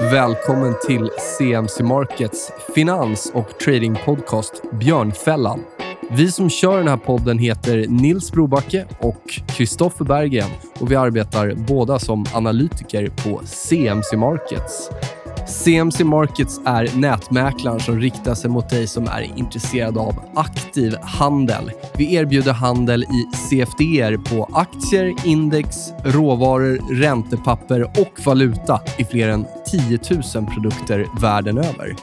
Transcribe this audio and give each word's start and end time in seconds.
Välkommen 0.00 0.74
till 0.86 1.10
CMC 1.38 1.82
Markets 1.82 2.52
finans 2.74 3.30
och 3.34 3.58
tradingpodcast 3.58 4.62
Björnfällan. 4.72 5.60
Vi 6.10 6.32
som 6.32 6.50
kör 6.50 6.78
den 6.78 6.88
här 6.88 6.96
podden 6.96 7.38
heter 7.38 7.86
Nils 7.88 8.32
Brobacke 8.32 8.86
och 9.00 9.40
Kristoffer 9.46 10.04
Berggren 10.04 10.50
och 10.80 10.90
vi 10.90 10.96
arbetar 10.96 11.54
båda 11.54 11.98
som 11.98 12.26
analytiker 12.34 13.08
på 13.08 13.40
CMC 13.44 14.16
Markets. 14.16 14.90
CMC 15.48 16.04
Markets 16.04 16.60
är 16.64 16.96
nätmäklaren 16.96 17.80
som 17.80 18.00
riktar 18.00 18.34
sig 18.34 18.50
mot 18.50 18.70
dig 18.70 18.86
som 18.86 19.06
är 19.06 19.32
intresserad 19.36 19.98
av 19.98 20.14
aktiv 20.34 20.96
handel. 21.02 21.70
Vi 21.96 22.14
erbjuder 22.14 22.52
handel 22.52 23.02
i 23.02 23.36
CFDer 23.36 24.16
på 24.16 24.48
aktier, 24.52 25.14
index, 25.24 25.76
råvaror, 26.04 26.80
räntepapper 27.00 27.82
och 27.82 28.26
valuta 28.26 28.80
i 28.98 29.04
fler 29.04 29.28
än 29.28 29.46
10 29.70 29.98
000 30.34 30.46
produkter 30.46 31.06
världen 31.20 31.58
över. 31.58 31.96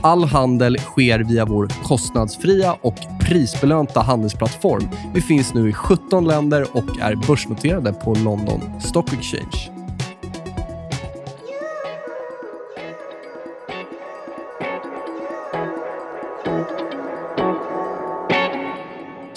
All 0.00 0.24
handel 0.24 0.78
sker 0.78 1.18
via 1.18 1.44
vår 1.44 1.68
kostnadsfria 1.84 2.76
och 2.80 2.96
prisbelönta 3.20 4.00
handelsplattform. 4.00 4.88
Vi 5.14 5.20
finns 5.20 5.54
nu 5.54 5.68
i 5.68 5.72
17 5.72 6.24
länder 6.24 6.66
och 6.72 7.00
är 7.00 7.26
börsnoterade 7.26 7.92
på 7.92 8.14
London 8.14 8.80
Stock 8.80 9.12
Exchange. 9.12 9.77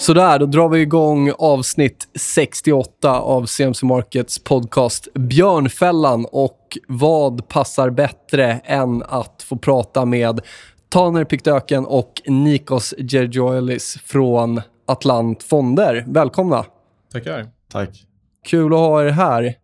Sådär, 0.02 0.38
då 0.38 0.46
drar 0.46 0.68
vi 0.68 0.80
igång 0.80 1.32
avsnitt 1.38 2.08
68 2.14 3.20
av 3.20 3.46
CMC 3.46 3.86
Markets 3.86 4.44
podcast 4.44 5.08
Björnfällan. 5.14 6.26
Och 6.32 6.78
vad 6.88 7.48
passar 7.48 7.90
bättre 7.90 8.52
än 8.64 9.02
att 9.02 9.42
få 9.42 9.56
prata 9.56 10.04
med 10.04 10.40
Taner 10.88 11.24
Piktöken 11.24 11.86
och 11.86 12.22
Nikos 12.26 12.94
Gergiolis 12.98 13.98
från 14.04 14.60
Atlant 14.86 15.42
Fonder. 15.42 16.04
Välkomna! 16.06 16.64
Tackar. 17.12 17.46
Tack. 17.72 18.04
Kul 18.46 18.72
att 18.72 18.78
ha 18.78 19.04
er 19.04 19.08
här. 19.08 19.54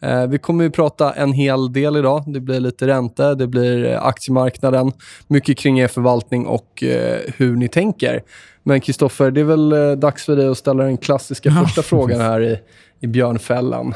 Eh, 0.00 0.26
vi 0.26 0.38
kommer 0.38 0.64
ju 0.64 0.70
prata 0.70 1.12
en 1.12 1.32
hel 1.32 1.72
del 1.72 1.96
idag. 1.96 2.24
Det 2.26 2.40
blir 2.40 2.60
lite 2.60 2.86
ränte, 2.86 3.34
det 3.34 3.46
blir 3.46 3.96
aktiemarknaden, 4.08 4.92
mycket 5.28 5.58
kring 5.58 5.80
er 5.80 5.88
förvaltning 5.88 6.46
och 6.46 6.82
eh, 6.82 7.20
hur 7.36 7.56
ni 7.56 7.68
tänker. 7.68 8.22
Men 8.68 8.80
Kristoffer, 8.80 9.30
det 9.30 9.40
är 9.40 9.44
väl 9.44 9.72
eh, 9.72 9.92
dags 9.92 10.24
för 10.24 10.36
dig 10.36 10.48
att 10.48 10.58
ställa 10.58 10.84
den 10.84 10.96
klassiska 10.98 11.50
första 11.64 11.82
frågan 11.82 12.20
här 12.20 12.40
i, 12.40 12.58
i 13.00 13.06
Björnfällan. 13.06 13.94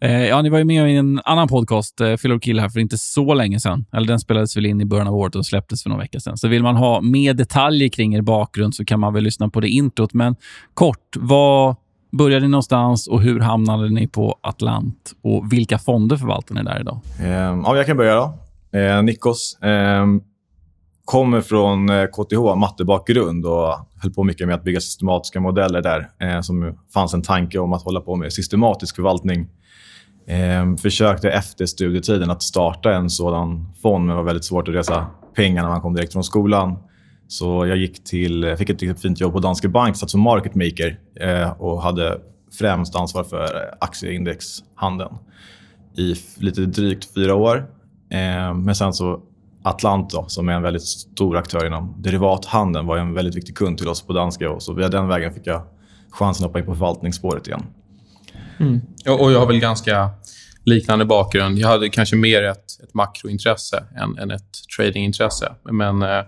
Eh, 0.00 0.26
ja, 0.26 0.42
ni 0.42 0.48
var 0.48 0.58
ju 0.58 0.64
med 0.64 0.92
i 0.92 0.96
en 0.96 1.20
annan 1.24 1.48
podcast, 1.48 2.00
eh, 2.00 2.16
Fill 2.16 2.40
Kill, 2.40 2.60
här 2.60 2.68
för 2.68 2.80
inte 2.80 2.98
så 2.98 3.34
länge 3.34 3.60
sedan. 3.60 3.84
Eller 3.92 4.06
den 4.06 4.20
spelades 4.20 4.56
väl 4.56 4.66
in 4.66 4.80
i 4.80 4.84
början 4.84 5.08
av 5.08 5.14
året 5.14 5.34
och 5.34 5.46
släpptes 5.46 5.82
för 5.82 5.90
några 5.90 6.02
veckor 6.02 6.18
sedan. 6.18 6.36
Så 6.36 6.48
vill 6.48 6.62
man 6.62 6.76
ha 6.76 7.00
mer 7.00 7.34
detaljer 7.34 7.88
kring 7.88 8.14
er 8.14 8.22
bakgrund 8.22 8.74
så 8.74 8.84
kan 8.84 9.00
man 9.00 9.14
väl 9.14 9.24
lyssna 9.24 9.48
på 9.48 9.60
det 9.60 9.68
introt. 9.68 10.12
Men 10.12 10.36
kort, 10.74 11.16
vad 11.16 11.76
började 12.12 12.46
ni 12.46 12.48
någonstans 12.48 13.08
och 13.08 13.22
hur 13.22 13.40
hamnade 13.40 13.88
ni 13.88 14.08
på 14.08 14.38
Atlant? 14.40 15.12
Och 15.22 15.52
vilka 15.52 15.78
fonder 15.78 16.16
förvaltar 16.16 16.54
ni 16.54 16.62
där 16.62 16.80
idag? 16.80 17.00
Eh, 17.20 17.28
ja, 17.28 17.76
jag 17.76 17.86
kan 17.86 17.96
börja 17.96 18.14
då. 18.14 18.32
Eh, 18.78 19.02
Nikos. 19.02 19.58
Kommer 21.10 21.40
från 21.40 21.88
eh, 21.88 22.06
KTH, 22.06 22.56
mattebakgrund 22.56 23.46
och 23.46 23.74
höll 24.02 24.12
på 24.12 24.24
mycket 24.24 24.46
med 24.46 24.56
att 24.56 24.64
bygga 24.64 24.80
systematiska 24.80 25.40
modeller 25.40 25.82
där. 25.82 26.10
Eh, 26.18 26.40
som 26.40 26.78
fanns 26.94 27.14
en 27.14 27.22
tanke 27.22 27.58
om 27.58 27.72
att 27.72 27.82
hålla 27.82 28.00
på 28.00 28.16
med 28.16 28.32
systematisk 28.32 28.96
förvaltning. 28.96 29.48
Eh, 30.26 30.76
försökte 30.76 31.30
efter 31.30 31.66
studietiden 31.66 32.30
att 32.30 32.42
starta 32.42 32.94
en 32.94 33.10
sådan 33.10 33.72
fond, 33.82 34.06
men 34.06 34.08
det 34.08 34.22
var 34.22 34.26
väldigt 34.26 34.44
svårt 34.44 34.68
att 34.68 34.74
resa 34.74 35.06
pengar 35.34 35.62
när 35.62 35.70
man 35.70 35.80
kom 35.80 35.94
direkt 35.94 36.12
från 36.12 36.24
skolan. 36.24 36.78
Så 37.28 37.66
jag 37.66 37.76
gick 37.76 38.04
till, 38.04 38.44
eh, 38.44 38.54
fick 38.54 38.70
ett 38.70 38.82
riktigt 38.82 39.02
fint 39.02 39.20
jobb 39.20 39.32
på 39.32 39.40
Danske 39.40 39.68
Bank, 39.68 39.96
satt 39.96 40.10
som 40.10 40.20
market 40.20 40.54
maker 40.54 40.98
eh, 41.20 41.50
och 41.50 41.82
hade 41.82 42.18
främst 42.58 42.96
ansvar 42.96 43.24
för 43.24 43.44
eh, 43.44 43.74
aktieindexhandeln 43.80 45.14
i 45.96 46.14
lite 46.36 46.60
drygt 46.60 47.14
fyra 47.14 47.34
år. 47.34 47.56
Eh, 48.10 48.54
men 48.54 48.74
sen 48.74 48.92
så 48.92 49.22
Atlant 49.62 50.10
då, 50.10 50.24
som 50.28 50.48
är 50.48 50.52
en 50.52 50.62
väldigt 50.62 50.82
stor 50.82 51.36
aktör 51.36 51.66
inom 51.66 51.94
derivathandeln 52.02 52.86
var 52.86 52.96
en 52.96 53.14
väldigt 53.14 53.34
viktig 53.34 53.56
kund 53.56 53.78
till 53.78 53.88
oss 53.88 54.02
på 54.02 54.12
Danska. 54.12 54.50
Och 54.50 54.62
så 54.62 54.72
via 54.72 54.88
den 54.88 55.08
vägen 55.08 55.34
fick 55.34 55.46
jag 55.46 55.62
chansen 56.10 56.44
att 56.44 56.48
hoppa 56.48 56.58
in 56.58 56.66
på 56.66 56.74
förvaltningsspåret 56.74 57.46
igen. 57.46 57.62
Mm. 58.58 58.80
Och 59.18 59.32
jag 59.32 59.38
har 59.38 59.46
väl 59.46 59.60
ganska 59.60 60.10
liknande 60.64 61.04
bakgrund. 61.04 61.58
Jag 61.58 61.68
hade 61.68 61.88
kanske 61.88 62.16
mer 62.16 62.42
ett, 62.42 62.82
ett 62.82 62.94
makrointresse 62.94 63.84
än, 63.96 64.18
än 64.18 64.30
ett 64.30 64.58
tradingintresse. 64.76 65.52
Men 65.62 66.02
eh, 66.02 66.22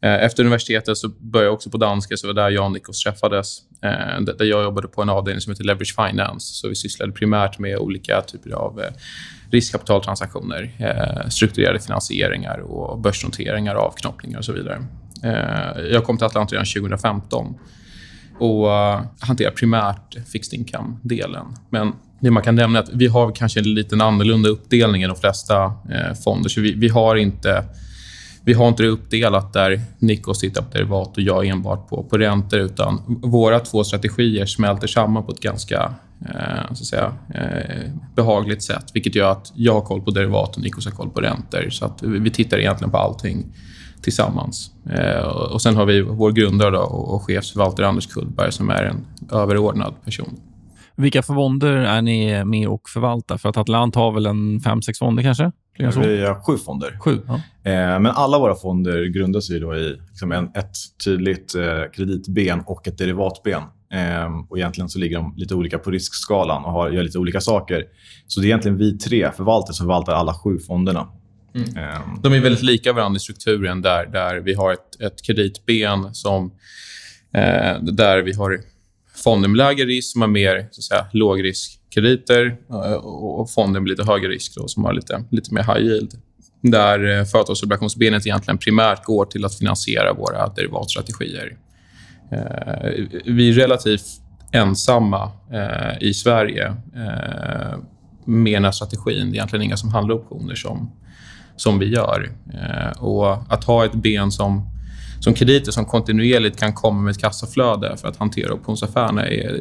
Eh, 0.00 0.24
efter 0.24 0.42
universitetet 0.42 0.98
så 0.98 1.08
började 1.08 1.46
jag 1.46 1.54
också 1.54 1.70
på 1.70 1.76
Danske, 1.76 2.16
så 2.16 2.26
var 2.26 2.34
där 2.34 2.50
jag 2.50 2.64
och 2.64 2.72
Nikos 2.72 3.02
träffades. 3.02 3.58
Eh, 3.82 4.20
där 4.20 4.44
jag 4.44 4.62
jobbade 4.62 4.88
på 4.88 5.02
en 5.02 5.08
avdelning 5.08 5.40
som 5.40 5.52
heter 5.52 5.64
Leverage 5.64 5.94
Finance. 5.96 6.54
Så 6.54 6.68
vi 6.68 6.74
sysslade 6.74 7.12
primärt 7.12 7.58
med 7.58 7.78
olika 7.78 8.22
typer 8.22 8.50
av 8.50 8.80
eh, 8.80 8.90
riskkapitaltransaktioner, 9.50 10.70
strukturerade 11.30 11.80
finansieringar 11.80 12.58
och 12.58 12.98
börsnoteringar, 12.98 13.74
avknoppningar 13.74 14.38
och 14.38 14.44
så 14.44 14.52
vidare. 14.52 14.84
Jag 15.90 16.04
kom 16.04 16.16
till 16.16 16.26
Atlanta 16.26 16.54
redan 16.54 16.66
2015 16.66 17.54
och 18.38 18.68
hanterar 19.20 19.50
primärt 19.50 20.28
fixed 20.32 20.58
income-delen. 20.58 21.46
Men 21.70 21.92
det 22.20 22.30
man 22.30 22.42
kan 22.42 22.54
nämna 22.54 22.78
är 22.78 22.82
att 22.82 22.90
vi 22.92 23.06
har 23.06 23.32
kanske 23.32 23.60
en 23.60 23.74
lite 23.74 23.96
annorlunda 24.04 24.48
uppdelning 24.48 25.02
än 25.02 25.08
de 25.08 25.18
flesta 25.18 25.72
fonder. 26.24 26.48
Så 26.48 26.60
vi, 26.60 26.74
vi, 26.74 26.88
har 26.88 27.16
inte 27.16 27.64
vi 28.46 28.52
har 28.52 28.68
inte 28.68 28.82
det 28.82 28.88
uppdelat 28.88 29.52
där 29.52 29.80
Nikos 29.98 30.38
tittar 30.38 30.62
på 30.62 30.70
derivat 30.72 31.16
och 31.16 31.22
jag 31.22 31.46
enbart 31.46 31.88
på, 31.88 32.02
på 32.02 32.18
räntor. 32.18 32.60
Utan 32.60 33.20
våra 33.22 33.60
två 33.60 33.84
strategier 33.84 34.46
smälter 34.46 34.86
samman 34.86 35.26
på 35.26 35.32
ett 35.32 35.40
ganska 35.40 35.94
eh, 36.20 36.66
så 36.66 36.72
att 36.72 36.86
säga, 36.86 37.12
eh, 37.34 37.92
behagligt 38.16 38.62
sätt. 38.62 38.84
Vilket 38.94 39.14
gör 39.14 39.30
att 39.30 39.52
jag 39.54 39.72
har 39.72 39.80
koll 39.80 40.02
på 40.02 40.10
derivat 40.10 40.56
och 40.56 40.62
Nikos 40.62 40.84
har 40.84 40.92
koll 40.92 41.10
på 41.10 41.20
räntor. 41.20 41.70
Så 41.70 41.84
att 41.84 42.02
vi 42.02 42.30
tittar 42.30 42.58
egentligen 42.58 42.90
på 42.90 42.96
allting 42.96 43.46
tillsammans. 44.02 44.70
Eh, 44.90 45.26
och 45.26 45.62
Sen 45.62 45.76
har 45.76 45.86
vi 45.86 46.02
vår 46.02 46.32
grundare 46.32 46.70
då, 46.70 46.80
och, 46.80 47.14
och 47.14 47.22
chefsförvaltare 47.22 47.88
Anders 47.88 48.06
Kullberg 48.06 48.52
som 48.52 48.70
är 48.70 48.82
en 48.82 49.06
överordnad 49.32 49.94
person. 50.04 50.40
Vilka 50.96 51.22
fonder 51.22 51.72
är 51.72 52.02
ni 52.02 52.44
med 52.44 52.68
och 52.68 52.88
förvaltar? 52.88 53.38
För 53.38 53.48
att 53.48 53.56
Atlant 53.56 53.94
har 53.94 54.12
väl 54.12 54.26
en 54.26 54.60
fem, 54.60 54.82
sex 54.82 54.98
fonder 54.98 55.22
kanske? 55.22 55.52
Vi 55.78 55.84
har 55.84 56.44
sju 56.46 56.58
fonder. 56.58 56.98
Sju, 57.00 57.18
ja. 57.26 57.34
eh, 57.70 58.00
men 58.00 58.06
alla 58.06 58.38
våra 58.38 58.54
fonder 58.54 59.04
grundas 59.04 59.50
ju 59.50 59.58
då 59.58 59.76
i 59.76 59.96
liksom 60.08 60.32
en, 60.32 60.44
ett 60.44 60.76
tydligt 61.04 61.54
eh, 61.54 61.82
kreditben 61.92 62.62
och 62.66 62.88
ett 62.88 62.98
derivatben. 62.98 63.62
Eh, 63.92 64.40
och 64.48 64.58
egentligen 64.58 64.88
så 64.88 64.98
ligger 64.98 65.16
de 65.16 65.34
lite 65.36 65.54
olika 65.54 65.78
på 65.78 65.90
riskskalan 65.90 66.64
och 66.64 66.72
har, 66.72 66.90
gör 66.90 67.02
lite 67.02 67.18
olika 67.18 67.40
saker. 67.40 67.84
Så 68.26 68.40
det 68.40 68.46
är 68.46 68.48
egentligen 68.48 68.76
vi 68.76 68.98
tre 68.98 69.32
förvaltare 69.32 69.74
som 69.74 69.84
förvaltar 69.84 70.12
alla 70.12 70.34
sju 70.34 70.58
fonderna. 70.58 71.08
Mm. 71.54 71.76
Ehm. 71.76 72.20
De 72.22 72.32
är 72.32 72.40
väldigt 72.40 72.62
lika 72.62 72.92
varandra 72.92 73.16
i 73.16 73.20
strukturen 73.20 73.82
där, 73.82 74.06
där 74.06 74.40
vi 74.40 74.54
har 74.54 74.72
ett, 74.72 75.00
ett 75.00 75.22
kreditben 75.22 76.14
som, 76.14 76.52
eh, 77.34 77.82
där 77.82 78.22
vi 78.22 78.32
har 78.32 78.60
fonder 79.24 79.48
med 79.48 79.56
lägre 79.56 79.86
risk 79.86 80.12
som 80.12 80.20
har 80.20 80.28
mer 80.28 80.68
så 80.70 80.80
att 80.80 80.84
säga, 80.84 81.06
lågriskkrediter 81.12 81.85
eh, 82.70 82.92
och 82.92 83.50
fonder 83.50 83.80
med 83.80 83.88
lite 83.88 84.04
högre 84.04 84.28
risk 84.28 84.54
då, 84.56 84.68
som 84.68 84.84
har 84.84 84.92
lite, 84.92 85.24
lite 85.30 85.54
mer 85.54 85.62
high 85.62 85.86
yield. 85.86 86.14
Där 86.60 87.18
eh, 87.18 87.24
företagsobligationsbenet 87.24 88.26
egentligen 88.26 88.58
primärt 88.58 89.04
går 89.04 89.24
till 89.24 89.44
att 89.44 89.54
finansiera 89.54 90.12
våra 90.12 90.48
derivatstrategier. 90.48 91.56
Eh, 92.32 93.06
vi 93.24 93.48
är 93.48 93.52
relativt 93.52 94.06
ensamma 94.52 95.32
i 96.00 96.14
Sverige 96.14 96.76
med 98.24 98.52
den 98.52 98.64
här 98.64 98.70
strategin. 98.70 99.26
Det 99.26 99.32
är 99.32 99.34
egentligen 99.34 99.62
inga 99.62 99.76
som 99.76 99.88
handlar 99.88 100.14
optioner 100.14 100.54
som, 100.54 100.92
som 101.56 101.78
vi 101.78 101.86
gör. 101.86 102.30
Och 102.98 103.52
Att 103.52 103.64
ha 103.64 103.84
ett 103.84 103.94
ben 103.94 104.30
som, 104.30 104.68
som 105.20 105.34
krediter 105.34 105.72
som 105.72 105.84
kontinuerligt 105.84 106.58
kan 106.58 106.72
komma 106.72 107.02
med 107.02 107.10
ett 107.10 107.20
kassaflöde 107.20 107.96
för 107.96 108.08
att 108.08 108.16
hantera 108.16 108.54
optionsaffärerna 108.54 109.26
är, 109.28 109.60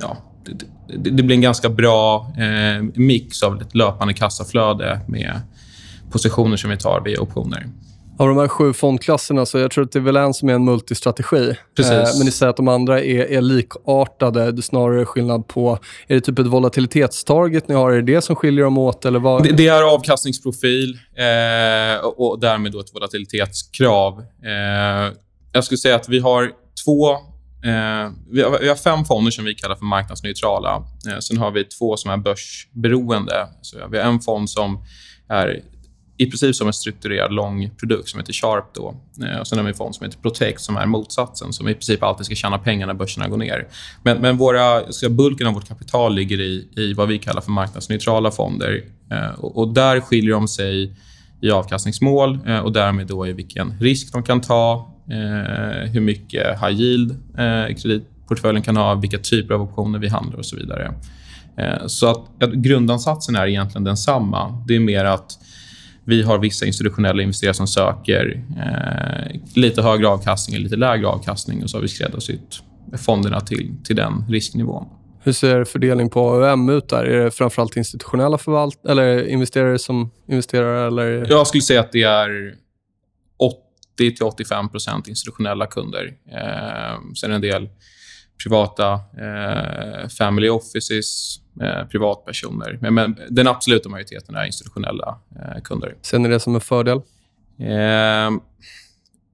ja, 0.00 0.16
det, 0.88 1.10
det, 1.10 1.22
blir 1.22 1.36
en 1.36 1.42
ganska 1.42 1.68
bra 1.68 2.32
eh, 2.38 2.84
mix 2.94 3.42
av 3.42 3.62
ett 3.62 3.74
löpande 3.74 4.14
kassaflöde 4.14 5.00
med 5.08 5.40
positioner 6.10 6.56
som 6.56 6.70
vi 6.70 6.76
tar 6.76 7.00
via 7.04 7.20
optioner. 7.20 7.66
Av 8.18 8.28
de 8.28 8.38
här 8.38 8.48
sju 8.48 8.72
fondklasserna 8.72 9.46
så 9.46 9.58
jag 9.58 9.70
tror 9.70 9.84
att 9.84 9.92
det 9.92 9.98
är 9.98 10.00
väl 10.00 10.16
en 10.16 10.34
som 10.34 10.48
är 10.48 10.52
en 10.52 10.64
multistrategi. 10.64 11.56
Precis. 11.76 11.92
Eh, 11.92 12.18
men 12.18 12.24
ni 12.24 12.30
säger 12.30 12.50
att 12.50 12.56
de 12.56 12.68
andra 12.68 13.00
är, 13.00 13.32
är 13.32 13.40
likartade. 13.40 14.52
Det 14.52 14.60
är 14.60 14.62
snarare 14.62 15.04
skillnad 15.04 15.48
på... 15.48 15.78
Är 16.06 16.14
det 16.14 16.20
typ 16.20 16.38
ett 16.38 16.46
volatilitetstarget 16.46 17.68
ni 17.68 17.74
har? 17.74 17.92
Är 17.92 18.02
det 18.02 18.14
det 18.14 18.22
som 18.22 18.36
skiljer 18.36 18.64
dem 18.64 18.78
åt? 18.78 19.04
Eller 19.04 19.18
vad? 19.18 19.42
Det, 19.42 19.52
det 19.52 19.68
är 19.68 19.94
avkastningsprofil 19.94 20.98
eh, 21.16 22.04
och 22.04 22.40
därmed 22.40 22.72
då 22.72 22.80
ett 22.80 22.94
volatilitetskrav. 22.94 24.18
Eh, 24.20 25.12
jag 25.52 25.64
skulle 25.64 25.78
säga 25.78 25.96
att 25.96 26.08
vi 26.08 26.18
har 26.18 26.50
två 26.84 27.16
Eh, 27.64 28.10
vi, 28.30 28.42
har, 28.42 28.58
vi, 28.60 28.68
har, 28.68 28.76
fem 28.76 29.04
fonder 29.04 29.30
som 29.30 29.44
vi 29.44 29.54
kallar 29.54 29.76
för 29.76 29.84
marknadsneutrala. 29.84 30.84
Eh, 31.08 31.18
sen 31.18 31.38
har 31.38 31.50
vi 31.50 31.64
två 31.64 31.96
som 31.96 32.10
är 32.10 32.16
börsberoende. 32.16 33.48
Så 33.62 33.88
vi 33.90 33.98
har 33.98 34.04
en 34.04 34.20
fond 34.20 34.50
som 34.50 34.84
är 35.28 35.62
i 36.16 36.26
princip 36.26 36.56
som 36.56 36.66
en 36.66 36.72
strukturerad 36.72 37.32
lång 37.32 37.70
produkt 37.70 38.08
som 38.08 38.20
heter 38.20 38.32
Sharp. 38.32 38.74
Då. 38.74 38.94
Eh, 39.24 39.38
och 39.38 39.46
sen 39.46 39.58
har 39.58 39.64
vi 39.64 39.68
en 39.68 39.74
fond 39.74 39.94
som 39.94 40.06
heter 40.06 40.18
Protect 40.18 40.60
som 40.60 40.76
är 40.76 40.86
motsatsen, 40.86 41.52
som 41.52 41.68
i 41.68 41.74
princip 41.74 42.02
alltid 42.02 42.26
ska 42.26 42.34
tjäna 42.34 42.58
pengar 42.58 42.86
när 42.86 42.94
börserna 42.94 43.28
går 43.28 43.36
ner. 43.36 43.68
Men, 44.02 44.18
men 44.18 44.36
våra, 44.36 44.92
ska 44.92 45.08
bulken 45.08 45.46
av 45.46 45.54
vårt 45.54 45.68
kapital 45.68 46.14
ligger 46.14 46.40
i, 46.40 46.68
i 46.76 46.94
vad 46.94 47.08
vi 47.08 47.18
kallar 47.18 47.40
för 47.40 47.50
marknadsneutrala 47.50 48.30
fonder. 48.30 48.84
Eh, 49.10 49.40
och, 49.40 49.58
och, 49.58 49.68
där 49.68 50.00
skiljer 50.00 50.32
de 50.32 50.48
sig 50.48 50.96
i 51.40 51.50
avkastningsmål 51.50 52.38
eh, 52.46 52.58
och 52.58 52.72
därmed 52.72 53.06
då 53.06 53.26
i 53.26 53.32
vilken 53.32 53.78
risk 53.80 54.12
de 54.12 54.22
kan 54.22 54.40
ta, 54.40 54.91
eh, 55.10 55.90
hur 55.90 56.00
mycket 56.00 56.60
high 56.60 56.80
yield 56.80 57.10
eh, 57.38 57.76
kreditportföljen 57.76 58.62
kan 58.62 58.76
ha, 58.76 58.94
vilka 58.94 59.18
typer 59.18 59.54
av 59.54 59.62
optioner 59.62 59.98
vi 59.98 60.08
handlar 60.08 60.38
och 60.38 60.46
så 60.46 60.56
vidare. 60.56 60.94
Eh, 61.56 61.86
så 61.86 62.06
att, 62.06 62.42
att 62.42 62.52
grundansatsen 62.52 63.36
är 63.36 63.46
egentligen 63.46 63.84
densamma. 63.84 64.64
Det 64.68 64.76
är 64.76 64.80
mer 64.80 65.04
att 65.04 65.38
vi 66.04 66.22
har 66.22 66.38
vissa 66.38 66.66
institutionella 66.66 67.22
investerare 67.22 67.54
som 67.54 67.66
söker 67.66 68.44
eh, 68.56 69.40
lite 69.54 69.82
högre 69.82 70.08
avkastning 70.08 70.56
eller 70.56 70.64
lite 70.64 70.76
lägre 70.76 71.06
avkastning 71.06 71.62
och 71.62 71.70
så 71.70 71.76
har 71.76 71.82
vi 71.82 71.88
skräddarsytt 71.88 72.62
fonderna 72.98 73.40
till, 73.40 73.74
till 73.84 73.96
den 73.96 74.24
risknivån. 74.28 74.86
Hur 75.24 75.32
ser 75.32 75.64
fördelning 75.64 76.10
på 76.10 76.30
AUM 76.30 76.68
ut 76.68 76.88
där? 76.88 77.04
Är 77.04 77.24
det 77.24 77.30
framförallt 77.30 77.76
institutionella 77.76 78.38
förvalt 78.38 78.86
eller 78.88 79.28
investerare 79.28 79.78
som 79.78 80.10
investerar? 80.28 80.86
Eller? 80.86 81.26
Jag 81.28 81.46
skulle 81.46 81.62
säga 81.62 81.80
att 81.80 81.92
det 81.92 82.02
är 82.02 82.54
80-85 83.98 85.08
institutionella 85.08 85.66
kunder. 85.66 86.12
Eh, 86.32 86.98
sen 87.20 87.32
en 87.32 87.40
del 87.40 87.68
privata 88.42 88.92
eh, 88.94 90.08
family 90.08 90.48
offices, 90.48 91.36
eh, 91.62 91.88
privatpersoner. 91.88 92.78
Men, 92.80 92.94
men, 92.94 93.18
den 93.30 93.46
absoluta 93.46 93.88
majoriteten 93.88 94.34
är 94.34 94.44
institutionella 94.44 95.18
eh, 95.36 95.62
kunder. 95.62 95.96
Ser 96.02 96.18
ni 96.18 96.28
det 96.28 96.40
som 96.40 96.54
en 96.54 96.60
fördel? 96.60 97.00
Eh, 97.60 98.30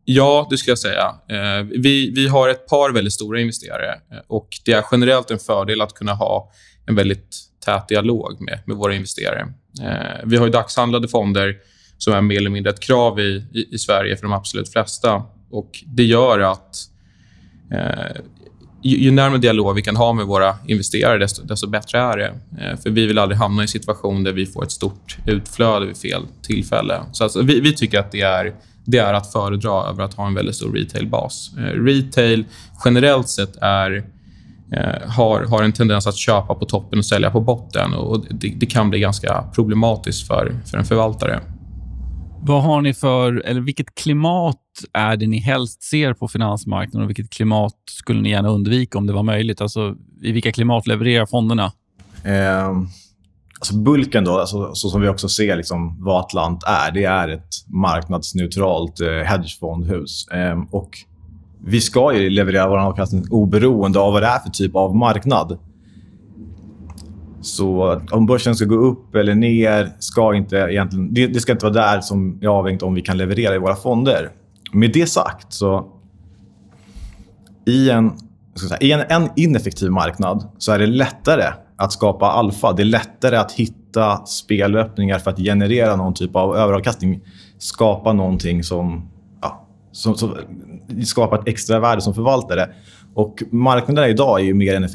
ja, 0.04 0.46
det 0.50 0.56
skulle 0.56 0.70
jag 0.70 0.78
säga. 0.78 1.14
Eh, 1.28 1.66
vi, 1.82 2.12
vi 2.14 2.28
har 2.28 2.48
ett 2.48 2.66
par 2.66 2.92
väldigt 2.92 3.12
stora 3.12 3.40
investerare 3.40 4.00
eh, 4.12 4.18
och 4.26 4.48
det 4.64 4.72
är 4.72 4.84
generellt 4.92 5.30
en 5.30 5.38
fördel 5.38 5.80
att 5.80 5.94
kunna 5.94 6.12
ha 6.12 6.52
en 6.86 6.94
väldigt 6.94 7.36
tät 7.64 7.88
dialog 7.88 8.40
med, 8.40 8.60
med 8.66 8.76
våra 8.76 8.94
investerare. 8.94 9.52
Eh, 9.82 10.20
vi 10.24 10.36
har 10.36 10.46
ju 10.46 10.52
dagshandlade 10.52 11.08
fonder 11.08 11.56
som 11.98 12.12
är 12.12 12.20
mer 12.20 12.36
eller 12.36 12.50
mindre 12.50 12.72
ett 12.72 12.80
krav 12.80 13.20
i, 13.20 13.44
i, 13.52 13.74
i 13.74 13.78
Sverige 13.78 14.16
för 14.16 14.22
de 14.22 14.32
absolut 14.32 14.72
flesta. 14.72 15.22
Och 15.50 15.84
Det 15.86 16.04
gör 16.04 16.40
att 16.40 16.76
eh, 17.72 18.22
ju, 18.82 18.96
ju 18.96 19.10
närmare 19.10 19.38
dialog 19.38 19.74
vi 19.74 19.82
kan 19.82 19.96
ha 19.96 20.12
med 20.12 20.26
våra 20.26 20.54
investerare, 20.66 21.18
desto, 21.18 21.42
desto 21.42 21.66
bättre 21.66 21.98
är 21.98 22.16
det. 22.16 22.32
Eh, 22.60 22.76
för 22.76 22.90
Vi 22.90 23.06
vill 23.06 23.18
aldrig 23.18 23.38
hamna 23.38 23.62
i 23.62 23.64
en 23.64 23.68
situation 23.68 24.24
där 24.24 24.32
vi 24.32 24.46
får 24.46 24.64
ett 24.64 24.70
stort 24.70 25.18
utflöde 25.26 25.86
vid 25.86 25.96
fel 25.96 26.22
tillfälle. 26.42 27.00
Så 27.12 27.24
alltså, 27.24 27.42
vi, 27.42 27.60
vi, 27.60 27.74
tycker 27.74 27.98
att 27.98 28.12
det 28.12 28.20
är, 28.20 28.54
det 28.84 28.98
är 28.98 29.14
att 29.14 29.32
föredra 29.32 29.88
över 29.90 30.02
att 30.02 30.14
ha 30.14 30.26
en 30.26 30.34
väldigt 30.34 30.54
stor 30.54 30.72
retailbas. 30.72 31.50
Eh, 31.58 31.62
retail 31.62 32.44
generellt 32.84 33.28
sett 33.28 33.56
är 33.56 34.04
eh, 34.72 35.08
har, 35.10 35.44
har 35.44 35.62
en 35.62 35.72
tendens 35.72 36.06
att 36.06 36.16
köpa 36.16 36.54
på 36.54 36.64
toppen 36.64 36.98
och 36.98 37.06
sälja 37.06 37.30
på 37.30 37.40
botten. 37.40 37.94
och 37.94 38.24
Det, 38.30 38.48
det 38.48 38.66
kan 38.66 38.90
bli 38.90 39.00
ganska 39.00 39.44
problematiskt 39.54 40.26
för, 40.26 40.52
för 40.70 40.78
en 40.78 40.84
förvaltare. 40.84 41.40
Vad 42.42 42.62
har 42.62 42.80
ni 42.80 42.94
för, 42.94 43.42
eller 43.46 43.60
vilket 43.60 43.94
klimat 43.94 44.60
är 44.92 45.16
det 45.16 45.26
ni 45.26 45.38
helst 45.38 45.82
ser 45.82 46.12
på 46.12 46.28
finansmarknaden 46.28 47.02
och 47.02 47.08
vilket 47.08 47.30
klimat 47.30 47.74
skulle 47.90 48.20
ni 48.20 48.30
gärna 48.30 48.48
undvika 48.48 48.98
om 48.98 49.06
det 49.06 49.12
var 49.12 49.22
möjligt? 49.22 49.60
Alltså, 49.60 49.94
I 50.22 50.32
vilka 50.32 50.52
klimat 50.52 50.86
levererar 50.86 51.26
fonderna? 51.26 51.72
Eh, 52.24 52.68
alltså 53.58 53.76
bulken, 53.76 54.24
då, 54.24 54.38
alltså, 54.38 54.74
så 54.74 54.88
som 54.88 55.00
vi 55.00 55.08
också 55.08 55.28
ser 55.28 55.56
liksom 55.56 56.04
vad 56.04 56.20
Atlant 56.20 56.62
är, 56.66 56.90
det 56.90 57.04
är 57.04 57.28
ett 57.28 57.48
marknadsneutralt 57.66 59.00
eh, 59.00 59.08
hedgefondhus. 59.08 60.28
Eh, 60.28 60.62
och 60.70 60.90
vi 61.64 61.80
ska 61.80 62.14
ju 62.14 62.30
leverera 62.30 62.68
vår 62.68 62.78
avkastning 62.78 63.24
oberoende 63.30 64.00
av 64.00 64.12
vad 64.12 64.22
det 64.22 64.26
är 64.26 64.38
för 64.38 64.50
typ 64.50 64.76
av 64.76 64.96
marknad. 64.96 65.58
Så 67.48 68.00
om 68.10 68.26
börsen 68.26 68.56
ska 68.56 68.64
gå 68.64 68.74
upp 68.74 69.14
eller 69.14 69.34
ner 69.34 69.92
ska 69.98 70.34
inte 70.34 70.56
egentligen... 70.56 71.14
Det, 71.14 71.26
det 71.26 71.40
ska 71.40 71.52
inte 71.52 71.66
vara 71.66 71.74
där 71.74 72.00
som 72.00 72.38
är 72.42 72.46
avhängigt 72.46 72.82
om 72.82 72.94
vi 72.94 73.02
kan 73.02 73.16
leverera 73.18 73.54
i 73.54 73.58
våra 73.58 73.76
fonder. 73.76 74.30
Med 74.72 74.92
det 74.92 75.06
sagt 75.06 75.52
så... 75.52 75.92
I 77.66 77.90
en, 77.90 78.12
säga, 78.68 78.78
i 78.80 78.92
en, 78.92 79.22
en 79.22 79.30
ineffektiv 79.36 79.90
marknad 79.90 80.48
så 80.58 80.72
är 80.72 80.78
det 80.78 80.86
lättare 80.86 81.44
att 81.76 81.92
skapa 81.92 82.26
alfa. 82.26 82.72
Det 82.72 82.82
är 82.82 82.84
lättare 82.84 83.36
att 83.36 83.52
hitta 83.52 84.26
spelöppningar 84.26 85.18
för 85.18 85.30
att 85.30 85.38
generera 85.38 85.96
någon 85.96 86.14
typ 86.14 86.36
av 86.36 86.56
överavkastning. 86.56 87.20
Skapa 87.58 88.12
någonting 88.12 88.64
som, 88.64 89.08
ja, 89.42 89.66
som, 89.92 90.14
som 90.14 90.36
skapar 91.04 91.38
ett 91.38 91.48
extra 91.48 91.80
värde 91.80 92.00
som 92.00 92.14
förvaltare. 92.14 92.68
Och 93.14 93.42
marknaderna 93.50 94.08
idag 94.08 94.40
är 94.40 94.44
ju 94.44 94.54
mer 94.54 94.88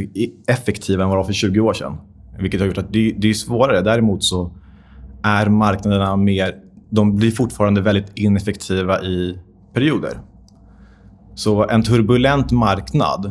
effektiva 0.48 1.04
än 1.04 1.10
vad 1.10 1.18
de 1.18 1.20
var 1.20 1.26
för 1.26 1.34
20 1.34 1.60
år 1.60 1.74
sedan. 1.74 1.98
Vilket 2.40 2.60
har 2.60 2.68
gjort 2.68 2.78
att 2.78 2.94
det, 2.94 3.16
det 3.18 3.30
är 3.30 3.34
svårare. 3.34 3.82
Däremot 3.82 4.24
så 4.24 4.52
är 5.24 5.50
marknaderna 5.50 6.16
mer... 6.16 6.56
De 6.90 7.16
blir 7.16 7.32
fortfarande 7.32 7.82
väldigt 7.82 8.12
ineffektiva 8.16 9.02
i 9.02 9.40
perioder. 9.74 10.20
Så 11.36 11.70
en 11.70 11.84
turbulent 11.84 12.52
marknad 12.52 13.26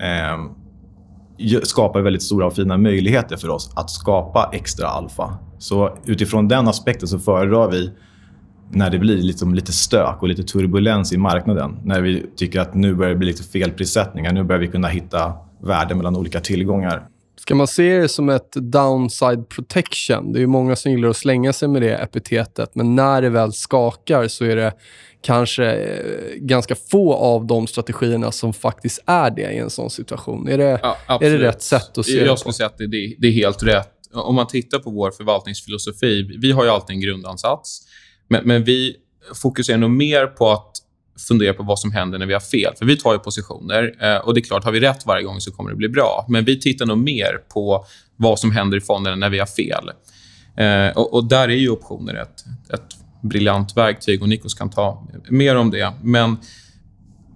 eh, 0.00 0.38
skapar 1.62 2.00
väldigt 2.00 2.22
stora 2.22 2.46
och 2.46 2.54
fina 2.54 2.76
möjligheter 2.76 3.36
för 3.36 3.48
oss 3.48 3.70
att 3.76 3.90
skapa 3.90 4.50
extra 4.52 4.86
alfa. 4.86 5.38
Så 5.58 5.98
utifrån 6.04 6.48
den 6.48 6.68
aspekten 6.68 7.08
så 7.08 7.18
föredrar 7.18 7.70
vi 7.70 7.90
när 8.70 8.90
det 8.90 8.98
blir 8.98 9.16
liksom 9.16 9.54
lite 9.54 9.72
stök 9.72 10.22
och 10.22 10.28
lite 10.28 10.42
turbulens 10.42 11.12
i 11.12 11.18
marknaden. 11.18 11.78
När 11.84 12.00
vi 12.00 12.26
tycker 12.36 12.60
att 12.60 12.74
nu 12.74 12.94
börjar 12.94 13.10
det 13.10 13.18
bli 13.18 13.26
lite 13.26 13.42
felprissättningar. 13.42 14.32
Nu 14.32 14.44
börjar 14.44 14.60
vi 14.60 14.68
kunna 14.68 14.88
hitta 14.88 15.32
värden 15.62 15.96
mellan 15.96 16.16
olika 16.16 16.40
tillgångar. 16.40 17.06
Ska 17.46 17.54
man 17.54 17.66
se 17.66 17.98
det 17.98 18.08
som 18.08 18.28
ett 18.28 18.52
downside 18.52 19.48
protection? 19.48 20.32
Det 20.32 20.42
är 20.42 20.46
många 20.46 20.76
som 20.76 20.92
gillar 20.92 21.08
att 21.08 21.16
slänga 21.16 21.52
sig 21.52 21.68
med 21.68 21.82
det 21.82 21.94
epitetet, 21.94 22.74
men 22.74 22.94
när 22.94 23.22
det 23.22 23.28
väl 23.28 23.52
skakar 23.52 24.28
så 24.28 24.44
är 24.44 24.56
det 24.56 24.72
kanske 25.22 25.64
eh, 25.64 26.34
ganska 26.36 26.74
få 26.74 27.14
av 27.14 27.46
de 27.46 27.66
strategierna 27.66 28.32
som 28.32 28.52
faktiskt 28.52 29.02
är 29.06 29.30
det 29.30 29.52
i 29.52 29.58
en 29.58 29.70
sån 29.70 29.90
situation. 29.90 30.48
Är 30.48 30.58
det, 30.58 30.80
ja, 30.82 30.96
är 31.20 31.30
det 31.30 31.38
rätt 31.38 31.62
sätt 31.62 31.98
att 31.98 32.06
se 32.06 32.24
Jag 32.24 32.38
skulle 32.38 32.52
säga 32.52 32.66
att 32.66 32.78
det, 32.78 32.86
det, 33.18 33.26
är 33.26 33.32
helt 33.32 33.62
rätt. 33.62 33.92
Om 34.12 34.34
man 34.34 34.46
tittar 34.46 34.78
på 34.78 34.90
vår 34.90 35.10
förvaltningsfilosofi, 35.10 36.38
vi 36.40 36.52
har 36.52 36.64
ju 36.64 36.70
alltid 36.70 36.96
en 36.96 37.00
grundansats, 37.00 37.82
men, 38.28 38.46
men 38.46 38.64
vi 38.64 38.96
fokuserar 39.34 39.78
nog 39.78 39.90
mer 39.90 40.26
på 40.26 40.50
att 40.50 40.72
fundera 41.28 41.54
på 41.54 41.62
vad 41.62 41.78
som 41.78 41.92
händer 41.92 42.18
när 42.18 42.26
vi 42.26 42.32
har 42.32 42.40
fel. 42.40 42.72
För 42.78 42.86
vi 42.86 42.96
tar 42.96 43.12
ju 43.12 43.18
positioner 43.18 43.94
eh, 44.00 44.16
och 44.16 44.34
det 44.34 44.40
är 44.40 44.42
klart, 44.42 44.64
har 44.64 44.72
vi 44.72 44.80
rätt 44.80 45.06
varje 45.06 45.24
gång 45.24 45.40
så 45.40 45.52
kommer 45.52 45.70
det 45.70 45.76
bli 45.76 45.88
bra. 45.88 46.26
Men 46.28 46.44
vi 46.44 46.60
tittar 46.60 46.86
nog 46.86 46.98
mer 46.98 47.38
på 47.54 47.86
vad 48.16 48.38
som 48.38 48.50
händer 48.50 48.78
i 48.78 48.80
fonderna 48.80 49.16
när 49.16 49.30
vi 49.30 49.38
har 49.38 49.46
fel. 49.46 49.90
Eh, 50.56 50.96
och, 50.96 51.14
och, 51.14 51.28
där 51.28 51.48
är 51.48 51.56
ju 51.56 51.68
optioner 51.68 52.14
ett, 52.14 52.44
ett 52.74 52.96
briljant 53.22 53.76
verktyg 53.76 54.22
och 54.22 54.28
Nikos 54.28 54.54
kan 54.54 54.70
ta 54.70 55.06
mer 55.28 55.56
om 55.56 55.70
det. 55.70 55.92
Men 56.02 56.36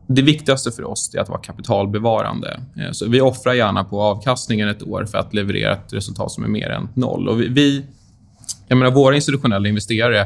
det 0.06 0.22
viktigaste 0.22 0.70
för 0.70 0.84
oss 0.84 1.14
är 1.14 1.18
att 1.18 1.28
vara 1.28 1.40
kapitalbevarande. 1.40 2.60
Eh, 2.76 2.92
så 2.92 3.08
vi 3.08 3.20
offrar 3.20 3.54
gärna 3.54 3.84
på 3.84 4.02
avkastningen 4.02 4.68
ett 4.68 4.82
år 4.82 5.04
för 5.04 5.18
att 5.18 5.34
leverera 5.34 5.72
ett 5.72 5.92
resultat 5.92 6.32
som 6.32 6.44
är 6.44 6.48
mer 6.48 6.70
än 6.70 6.88
noll. 6.94 7.28
Och 7.28 7.40
vi, 7.40 7.48
vi 7.48 7.84
jag 8.68 8.78
menar, 8.78 8.90
våra 8.90 9.14
institutionella 9.14 9.68
investerare, 9.68 10.20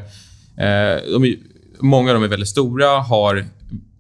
eh, 0.57 1.13
de 1.13 1.37
många 1.81 2.11
av 2.11 2.15
dem 2.15 2.23
är 2.23 2.29
väldigt 2.29 2.49
stora, 2.49 3.01
har 3.01 3.45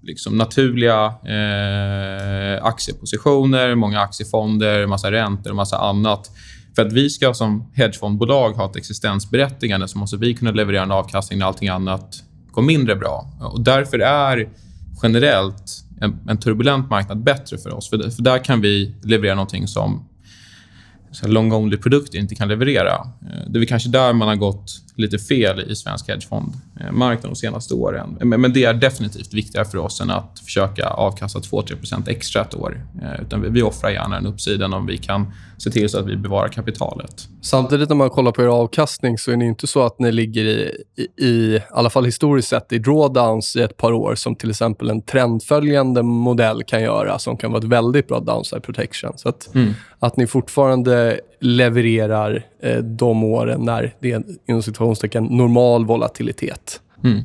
liksom 0.02 0.38
naturliga 0.38 1.04
eh, 1.06 2.64
aktiepositioner, 2.64 3.74
många 3.74 4.00
aktiefonder, 4.00 4.86
massa 4.86 5.12
räntor 5.12 5.50
och 5.50 5.56
massa 5.56 5.78
annat. 5.78 6.30
För 6.74 6.86
att 6.86 6.92
vi 6.92 7.10
ska 7.10 7.34
som 7.34 7.70
hedgefondbolag 7.74 8.52
ha 8.52 8.70
ett 8.70 8.76
existensberättigande 8.76 9.88
så 9.88 9.98
måste 9.98 10.16
vi 10.16 10.34
kunna 10.34 10.50
leverera 10.50 10.82
en 10.82 10.90
avkastning 10.90 11.38
när 11.38 11.46
allting 11.46 11.68
annat 11.68 12.22
går 12.52 12.62
mindre 12.62 12.96
bra. 12.96 13.26
Och 13.40 13.60
därför 13.60 13.98
är 13.98 14.48
generellt 15.02 15.84
en, 16.00 16.18
en 16.28 16.38
turbulent 16.38 16.90
marknad 16.90 17.22
bättre 17.22 17.58
för 17.58 17.74
oss. 17.74 17.90
För, 17.90 18.10
för 18.10 18.22
där 18.22 18.44
kan 18.44 18.60
vi 18.60 18.94
leverera 19.02 19.34
någonting 19.34 19.68
som 19.68 20.08
long-only-produkter 21.22 22.18
inte 22.18 22.34
kan 22.34 22.48
leverera. 22.48 22.94
Eh, 23.22 23.50
det 23.50 23.58
är 23.58 23.64
kanske 23.64 23.88
där 23.88 24.12
man 24.12 24.28
har 24.28 24.36
gått 24.36 24.83
lite 24.96 25.18
fel 25.18 25.60
i 25.70 25.76
svensk 25.76 26.08
hedgefondmarknad 26.08 27.32
de 27.32 27.36
senaste 27.36 27.74
åren. 27.74 28.16
Men 28.20 28.52
det 28.52 28.64
är 28.64 28.74
definitivt 28.74 29.34
viktigare 29.34 29.64
för 29.66 29.78
oss 29.78 30.00
än 30.00 30.10
att 30.10 30.40
försöka 30.44 30.86
avkasta 30.86 31.38
2-3% 31.38 32.08
extra 32.08 32.42
ett 32.42 32.54
år. 32.54 32.86
Eh, 33.02 33.22
utan 33.22 33.52
vi 33.52 33.62
offrar 33.62 33.90
gärna 33.90 34.16
den 34.16 34.26
uppsidan 34.26 34.74
om 34.74 34.86
vi 34.86 34.98
kan 34.98 35.32
se 35.58 35.70
till 35.70 35.88
så 35.88 35.98
att 35.98 36.06
vi 36.06 36.16
bevarar 36.16 36.48
kapitalet. 36.48 37.28
Samtidigt 37.42 37.88
när 37.88 37.96
man 37.96 38.10
kollar 38.10 38.32
på 38.32 38.42
er 38.42 38.46
avkastning 38.46 39.18
så 39.18 39.30
är 39.30 39.36
det 39.36 39.44
inte 39.44 39.66
så 39.66 39.82
att 39.82 39.98
ni 39.98 40.12
ligger 40.12 40.44
i, 40.44 40.84
i, 40.96 41.26
i 41.26 41.62
alla 41.70 41.90
fall 41.90 42.04
historiskt 42.04 42.48
sett, 42.48 42.72
i 42.72 42.78
drawdowns 42.78 43.56
i 43.56 43.62
ett 43.62 43.76
par 43.76 43.92
år 43.92 44.14
som 44.14 44.36
till 44.36 44.50
exempel 44.50 44.90
en 44.90 45.02
trendföljande 45.02 46.02
modell 46.02 46.62
kan 46.66 46.82
göra 46.82 47.18
som 47.18 47.36
kan 47.36 47.52
vara 47.52 47.58
ett 47.58 47.68
väldigt 47.68 48.08
bra 48.08 48.20
downside 48.20 48.62
protection. 48.62 49.12
Så 49.16 49.28
att, 49.28 49.54
mm. 49.54 49.74
att 49.98 50.16
ni 50.16 50.26
fortfarande 50.26 51.20
levererar 51.44 52.46
eh, 52.62 52.78
de 52.78 53.24
åren 53.24 53.60
när 53.62 53.94
det 54.00 54.12
är 54.12 54.22
inom 54.48 54.62
situationstecken 54.62 55.24
normal 55.24 55.86
volatilitet. 55.86 56.80
Mm. 57.04 57.22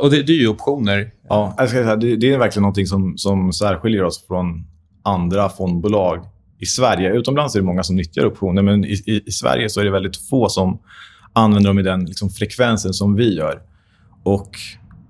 Och 0.00 0.10
det, 0.10 0.22
det, 0.22 0.32
är 0.32 0.36
ju 0.36 0.48
optioner. 0.48 1.10
Ja, 1.28 1.54
jag 1.58 1.68
ska 1.68 1.78
säga, 1.78 1.96
det, 1.96 2.16
det 2.16 2.32
är 2.32 2.38
verkligen 2.38 2.68
något 2.68 2.88
som, 2.88 3.18
som 3.18 3.52
särskiljer 3.52 4.04
oss 4.04 4.26
från 4.26 4.64
andra 5.02 5.48
fondbolag 5.48 6.24
i 6.58 6.66
Sverige. 6.66 7.12
Utomlands 7.12 7.54
är 7.54 7.60
det 7.60 7.66
många 7.66 7.82
som 7.82 7.96
nyttjar 7.96 8.26
optioner, 8.26 8.62
men 8.62 8.84
i, 8.84 9.02
i, 9.06 9.22
i 9.26 9.30
Sverige 9.30 9.68
så 9.68 9.80
är 9.80 9.84
det 9.84 9.90
väldigt 9.90 10.16
få 10.16 10.48
som 10.48 10.78
använder 11.32 11.70
dem 11.70 11.78
i 11.78 11.82
den 11.82 12.04
liksom, 12.04 12.30
frekvensen 12.30 12.92
som 12.92 13.16
vi 13.16 13.36
gör. 13.36 13.62
Och 14.22 14.50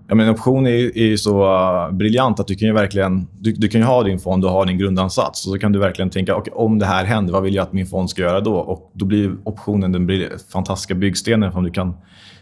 jag 0.09 0.16
menar, 0.16 0.32
option 0.32 0.66
är, 0.66 0.99
är 0.99 1.16
så 1.16 1.42
uh, 1.44 1.92
briljant 1.92 2.40
att 2.40 2.47
du 2.47 2.54
kan 2.54 2.68
ju 2.68 2.75
verkligen 2.75 3.28
du, 3.40 3.52
du, 3.52 3.68
kan 3.68 3.80
ju 3.80 3.87
ha 3.87 4.02
din 4.02 4.18
fond 4.18 4.44
och 4.44 4.50
ha 4.50 4.64
din 4.64 4.78
grundansats. 4.78 5.47
Och 5.47 5.52
så 5.52 5.59
kan 5.59 5.73
du 5.73 5.78
verkligen 5.78 6.11
tänka, 6.11 6.37
okay, 6.37 6.52
om 6.54 6.78
det 6.78 6.87
här 6.87 7.04
händer, 7.04 7.32
vad 7.32 7.42
vill 7.42 7.54
jag 7.54 7.62
att 7.62 7.73
min 7.73 7.87
fond 7.87 8.11
ska 8.11 8.23
göra 8.23 8.40
då? 8.40 8.54
Och 8.54 8.90
Då 8.94 9.04
blir 9.04 9.37
optionen 9.44 9.92
den 9.92 10.28
fantastiska 10.52 10.94
byggstenen 10.94 11.52
som 11.52 11.64
du 11.64 11.71
kan 11.71 11.94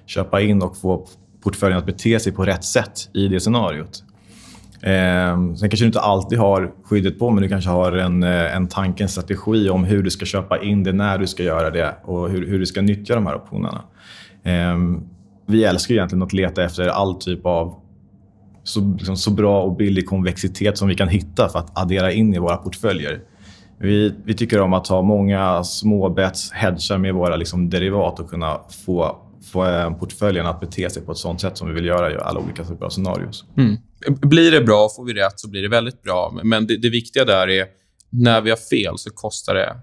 köpa 0.07 0.41
in 0.41 0.63
och 0.63 0.77
få 0.77 1.07
portföljen 1.45 1.79
att 1.79 1.87
bete 1.87 2.21
sig 2.21 2.33
på 2.33 2.45
rätt 2.45 2.65
sätt 2.65 3.09
i 3.15 3.29
det 3.29 3.41
scenariot. 3.41 4.05
Eh, 4.83 5.55
sen 5.55 5.71
kanske 5.71 5.85
du 5.85 5.87
inte 5.87 6.01
alltid 6.01 6.39
har 6.39 6.73
skyddet 6.85 7.19
på, 7.19 7.31
men 7.31 7.43
du 7.43 7.49
kanske 7.49 7.71
har 7.71 7.93
en, 7.93 8.23
eh, 8.23 8.57
en 8.57 8.69
tanke, 8.69 9.03
en 9.03 9.09
strategi 9.09 9.71
om 9.71 9.85
hur 9.85 10.03
du 10.03 10.11
ska 10.11 10.25
köpa 10.25 10.63
in 10.63 10.83
det, 10.83 10.93
när 10.93 11.19
du 11.19 11.27
ska 11.27 11.43
göra 11.43 11.71
det 11.71 11.97
och 12.05 12.31
hur, 12.31 12.47
hur 12.47 12.59
du 12.59 12.67
ska 12.67 12.83
nyttja 12.83 13.15
de 13.15 13.27
här 13.27 13.35
optionerna. 13.35 13.83
Eh, 14.43 14.77
vi 15.51 15.65
älskar 15.65 15.95
egentligen 15.95 16.23
att 16.23 16.33
leta 16.33 16.65
efter 16.65 16.89
all 16.89 17.15
typ 17.15 17.47
av 17.47 17.81
så, 18.65 18.95
liksom, 18.99 19.17
så 19.17 19.31
bra 19.31 19.63
och 19.63 19.77
billig 19.77 20.07
konvexitet 20.07 20.79
som 20.79 20.89
vi 20.89 20.95
kan 20.95 21.09
hitta 21.09 21.49
för 21.49 21.59
att 21.59 21.79
addera 21.79 22.13
in 22.13 22.35
i 22.35 22.39
våra 22.39 22.57
portföljer. 22.57 23.21
Vi, 23.79 24.15
vi 24.25 24.35
tycker 24.35 24.61
om 24.61 24.73
att 24.73 24.89
ha 24.89 25.03
många 25.03 25.65
små 25.65 26.09
bets, 26.09 26.53
hedgar 26.53 26.99
med 26.99 27.15
våra 27.15 27.37
liksom, 27.37 27.71
derivat 27.71 28.21
och 28.21 28.31
kunna 28.31 28.61
få, 28.85 29.17
få 29.53 29.67
eh, 29.67 29.95
portföljen 29.95 30.47
att 30.47 30.61
bete 30.61 30.91
sig 30.91 31.03
på 31.03 31.13
ett 31.13 31.19
sånt 31.19 31.41
sätt 31.41 31.59
som 31.59 31.69
vi 31.69 31.75
vill 31.75 31.85
göra 31.85 32.13
i 32.13 32.17
alla 32.17 32.41
olika 32.41 32.65
typer 32.65 32.87
av 32.87 32.91
scenarios. 32.91 33.45
Mm. 33.57 33.77
Blir 34.21 34.51
det 34.51 34.61
bra, 34.61 34.89
får 34.97 35.05
vi 35.05 35.15
rätt, 35.15 35.41
så 35.41 35.51
blir 35.51 35.63
det 35.63 35.69
väldigt 35.69 36.03
bra. 36.03 36.41
Men 36.45 36.67
det, 36.67 36.77
det 36.77 36.91
viktiga 36.91 37.25
där 37.25 37.49
är 37.49 37.67
när 38.11 38.41
vi 38.41 38.51
har 38.51 38.57
fel 38.57 38.99
så 38.99 39.11
kostar 39.11 39.55
det 39.55 39.77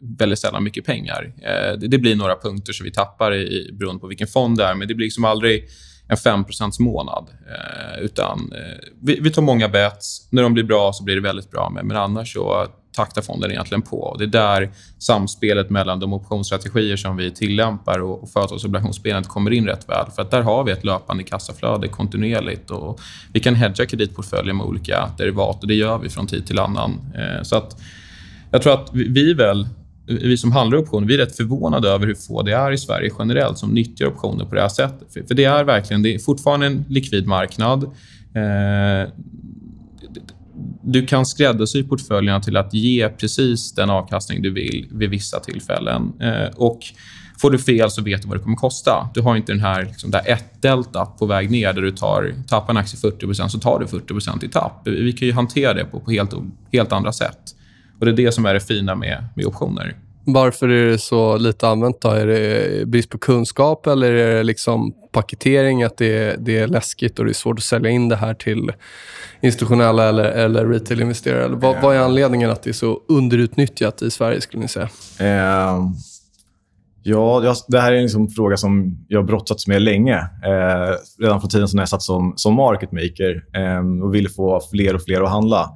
väldigt 0.00 0.38
sällan 0.38 0.64
mycket 0.64 0.84
pengar. 0.84 1.32
Eh, 1.42 1.78
det, 1.78 1.88
det, 1.88 1.98
blir 1.98 2.16
några 2.16 2.36
punkter 2.36 2.72
som 2.72 2.84
vi 2.84 2.90
tappar 2.90 3.34
i, 3.34 3.70
beroende 3.72 4.00
på 4.00 4.06
vilken 4.06 4.26
fond 4.26 4.58
det 4.58 4.64
är, 4.64 4.74
men 4.74 4.88
det 4.88 4.94
blir 4.94 5.06
liksom 5.06 5.24
aldrig 5.24 5.68
en 6.08 6.16
5 6.16 6.44
månad. 6.78 7.28
Eh, 7.28 8.04
utan 8.04 8.52
eh, 8.52 8.78
vi, 9.02 9.20
vi, 9.20 9.30
tar 9.30 9.42
många 9.42 9.68
bets. 9.68 10.28
När 10.30 10.42
de 10.42 10.54
blir 10.54 10.64
bra 10.64 10.92
så 10.92 11.04
blir 11.04 11.14
det 11.14 11.20
väldigt 11.20 11.50
bra, 11.50 11.70
men, 11.70 11.86
men 11.86 11.96
annars 11.96 12.32
så 12.32 12.66
taktar 12.92 13.22
fonden 13.22 13.50
egentligen 13.50 13.82
på. 13.82 14.16
Det 14.18 14.24
är 14.24 14.28
där 14.28 14.70
samspelet 14.98 15.70
mellan 15.70 16.00
de 16.00 16.12
optionsstrategier 16.12 16.96
som 16.96 17.16
vi 17.16 17.30
tillämpar 17.30 17.98
och, 17.98 18.22
och 18.22 18.30
företagsobligationsspelet 18.30 19.28
kommer 19.28 19.50
in 19.50 19.66
rätt 19.66 19.88
väl. 19.88 20.10
För 20.14 20.22
att 20.22 20.30
där 20.30 20.42
har 20.42 20.64
vi 20.64 20.72
ett 20.72 20.84
löpande 20.84 21.22
kassaflöde 21.22 21.88
kontinuerligt 21.88 22.70
och 22.70 23.00
vi 23.32 23.40
kan 23.40 23.54
hedga 23.54 23.86
kreditportföljen 23.86 24.56
med 24.56 24.66
olika 24.66 25.10
derivat 25.18 25.62
och 25.62 25.68
det 25.68 25.74
gör 25.74 25.98
vi 25.98 26.08
från 26.08 26.26
tid 26.26 26.46
till 26.46 26.58
annan. 26.58 27.12
Eh, 27.14 27.42
så 27.42 27.56
att 27.56 27.80
jag 28.50 28.62
tror 28.62 28.74
att 28.74 28.90
vi, 28.92 29.08
vi 29.08 29.34
väl 29.34 29.66
vi 30.08 30.36
som 30.36 30.52
handlar 30.52 30.78
optioner, 30.78 31.06
vi 31.06 31.14
är 31.14 31.18
rätt 31.18 31.36
förvånade 31.36 31.88
över 31.88 32.06
hur 32.06 32.14
få 32.14 32.42
det 32.42 32.52
är 32.52 32.72
i 32.72 32.78
Sverige 32.78 33.10
generellt 33.18 33.58
som 33.58 33.70
nyttjar 33.70 34.06
optioner 34.06 34.44
på 34.44 34.54
det 34.54 34.60
här 34.60 34.68
sättet. 34.68 35.12
För, 35.12 35.22
för 35.22 35.34
det 35.34 35.44
är 35.44 35.64
verkligen, 35.64 36.02
det 36.02 36.14
är 36.14 36.18
fortfarande 36.18 36.66
en 36.66 36.84
likvid 36.88 37.26
marknad. 37.26 37.84
Eh, 38.34 39.10
du 40.82 41.06
kan 41.06 41.26
skräddarsy 41.26 41.82
portföljerna 41.82 42.40
till 42.40 42.56
att 42.56 42.74
ge 42.74 43.08
precis 43.08 43.72
den 43.72 43.90
avkastning 43.90 44.42
du 44.42 44.50
vill 44.50 44.86
vid 44.90 45.10
vissa 45.10 45.40
tillfällen. 45.40 46.12
Eh, 46.20 46.54
och 46.56 46.80
Får 47.40 47.50
du 47.50 47.58
fel 47.58 47.90
så 47.90 48.02
vet 48.02 48.22
du 48.22 48.28
vad 48.28 48.36
det 48.36 48.42
kommer 48.42 48.56
kosta. 48.56 49.08
Du 49.14 49.20
har 49.20 49.36
inte 49.36 49.52
den 49.52 49.60
här 49.60 49.84
liksom, 49.84 50.10
där 50.10 50.22
ett 50.26 50.62
delta 50.62 51.06
på 51.06 51.26
väg 51.26 51.50
ner 51.50 51.72
där 51.72 51.82
du 51.82 51.90
tar, 51.90 52.34
tappar 52.48 52.70
en 52.70 52.76
aktie 52.76 53.10
40% 53.10 53.48
så 53.48 53.58
tar 53.58 53.78
du 53.78 53.86
40% 53.86 54.44
i 54.44 54.48
tapp. 54.48 54.80
Vi 54.84 55.12
kan 55.12 55.28
ju 55.28 55.34
hantera 55.34 55.74
det 55.74 55.84
på, 55.84 56.00
på 56.00 56.10
helt, 56.10 56.34
helt 56.72 56.92
andra 56.92 57.12
sätt. 57.12 57.54
Och 58.00 58.06
Det 58.06 58.12
är 58.12 58.16
det 58.16 58.32
som 58.32 58.46
är 58.46 58.54
det 58.54 58.60
fina 58.60 58.94
med, 58.94 59.24
med 59.34 59.46
optioner. 59.46 59.96
Varför 60.24 60.68
är 60.68 60.86
det 60.86 60.98
så 60.98 61.36
lite 61.36 61.68
använt? 61.68 62.00
Då? 62.00 62.08
Är 62.08 62.26
det 62.26 62.86
brist 62.86 63.10
på 63.10 63.18
kunskap 63.18 63.86
eller 63.86 64.12
är 64.12 64.34
det 64.34 64.42
liksom 64.42 64.94
paketering, 65.12 65.82
att 65.82 65.96
det 65.96 66.18
är, 66.18 66.36
det 66.38 66.58
är 66.58 66.66
läskigt 66.66 67.18
och 67.18 67.24
det 67.24 67.30
är 67.30 67.34
svårt 67.34 67.58
att 67.58 67.64
sälja 67.64 67.90
in 67.90 68.08
det 68.08 68.16
här 68.16 68.34
till 68.34 68.72
institutionella 69.40 70.08
eller, 70.08 70.24
eller 70.24 70.66
retail-investerare? 70.66 71.44
Eller 71.44 71.56
vad, 71.56 71.82
vad, 71.82 71.96
är 71.96 72.00
anledningen 72.00 72.50
att 72.50 72.62
det 72.62 72.70
är 72.70 72.74
så 72.74 73.00
underutnyttjat 73.08 74.02
i 74.02 74.10
Sverige, 74.10 74.40
skulle 74.40 74.62
ni 74.62 74.68
säga? 74.68 74.88
Eh, 75.18 75.80
ja, 77.02 77.54
det 77.68 77.80
här 77.80 77.92
är 77.92 78.02
liksom 78.02 78.22
en 78.22 78.28
fråga 78.28 78.56
som 78.56 78.98
jag 79.08 79.26
brottats 79.26 79.66
med 79.66 79.82
länge. 79.82 80.16
Eh, 80.18 80.94
redan 81.18 81.40
från 81.40 81.50
tiden 81.50 81.68
som 81.68 81.78
jag 81.78 81.88
satt 81.88 82.02
som, 82.02 82.32
som 82.36 82.54
market 82.54 82.92
maker 82.92 83.44
eh, 83.54 84.04
och 84.04 84.14
ville 84.14 84.28
få 84.28 84.60
fler 84.70 84.94
och 84.94 85.02
fler 85.02 85.22
att 85.22 85.30
handla 85.30 85.70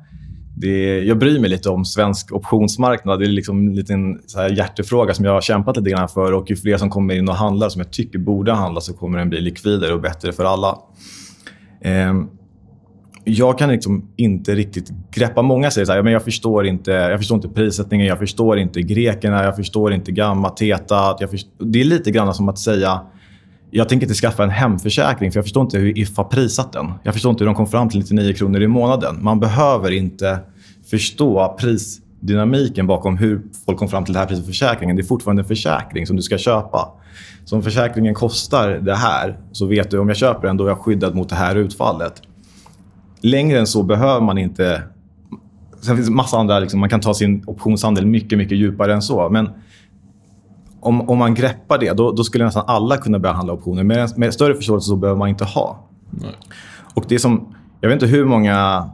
det, 0.55 1.05
jag 1.05 1.19
bryr 1.19 1.41
mig 1.41 1.51
lite 1.51 1.71
om 1.71 1.85
svensk 1.85 2.33
optionsmarknad. 2.33 3.19
Det 3.19 3.27
är 3.27 3.29
liksom 3.29 3.69
en 3.69 3.75
liten 3.75 4.21
så 4.27 4.41
här 4.41 4.51
hjärtefråga 4.51 5.15
som 5.15 5.25
jag 5.25 5.33
har 5.33 5.41
kämpat 5.41 5.77
lite 5.77 5.91
grann 5.91 6.09
för. 6.09 6.33
Och 6.33 6.51
ju 6.51 6.57
fler 6.57 6.77
som 6.77 6.91
kommer 6.91 7.15
in 7.15 7.29
och 7.29 7.35
handlar, 7.35 7.69
som 7.69 7.81
jag 7.81 7.93
tycker 7.93 8.19
borde 8.19 8.53
handla, 8.53 8.81
så 8.81 8.95
kommer 8.95 9.19
den 9.19 9.31
bli 9.31 9.41
likvidare 9.41 9.95
och 9.95 10.01
bättre 10.01 10.33
för 10.33 10.45
alla. 10.45 10.79
Eh, 11.81 12.15
jag 13.25 13.59
kan 13.59 13.69
liksom 13.69 14.09
inte 14.17 14.55
riktigt 14.55 14.93
greppa... 15.11 15.43
Många 15.43 15.71
säger 15.71 15.87
så 15.87 15.93
här, 15.93 16.03
men 16.03 16.13
jag 16.13 16.25
förstår 16.25 16.67
inte, 16.67 16.91
jag 16.91 17.19
förstår 17.19 17.37
inte 17.37 17.49
prissättningen, 17.49 18.07
jag 18.07 18.19
förstår 18.19 18.59
inte 18.59 18.83
grekerna, 18.83 19.45
jag 19.45 19.57
förstår 19.57 19.93
inte 19.93 20.13
gamma, 20.13 20.51
teta. 20.51 21.17
Jag 21.21 21.31
förstår, 21.31 21.65
det 21.65 21.81
är 21.81 21.85
lite 21.85 22.11
grann 22.11 22.35
som 22.35 22.49
att 22.49 22.59
säga 22.59 23.01
jag 23.75 23.89
tänker 23.89 24.07
inte 24.07 24.15
skaffa 24.15 24.45
en 24.45 24.51
hemförsäkring 24.51 25.33
för 25.33 25.39
jag 25.39 25.45
förstår 25.45 25.63
inte 25.63 25.79
hur 25.79 25.99
If 25.99 26.17
har 26.17 26.25
prisat 26.25 26.73
den. 26.73 26.93
Jag 27.03 27.15
förstår 27.15 27.31
inte 27.31 27.45
hur 27.45 27.47
de 27.47 27.55
kom 27.55 27.67
fram 27.67 27.89
till 27.89 27.99
99 27.99 28.35
kronor 28.35 28.63
i 28.63 28.67
månaden. 28.67 29.19
Man 29.21 29.41
behöver 29.41 29.91
inte 29.91 30.39
förstå 30.91 31.57
prisdynamiken 31.61 32.87
bakom 32.87 33.17
hur 33.17 33.43
folk 33.67 33.79
kom 33.79 33.89
fram 33.89 34.05
till 34.05 34.15
det 34.15 34.21
här 34.21 34.27
priset 34.27 34.45
för 34.45 34.53
försäkringen. 34.53 34.97
Det 34.97 35.03
är 35.03 35.05
fortfarande 35.05 35.43
en 35.43 35.49
försäkring 35.49 36.07
som 36.07 36.17
du 36.17 36.23
ska 36.23 36.39
köpa. 36.39 36.89
Så 37.45 37.57
om 37.57 37.63
försäkringen 37.63 38.15
kostar 38.15 38.69
det 38.69 38.95
här 38.95 39.39
så 39.53 39.67
vet 39.67 39.91
du 39.91 39.99
om 39.99 40.09
jag 40.09 40.17
köper 40.17 40.47
den 40.47 40.57
då 40.57 40.65
är 40.65 40.69
jag 40.69 40.79
skyddad 40.79 41.15
mot 41.15 41.29
det 41.29 41.37
här 41.37 41.57
utfallet. 41.57 42.23
Längre 43.21 43.59
än 43.59 43.67
så 43.67 43.83
behöver 43.83 44.21
man 44.21 44.39
inte... 44.39 44.83
Sen 45.81 45.97
finns 45.97 46.09
det 46.09 46.15
massa 46.15 46.39
andra... 46.39 46.59
Liksom, 46.59 46.81
man 46.81 46.89
kan 46.89 47.01
ta 47.01 47.15
sin 47.15 47.45
optionshandel 47.47 48.07
mycket, 48.07 48.39
mycket 48.39 48.59
djupare 48.59 48.95
än 48.95 49.03
så. 49.03 49.29
Men 49.29 49.49
om, 50.83 51.09
om 51.09 51.19
man 51.19 51.35
greppar 51.35 51.79
det, 51.79 51.93
då, 51.93 52.13
då 52.13 52.25
skulle 52.25 52.45
nästan 52.45 52.65
alla 52.67 52.97
kunna 52.97 53.19
börja 53.19 53.35
handla 53.35 53.53
optioner. 53.53 53.83
Med, 53.83 54.19
med 54.19 54.35
större 54.35 54.55
förståelse 54.55 54.89
så 54.89 54.97
behöver 54.97 55.19
man 55.19 55.29
inte 55.29 55.45
ha. 55.45 55.89
Nej. 56.11 56.37
Och 56.95 57.05
det 57.09 57.19
som, 57.19 57.55
Jag 57.81 57.89
vet 57.89 58.03
inte 58.03 58.17
hur 58.17 58.25
många 58.25 58.91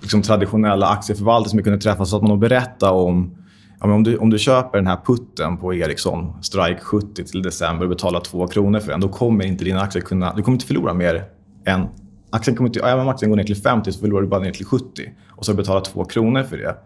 liksom, 0.00 0.22
traditionella 0.22 0.86
aktieförvaltare 0.86 1.50
som 1.50 1.58
jag 1.58 1.64
kunde 1.64 1.80
träffa 1.80 2.04
så 2.04 2.16
att 2.16 2.22
man 2.22 2.40
berätta 2.40 2.92
om 2.92 3.34
Ja, 3.82 3.94
om, 3.94 4.02
du, 4.02 4.16
om 4.16 4.30
du 4.30 4.38
köper 4.38 4.78
den 4.78 4.86
här 4.86 4.98
putten 5.06 5.56
på 5.56 5.74
Ericsson, 5.74 6.32
strike 6.42 6.80
70 6.80 7.24
till 7.24 7.42
december 7.42 7.84
och 7.84 7.90
betalar 7.90 8.20
2 8.20 8.46
kronor 8.46 8.80
för 8.80 8.90
den, 8.90 9.00
då 9.00 9.08
kommer 9.08 9.44
inte 9.44 9.64
din 9.64 9.76
aktie 9.76 10.02
kunna... 10.02 10.34
Du 10.34 10.42
kommer 10.42 10.56
inte 10.56 10.66
förlora 10.66 10.94
mer 10.94 11.24
än... 11.64 11.86
Aktien 12.30 12.56
kommer 12.56 12.68
inte, 12.68 12.80
även 12.80 13.00
om 13.00 13.08
aktien 13.08 13.30
går 13.30 13.36
ner 13.36 13.44
till 13.44 13.56
50 13.56 13.92
så 13.92 14.00
förlorar 14.00 14.22
du 14.22 14.28
bara 14.28 14.40
ner 14.40 14.50
till 14.50 14.66
70. 14.66 14.84
Och 15.28 15.46
så 15.46 15.54
betalar 15.54 15.80
2 15.80 16.04
kronor 16.04 16.42
för 16.42 16.56
det. 16.56 16.76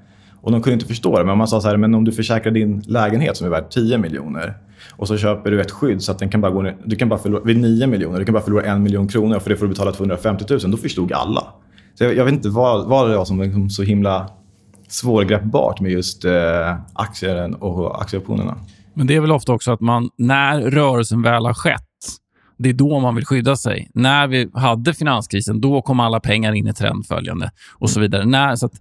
Och 0.46 0.52
de 0.52 0.62
kunde 0.62 0.74
inte 0.74 0.86
förstå 0.86 1.18
det. 1.18 1.24
Men 1.24 1.38
man 1.38 1.48
sa 1.48 1.60
så 1.60 1.68
här, 1.68 1.76
men 1.76 1.94
om 1.94 2.04
du 2.04 2.12
försäkrar 2.12 2.52
din 2.52 2.80
lägenhet 2.86 3.36
som 3.36 3.46
är 3.46 3.50
värd 3.50 3.70
10 3.70 3.98
miljoner 3.98 4.54
och 4.90 5.08
så 5.08 5.16
köper 5.16 5.50
du 5.50 5.60
ett 5.60 5.70
skydd 5.70 6.02
så 6.02 6.12
att 6.12 6.18
den 6.18 6.28
kan 6.28 6.40
bara 6.40 6.52
gå 6.52 6.62
ner, 6.62 6.76
du 6.84 6.96
kan 6.96 7.08
bara 7.08 7.18
förlora, 7.18 7.42
vid 7.44 7.60
9 7.60 7.86
miljoner, 7.86 8.18
du 8.18 8.24
kan 8.24 8.32
bara 8.32 8.42
förlora 8.42 8.64
en 8.64 8.82
miljon 8.82 9.08
kronor 9.08 9.38
för 9.38 9.50
det 9.50 9.56
får 9.56 9.66
du 9.66 9.68
betala 9.68 9.92
250 9.92 10.44
000. 10.50 10.60
Då 10.70 10.76
förstod 10.76 11.12
alla. 11.12 11.44
Så 11.94 12.04
jag, 12.04 12.16
jag 12.16 12.24
vet 12.24 12.34
inte 12.34 12.48
vad, 12.48 12.88
vad 12.88 13.10
det 13.10 13.16
var 13.16 13.24
som 13.24 13.38
var 13.38 13.68
så 13.68 13.82
himla 13.82 14.30
svårgreppbart 14.88 15.80
med 15.80 15.92
just 15.92 16.24
eh, 16.24 16.32
aktier 16.92 17.64
och 17.64 18.02
aktieoptionerna. 18.02 18.56
Men 18.94 19.06
det 19.06 19.16
är 19.16 19.20
väl 19.20 19.32
ofta 19.32 19.52
också 19.52 19.72
att 19.72 19.80
man, 19.80 20.10
när 20.18 20.60
rörelsen 20.60 21.22
väl 21.22 21.46
har 21.46 21.54
skett, 21.54 21.82
det 22.58 22.68
är 22.68 22.74
då 22.74 23.00
man 23.00 23.14
vill 23.14 23.26
skydda 23.26 23.56
sig. 23.56 23.90
När 23.94 24.26
vi 24.26 24.48
hade 24.54 24.94
finanskrisen, 24.94 25.60
då 25.60 25.82
kom 25.82 26.00
alla 26.00 26.20
pengar 26.20 26.52
in 26.52 26.66
i 26.66 26.72
trendföljande 26.72 27.50
och 27.74 27.90
så 27.90 28.00
vidare. 28.00 28.24
När, 28.24 28.56
så 28.56 28.66
att 28.66 28.74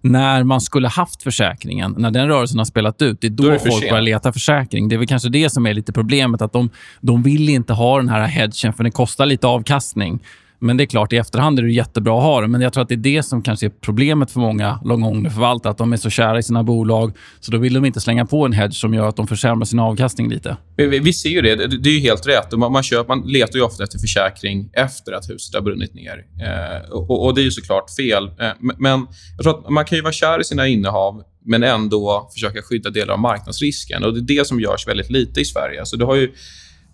när 0.00 0.44
man 0.44 0.60
skulle 0.60 0.88
haft 0.88 1.22
försäkringen, 1.22 1.94
när 1.98 2.10
den 2.10 2.28
rörelsen 2.28 2.58
har 2.58 2.64
spelat 2.64 3.02
ut, 3.02 3.20
det 3.20 3.26
är 3.26 3.30
då, 3.30 3.42
då 3.42 3.50
är 3.50 3.58
folk 3.58 3.88
börjar 3.90 4.02
leta 4.02 4.32
försäkring. 4.32 4.88
Det 4.88 4.96
är 4.96 4.98
väl 4.98 5.06
kanske 5.06 5.28
det 5.28 5.50
som 5.50 5.66
är 5.66 5.74
lite 5.74 5.92
problemet, 5.92 6.42
att 6.42 6.52
de, 6.52 6.70
de 7.00 7.22
vill 7.22 7.48
inte 7.48 7.72
ha 7.72 7.96
den 7.96 8.08
här 8.08 8.26
hedgen 8.26 8.72
för 8.72 8.82
den 8.82 8.92
kostar 8.92 9.26
lite 9.26 9.46
avkastning. 9.46 10.20
Men 10.60 10.76
det 10.76 10.84
är 10.84 10.86
klart, 10.86 11.12
i 11.12 11.16
efterhand 11.16 11.58
är 11.58 11.62
det 11.62 11.72
jättebra 11.72 12.18
att 12.18 12.22
ha 12.22 12.40
det. 12.40 12.48
Men 12.48 12.60
jag 12.60 12.72
tror 12.72 12.82
att 12.82 12.88
det 12.88 12.94
är 12.94 12.96
det 12.96 13.22
som 13.22 13.42
kanske 13.42 13.66
är 13.66 13.70
problemet 13.70 14.30
för 14.30 14.40
många 14.40 14.80
långångde 14.84 15.30
förvaltare. 15.30 15.70
Att 15.70 15.78
de 15.78 15.92
är 15.92 15.96
så 15.96 16.10
kära 16.10 16.38
i 16.38 16.42
sina 16.42 16.62
bolag, 16.62 17.12
så 17.40 17.52
då 17.52 17.58
vill 17.58 17.74
de 17.74 17.84
inte 17.84 18.00
slänga 18.00 18.26
på 18.26 18.44
en 18.46 18.52
hedge 18.52 18.74
som 18.74 18.94
gör 18.94 19.08
att 19.08 19.16
de 19.16 19.26
försämrar 19.26 19.64
sin 19.64 19.78
avkastning 19.78 20.28
lite. 20.28 20.56
Vi, 20.76 20.98
vi 20.98 21.12
ser 21.12 21.30
ju 21.30 21.40
det. 21.40 21.66
Det 21.66 21.90
är 21.90 21.94
ju 21.94 22.00
helt 22.00 22.26
rätt. 22.26 22.52
Man, 22.52 22.72
man, 22.72 22.82
köper, 22.82 23.16
man 23.16 23.28
letar 23.28 23.58
ju 23.58 23.64
ofta 23.64 23.82
efter 23.82 23.98
försäkring 23.98 24.70
efter 24.72 25.12
att 25.12 25.30
huset 25.30 25.54
har 25.54 25.62
brunnit 25.62 25.94
ner. 25.94 26.24
Eh, 26.40 26.90
och, 26.90 27.26
och, 27.26 27.34
det 27.34 27.40
är 27.40 27.44
ju 27.44 27.50
såklart 27.50 27.90
fel. 27.90 28.24
Eh, 28.24 28.50
men 28.78 29.06
jag 29.36 29.42
tror 29.42 29.58
att 29.58 29.70
man 29.70 29.84
kan 29.84 29.98
ju 29.98 30.02
vara 30.02 30.12
kär 30.12 30.40
i 30.40 30.44
sina 30.44 30.66
innehav 30.66 31.22
men 31.44 31.62
ändå 31.62 32.30
försöka 32.32 32.62
skydda 32.62 32.90
delar 32.90 33.14
av 33.14 33.20
marknadsrisken. 33.20 34.04
Och 34.04 34.14
Det 34.14 34.34
är 34.34 34.38
det 34.38 34.46
som 34.46 34.60
görs 34.60 34.88
väldigt 34.88 35.10
lite 35.10 35.40
i 35.40 35.44
Sverige. 35.44 35.86
Så 35.86 35.96
du 35.96 36.04
har 36.04 36.14
ju 36.14 36.32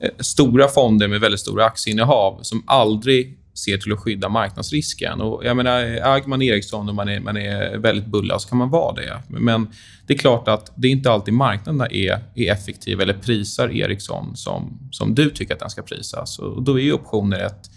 eh, 0.01 0.11
stora 0.21 0.69
fonder 0.69 1.09
med 1.09 1.21
väldigt 1.21 1.41
stora 1.41 1.65
aktieinnehav 1.65 2.39
som 2.43 2.65
aldrig 2.67 3.39
ser 3.59 3.79
till 3.79 3.93
att 3.93 3.99
skydda 3.99 4.29
marknadsrisken. 4.29 5.21
Och 5.21 5.45
jag 5.45 5.57
menar, 5.57 5.81
äger 5.81 6.29
man 6.29 6.43
Ericsson 6.43 6.89
och 6.89 6.95
man 6.95 7.09
är, 7.09 7.21
man 7.21 7.37
är 7.37 7.79
väldigt 7.79 8.07
bulla 8.07 8.39
så 8.39 8.49
kan 8.49 8.59
man 8.59 8.71
vara 8.71 8.95
det. 8.95 9.23
Men 9.29 9.69
det 10.07 10.15
är 10.15 10.19
klart 10.19 10.49
att 10.49 10.73
det 10.75 10.89
är 10.89 10.93
inte 10.93 11.11
alltid 11.11 11.35
marknaderna 11.35 11.87
är, 11.87 12.19
är 12.35 12.53
effektiva 12.53 13.03
eller 13.03 13.15
prisar 13.15 13.69
Ericsson 13.69 14.37
som, 14.37 14.79
som 14.91 15.15
du 15.15 15.31
tycker 15.31 15.55
att 15.55 15.61
den 15.61 15.71
ska 15.71 15.83
prisas. 15.83 16.39
Och 16.39 16.63
då 16.63 16.81
är 16.81 16.93
optioner 16.93 17.39
ett 17.39 17.71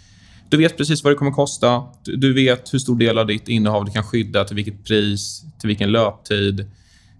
du 0.50 0.56
vet 0.56 0.76
precis 0.76 1.04
vad 1.04 1.12
det 1.12 1.16
kommer 1.16 1.30
att 1.30 1.36
kosta. 1.36 1.82
Du 2.04 2.34
vet 2.34 2.74
hur 2.74 2.78
stor 2.78 2.98
del 2.98 3.18
av 3.18 3.26
ditt 3.26 3.48
innehav 3.48 3.84
du 3.84 3.90
kan 3.90 4.02
skydda, 4.02 4.44
till 4.44 4.56
vilket 4.56 4.84
pris, 4.84 5.44
till 5.60 5.68
vilken 5.68 5.92
löptid. 5.92 6.60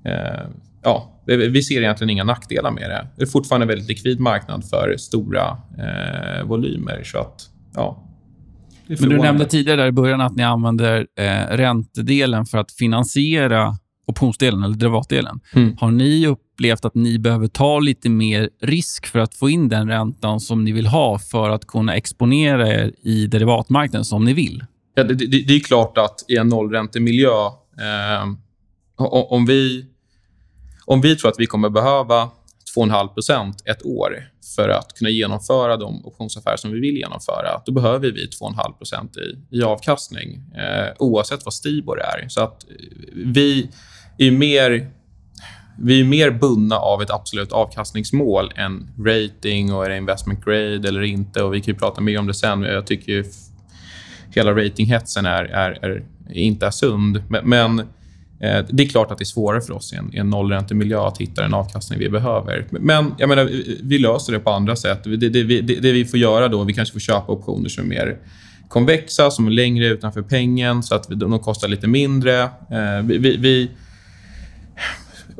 Eh, 0.04 0.46
ja, 0.82 1.22
vi 1.26 1.62
ser 1.62 1.80
egentligen 1.80 2.10
inga 2.10 2.24
nackdelar 2.24 2.70
med 2.70 2.90
det. 2.90 3.06
Det 3.16 3.22
är 3.22 3.26
fortfarande 3.26 3.64
en 3.64 3.68
väldigt 3.68 3.88
likvid 3.88 4.20
marknad 4.20 4.64
för 4.64 4.96
stora 4.98 5.58
eh, 5.78 6.46
volymer. 6.46 7.02
Så 7.04 7.18
att, 7.18 7.50
ja, 7.74 8.09
men 8.98 9.08
du 9.08 9.18
nämnde 9.18 9.44
tidigare 9.44 9.86
i 9.86 9.92
början 9.92 10.20
att 10.20 10.36
ni 10.36 10.42
använder 10.42 11.06
eh, 11.18 11.56
räntedelen 11.56 12.46
för 12.46 12.58
att 12.58 12.72
finansiera 12.72 13.76
optionsdelen 14.06 14.62
eller 14.62 14.76
derivatdelen. 14.76 15.40
Mm. 15.54 15.76
Har 15.80 15.90
ni 15.90 16.26
upplevt 16.26 16.84
att 16.84 16.94
ni 16.94 17.18
behöver 17.18 17.48
ta 17.48 17.78
lite 17.78 18.10
mer 18.10 18.50
risk 18.62 19.06
för 19.06 19.18
att 19.18 19.34
få 19.34 19.50
in 19.50 19.68
den 19.68 19.88
räntan 19.88 20.40
som 20.40 20.64
ni 20.64 20.72
vill 20.72 20.86
ha 20.86 21.18
för 21.18 21.50
att 21.50 21.66
kunna 21.66 21.94
exponera 21.94 22.68
er 22.68 22.92
i 23.02 23.26
derivatmarknaden 23.26 24.04
som 24.04 24.24
ni 24.24 24.32
vill? 24.32 24.64
Ja, 24.94 25.04
det, 25.04 25.14
det, 25.14 25.26
det 25.26 25.56
är 25.56 25.60
klart 25.60 25.98
att 25.98 26.24
i 26.28 26.36
en 26.36 26.48
nollräntemiljö, 26.48 27.46
eh, 27.80 28.28
om, 29.30 29.46
vi, 29.46 29.84
om 30.84 31.00
vi 31.00 31.16
tror 31.16 31.30
att 31.30 31.38
vi 31.38 31.46
kommer 31.46 31.68
behöva 31.68 32.28
2,5% 32.76 33.54
ett 33.64 33.86
år 33.86 34.30
för 34.56 34.68
att 34.68 34.94
kunna 34.94 35.10
genomföra 35.10 35.76
de 35.76 36.06
optionsaffärer 36.06 36.56
som 36.56 36.72
vi 36.72 36.80
vill 36.80 36.96
genomföra, 36.96 37.62
då 37.66 37.72
behöver 37.72 38.10
vi 38.10 38.26
2,5 38.26 39.18
i, 39.18 39.58
i 39.58 39.62
avkastning, 39.62 40.40
eh, 40.54 40.92
oavsett 40.98 41.44
vad 41.44 41.54
Stibor 41.54 42.00
är. 42.00 42.28
Så 42.28 42.40
att 42.40 42.64
eh, 42.70 42.76
vi 43.14 43.70
är 44.18 44.30
mer 44.30 44.90
vi 45.82 46.00
är 46.00 46.04
mer 46.04 46.30
bundna 46.30 46.76
av 46.76 47.02
ett 47.02 47.10
absolut 47.10 47.52
avkastningsmål 47.52 48.52
än 48.56 48.90
rating 48.98 49.74
och 49.74 49.84
är 49.84 49.90
det 49.90 49.96
investment 49.96 50.44
grade 50.44 50.88
eller 50.88 51.02
inte. 51.02 51.42
Och 51.42 51.54
Vi 51.54 51.60
kan 51.60 51.74
prata 51.74 52.00
mer 52.00 52.18
om 52.18 52.26
det 52.26 52.34
sen. 52.34 52.62
Jag 52.62 52.86
tycker 52.86 53.12
ju 53.12 53.24
hela 54.30 54.54
ratinghetsen 54.54 55.26
är, 55.26 55.44
är, 55.44 55.84
är, 55.84 56.04
inte 56.32 56.66
är 56.66 56.70
sund. 56.70 57.22
Men, 57.28 57.48
men 57.48 57.88
Eh, 58.40 58.64
det 58.70 58.82
är 58.82 58.88
klart 58.88 59.10
att 59.10 59.18
det 59.18 59.22
är 59.22 59.26
svårare 59.26 59.60
för 59.60 59.72
oss 59.72 59.92
i 59.92 59.96
en, 59.96 60.14
i 60.14 60.18
en 60.18 60.30
nollräntemiljö 60.30 61.06
att 61.06 61.18
hitta 61.18 61.42
den 61.42 61.54
avkastning 61.54 61.98
vi 61.98 62.08
behöver. 62.08 62.66
Men 62.70 63.14
jag 63.18 63.28
menar, 63.28 63.50
vi 63.82 63.98
löser 63.98 64.32
det 64.32 64.38
på 64.38 64.50
andra 64.50 64.76
sätt. 64.76 65.04
Det, 65.04 65.16
det, 65.16 65.42
det, 65.42 65.60
det 65.60 65.92
vi 65.92 66.04
får 66.04 66.18
göra 66.18 66.48
då, 66.48 66.64
vi 66.64 66.72
kanske 66.72 66.92
får 66.92 67.00
köpa 67.00 67.32
optioner 67.32 67.68
som 67.68 67.84
är 67.84 67.88
mer 67.88 68.16
konvexa, 68.68 69.30
som 69.30 69.46
är 69.46 69.50
längre 69.50 69.86
utanför 69.86 70.22
pengen 70.22 70.82
så 70.82 70.94
att 70.94 71.08
de 71.08 71.38
kostar 71.38 71.68
lite 71.68 71.86
mindre. 71.86 72.42
Eh, 72.42 73.02
vi, 73.04 73.18
vi, 73.18 73.36
vi 73.36 73.70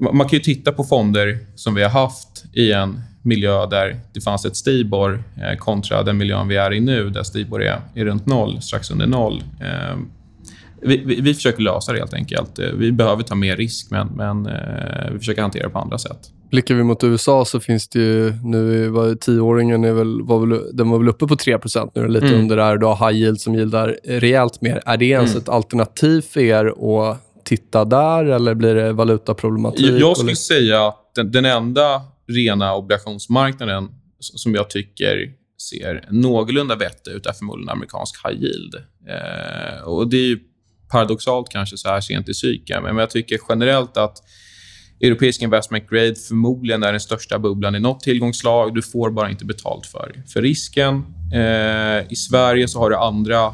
man 0.01 0.29
kan 0.29 0.37
ju 0.37 0.41
titta 0.41 0.73
på 0.73 0.85
fonder 0.85 1.39
som 1.55 1.75
vi 1.75 1.83
har 1.83 1.91
haft 1.91 2.45
i 2.53 2.73
en 2.73 3.01
miljö 3.23 3.67
där 3.67 4.01
det 4.13 4.21
fanns 4.21 4.45
ett 4.45 4.57
Stibor 4.57 5.23
eh, 5.37 5.57
kontra 5.59 6.03
den 6.03 6.17
miljön 6.17 6.49
vi 6.49 6.57
är 6.57 6.73
i 6.73 6.81
nu, 6.81 7.11
där 7.11 7.23
Stibor 7.23 7.63
är, 7.63 7.81
är 7.95 8.05
runt 8.05 8.27
noll, 8.27 8.63
strax 8.63 8.91
under 8.91 9.07
noll. 9.07 9.43
Eh, 10.83 10.89
vi, 10.89 10.97
vi, 10.97 11.21
vi, 11.21 11.35
försöker 11.35 11.63
lösa 11.63 11.93
det 11.93 11.99
helt 11.99 12.15
enkelt. 12.15 12.59
Eh, 12.59 12.67
vi 12.67 12.93
behöver 12.93 13.23
ta 13.23 13.35
mer 13.35 13.57
risk, 13.57 13.91
men, 13.91 14.09
men 14.09 14.49
vi 15.13 15.19
försöker 15.19 15.43
hantera 15.43 15.63
det 15.63 15.71
på 15.71 15.79
andra 15.79 15.99
sätt. 15.99 16.19
Blickar 16.51 16.75
vi 16.75 16.83
mot 16.83 17.05
USA 17.05 17.45
så 17.45 17.61
finns 17.61 17.89
det 17.89 17.99
ju... 17.99 18.33
Nu 18.45 18.89
var 18.89 19.15
tioåringen 19.15 19.85
är 19.85 19.93
väl, 19.93 20.23
var 20.23 20.47
väl, 20.47 20.77
den 20.77 20.91
var 20.91 20.99
väl 20.99 21.09
uppe 21.09 21.27
på 21.27 21.35
3% 21.35 21.91
nu 21.95 22.09
lite 22.09 22.27
mm. 22.27 22.41
under 22.41 22.57
där. 22.57 22.77
Du 22.77 22.87
har 22.87 23.11
high 23.11 23.23
yield 23.23 23.41
som 23.41 23.55
gildar 23.55 23.99
rejält 24.05 24.61
mer. 24.61 24.83
Är 24.87 24.97
det 24.97 25.05
ens 25.05 25.31
mm. 25.31 25.43
ett 25.43 25.49
alternativ 25.49 26.21
för 26.21 26.41
er 26.41 26.67
att 26.67 27.45
titta 27.45 27.85
där 27.85 28.25
eller 28.25 28.55
blir 28.55 28.75
det 28.75 28.93
valutaproblematik? 28.93 30.01
Jag 30.01 30.17
skulle 30.17 30.37
säga 30.37 30.87
att 30.87 31.15
den, 31.15 31.33
den 31.33 31.45
enda 31.45 32.03
rena 32.29 32.75
obligationsmarknaden 32.75 33.89
som 34.21 34.55
jag 34.55 34.71
tycker 34.71 35.33
ser 35.71 36.05
någorlunda 36.11 36.77
vettig 36.77 37.11
ut 37.11 37.27
är 37.27 37.33
förmodligen 37.33 37.69
amerikansk 37.69 38.27
high 38.27 38.43
yield. 38.43 38.75
Eh, 39.09 39.83
och 39.83 40.09
det 40.09 40.17
är 40.17 40.39
paradoxalt 40.91 41.49
kanske 41.49 41.77
så 41.77 41.89
här 41.89 42.01
sent 42.01 42.29
i 42.29 42.35
cykeln, 42.35 42.83
men 42.83 42.97
jag 42.97 43.11
tycker 43.11 43.39
generellt 43.49 43.97
att 43.97 44.17
europeisk 45.01 45.43
investment 45.43 45.91
grade 45.91 46.15
förmodligen 46.15 46.83
är 46.83 46.93
den 46.93 47.01
största 47.01 47.39
bubblan 47.39 47.75
i 47.75 47.81
något 47.81 48.01
tillgångsslag. 48.01 48.75
Du 48.75 48.83
får 48.83 49.11
bara 49.11 49.31
inte 49.31 49.45
betalt 49.45 49.87
för, 49.87 50.23
för 50.33 50.43
risken. 50.43 51.05
Eh, 51.35 52.13
I 52.13 52.17
Sverige 52.17 52.69
så 52.69 52.79
har 52.79 52.91
du 52.91 52.97
andra... 52.97 53.53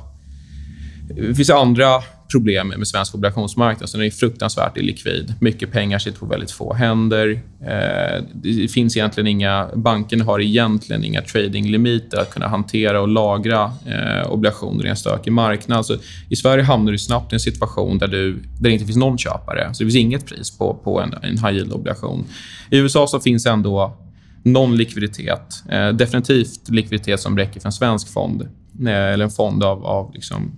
Det 1.08 1.34
finns 1.34 1.50
andra 1.50 2.02
problem 2.30 2.68
med 2.68 2.88
svensk 2.88 3.14
obligationsmarknad. 3.14 3.88
Så 3.88 3.96
den 3.96 4.06
är 4.06 4.10
fruktansvärt 4.10 4.76
illikvid. 4.76 5.34
Mycket 5.40 5.72
pengar 5.72 5.98
sitter 5.98 6.18
på 6.18 6.26
väldigt 6.26 6.50
få 6.50 6.74
händer. 6.74 7.40
Eh, 7.60 8.24
det 8.34 8.68
finns 8.68 8.96
egentligen 8.96 9.26
inga... 9.26 9.68
Bankerna 9.74 10.24
har 10.24 10.40
egentligen 10.40 11.04
inga 11.04 11.22
tradinglimiter 11.22 12.18
att 12.18 12.30
kunna 12.30 12.48
hantera 12.48 13.00
och 13.00 13.08
lagra 13.08 13.72
eh, 13.86 14.30
obligationer 14.30 14.86
i 14.86 14.88
en 14.88 14.96
stökig 14.96 15.32
marknad. 15.32 15.86
Så 15.86 15.96
I 16.28 16.36
Sverige 16.36 16.64
hamnar 16.64 16.92
du 16.92 16.98
snabbt 16.98 17.32
i 17.32 17.36
en 17.36 17.40
situation 17.40 17.98
där, 17.98 18.08
du, 18.08 18.32
där 18.32 18.42
det 18.60 18.72
inte 18.72 18.86
finns 18.86 18.96
någon 18.96 19.18
köpare. 19.18 19.74
Så 19.74 19.84
det 19.84 19.90
finns 19.90 20.04
inget 20.04 20.26
pris 20.26 20.58
på, 20.58 20.74
på 20.74 21.00
en, 21.00 21.14
en 21.22 21.38
high 21.38 21.56
yield-obligation. 21.56 22.24
I 22.70 22.78
USA 22.78 23.06
så 23.06 23.20
finns 23.20 23.46
ändå 23.46 23.96
någon 24.42 24.76
likviditet. 24.76 25.62
Eh, 25.68 25.88
definitivt 25.88 26.68
likviditet 26.68 27.20
som 27.20 27.38
räcker 27.38 27.60
för 27.60 27.68
en 27.68 27.72
svensk 27.72 28.12
fond 28.12 28.48
eller 28.80 29.24
en 29.24 29.30
fond 29.30 29.64
av, 29.64 29.86
av 29.86 30.14
liksom 30.14 30.52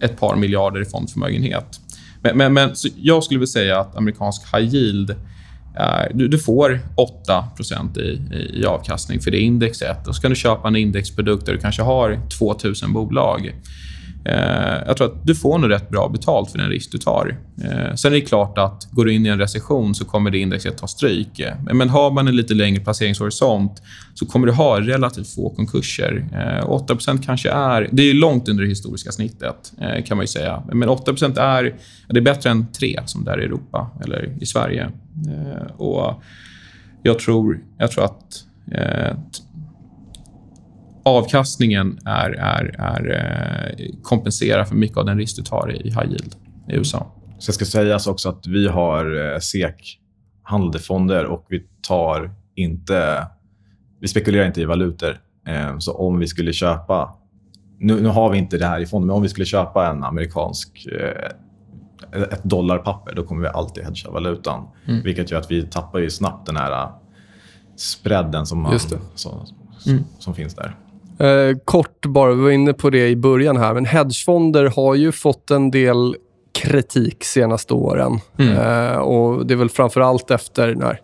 ett 0.00 0.20
par 0.20 0.36
miljarder 0.36 0.82
i 0.82 0.84
fondförmögenhet. 0.84 1.80
Men, 2.22 2.36
men, 2.36 2.52
men 2.52 2.74
jag 2.96 3.24
skulle 3.24 3.38
vilja 3.38 3.50
säga 3.50 3.80
att 3.80 3.96
amerikansk 3.96 4.42
high 4.54 4.74
yield 4.74 5.14
är, 5.74 6.12
du, 6.14 6.28
du, 6.28 6.38
får 6.38 6.80
8 6.94 7.44
i, 7.96 8.20
i, 8.60 8.66
avkastning 8.66 9.20
för 9.20 9.30
det 9.30 9.40
indexet. 9.40 10.08
Och 10.08 10.16
så 10.16 10.22
kan 10.22 10.30
du 10.30 10.36
köpa 10.36 10.68
en 10.68 10.76
indexprodukt 10.76 11.46
där 11.46 11.52
du 11.52 11.58
kanske 11.58 11.82
har 11.82 12.20
2000 12.38 12.92
bolag. 12.92 13.54
Eh, 14.24 14.82
jag 14.86 14.96
tror 14.96 15.06
att 15.06 15.26
du 15.26 15.34
får 15.34 15.58
nog 15.58 15.70
rätt 15.70 15.90
bra 15.90 16.08
betalt 16.08 16.50
för 16.50 16.58
den 16.58 16.68
risk 16.68 16.92
du 16.92 16.98
tar. 16.98 17.38
Eh, 17.64 17.94
sen 17.94 18.12
är 18.12 18.16
det 18.16 18.20
klart 18.20 18.58
att 18.58 18.88
går 18.90 19.04
du 19.04 19.12
in 19.12 19.26
i 19.26 19.28
en 19.28 19.38
recession 19.38 19.94
så 19.94 20.04
kommer 20.04 20.30
det 20.30 20.38
indexet 20.38 20.78
ta 20.78 20.86
stryk. 20.86 21.40
Eh, 21.40 21.54
men 21.72 21.88
har 21.88 22.10
man 22.10 22.28
en 22.28 22.36
lite 22.36 22.54
längre 22.54 22.80
placeringshorisont 22.80 23.82
så 24.14 24.26
kommer 24.26 24.46
du 24.46 24.52
ha 24.52 24.80
relativt 24.80 25.34
få 25.34 25.50
konkurser. 25.50 26.24
Eh, 26.32 26.68
8% 26.68 27.22
kanske 27.24 27.50
är... 27.50 27.88
Det 27.92 28.02
är 28.02 28.14
långt 28.14 28.48
under 28.48 28.62
det 28.62 28.68
historiska 28.68 29.12
snittet, 29.12 29.72
eh, 29.80 30.04
kan 30.04 30.16
man 30.16 30.26
säga. 30.26 30.62
Men 30.72 30.88
8 30.88 31.12
är, 31.36 31.74
det 32.08 32.18
är 32.18 32.24
bättre 32.24 32.50
än 32.50 32.66
3 32.72 33.00
som 33.06 33.24
det 33.24 33.30
är 33.30 33.40
i 33.40 33.44
Europa 33.44 33.90
eller 34.04 34.32
i 34.40 34.46
Sverige. 34.46 34.90
Och 35.76 36.22
jag 37.02 37.18
tror, 37.18 37.60
jag 37.78 37.90
tror 37.90 38.04
att 38.04 38.44
avkastningen 41.02 41.98
är, 42.04 42.30
är, 42.30 42.76
är, 42.78 43.10
eh, 43.10 43.86
kompenserar 44.02 44.64
för 44.64 44.74
mycket 44.74 44.98
av 44.98 45.04
den 45.04 45.18
risk 45.18 45.36
du 45.36 45.42
tar 45.42 45.72
i 45.72 45.88
high 45.88 46.10
yield 46.10 46.34
i 46.68 46.74
USA. 46.74 47.12
Så 47.38 47.48
jag 47.48 47.54
ska 47.54 47.64
sägas 47.64 48.06
också 48.06 48.28
att 48.28 48.46
vi 48.46 48.68
har 48.68 49.32
eh, 49.34 49.38
SEK 49.38 49.98
handlade 50.42 50.78
fonder 50.78 51.24
och 51.24 51.46
vi 51.48 51.62
tar 51.88 52.30
inte... 52.54 53.26
Vi 54.00 54.08
spekulerar 54.08 54.46
inte 54.46 54.60
i 54.60 54.64
valutor. 54.64 55.18
Eh, 55.46 55.78
så 55.78 55.92
om 55.92 56.18
vi 56.18 56.26
skulle 56.26 56.52
köpa... 56.52 57.14
Nu, 57.78 58.00
nu 58.00 58.08
har 58.08 58.30
vi 58.30 58.38
inte 58.38 58.58
det 58.58 58.66
här 58.66 58.80
i 58.80 58.86
fonden, 58.86 59.06
men 59.06 59.16
om 59.16 59.22
vi 59.22 59.28
skulle 59.28 59.46
köpa 59.46 59.90
en 59.90 60.04
amerikansk 60.04 60.88
ett 62.12 62.44
dollarpapper, 62.44 63.14
då 63.14 63.22
kommer 63.22 63.42
vi 63.42 63.48
alltid 63.48 63.84
hedga 63.84 64.10
valutan. 64.10 64.68
Mm. 64.88 65.02
Vilket 65.02 65.30
gör 65.30 65.38
att 65.38 65.50
vi 65.50 65.62
tappar 65.62 65.98
ju 65.98 66.10
snabbt 66.10 66.46
den 66.46 66.56
här 66.56 66.88
spreaden 67.76 68.46
som, 68.46 68.62
man, 68.62 68.78
som, 69.14 69.46
mm. 69.86 70.04
som 70.18 70.34
finns 70.34 70.54
där. 70.54 70.76
Eh, 71.22 71.56
kort 71.64 72.06
bara, 72.06 72.32
vi 72.32 72.42
var 72.42 72.50
inne 72.50 72.72
på 72.72 72.90
det 72.90 73.08
i 73.08 73.16
början 73.16 73.56
här, 73.56 73.74
men 73.74 73.84
hedgefonder 73.84 74.64
har 74.64 74.94
ju 74.94 75.12
fått 75.12 75.50
en 75.50 75.70
del 75.70 76.16
kritik 76.52 77.24
senaste 77.24 77.74
åren. 77.74 78.20
Mm. 78.38 78.56
Eh, 78.56 78.96
och 78.96 79.46
Det 79.46 79.54
är 79.54 79.58
väl 79.58 79.68
framför 79.68 80.00
allt 80.00 80.30
efter 80.30 80.74
när 80.74 81.00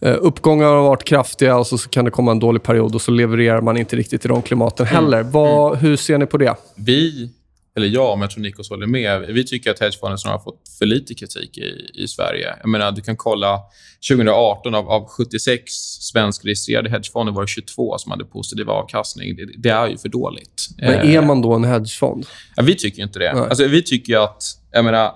eh, 0.00 0.16
uppgångar 0.20 0.66
har 0.66 0.82
varit 0.82 1.04
kraftiga 1.04 1.56
och 1.56 1.66
så, 1.66 1.78
så, 1.78 1.88
kan 1.88 2.04
det 2.04 2.10
komma 2.10 2.30
en 2.30 2.38
dålig 2.38 2.62
period 2.62 2.94
och 2.94 3.02
så 3.02 3.10
levererar 3.10 3.60
man 3.60 3.76
inte 3.76 3.96
riktigt 3.96 4.24
i 4.24 4.28
de 4.28 4.42
klimaten 4.42 4.86
mm. 4.86 5.04
heller. 5.04 5.22
Vad, 5.22 5.72
mm. 5.72 5.84
Hur 5.84 5.96
ser 5.96 6.18
ni 6.18 6.26
på 6.26 6.38
det? 6.38 6.54
Vi 6.74 7.30
eller 7.76 7.86
jag, 7.86 8.12
om 8.12 8.20
jag 8.20 8.30
tror 8.30 8.42
Nikos 8.42 8.70
håller 8.70 8.86
med, 8.86 9.20
vi 9.20 9.44
tycker 9.44 9.70
att 9.70 9.80
hedgefonder 9.80 10.16
snarare 10.16 10.36
har 10.36 10.42
fått 10.42 10.68
för 10.78 10.86
lite 10.86 11.14
kritik 11.14 11.58
i, 11.58 11.90
i 11.94 12.08
Sverige. 12.08 12.54
Jag 12.60 12.68
menar, 12.68 12.92
du 12.92 13.02
kan 13.02 13.16
kolla 13.16 13.60
2018, 14.08 14.74
av, 14.74 14.90
av 14.90 15.06
76 15.08 15.72
svenskregistrerade 16.00 16.90
hedgefonder 16.90 17.32
var 17.32 17.42
det 17.42 17.48
22 17.48 17.98
som 17.98 18.10
hade 18.10 18.24
positiv 18.24 18.70
avkastning. 18.70 19.36
Det, 19.36 19.46
det 19.58 19.68
är 19.68 19.88
ju 19.88 19.98
för 19.98 20.08
dåligt. 20.08 20.68
Men 20.78 20.94
är 20.94 21.16
eh, 21.16 21.26
man 21.26 21.42
då 21.42 21.54
en 21.54 21.64
hedgefond? 21.64 22.26
Ja, 22.56 22.62
vi 22.62 22.74
tycker 22.74 23.02
inte 23.02 23.18
det. 23.18 23.30
Alltså, 23.30 23.66
vi 23.66 23.82
tycker 23.82 24.16
att, 24.16 24.42
jag 24.72 24.84
menar, 24.84 25.14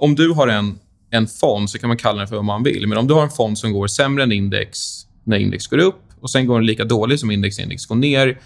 om 0.00 0.14
du 0.14 0.30
har 0.32 0.48
en 0.48 0.78
en 1.10 1.26
fond 1.26 1.70
så 1.70 1.78
kan 1.78 1.88
man 1.88 1.96
kalla 1.96 2.18
den 2.18 2.28
för 2.28 2.36
vad 2.36 2.44
man 2.44 2.62
vill. 2.62 2.86
Men 2.86 2.98
om 2.98 3.06
du 3.06 3.14
har 3.14 3.22
en 3.22 3.30
fond 3.30 3.58
som 3.58 3.72
går 3.72 3.86
sämre 3.86 4.22
än 4.22 4.32
index 4.32 4.78
när 5.24 5.38
index 5.38 5.66
går 5.66 5.78
upp 5.78 6.02
och 6.20 6.30
sen 6.30 6.46
går 6.46 6.54
den 6.54 6.66
lika 6.66 6.84
dåligt 6.84 7.20
som 7.20 7.30
index 7.30 7.58
när 7.58 7.62
index 7.62 7.86
går 7.86 7.96
ner, 7.96 8.40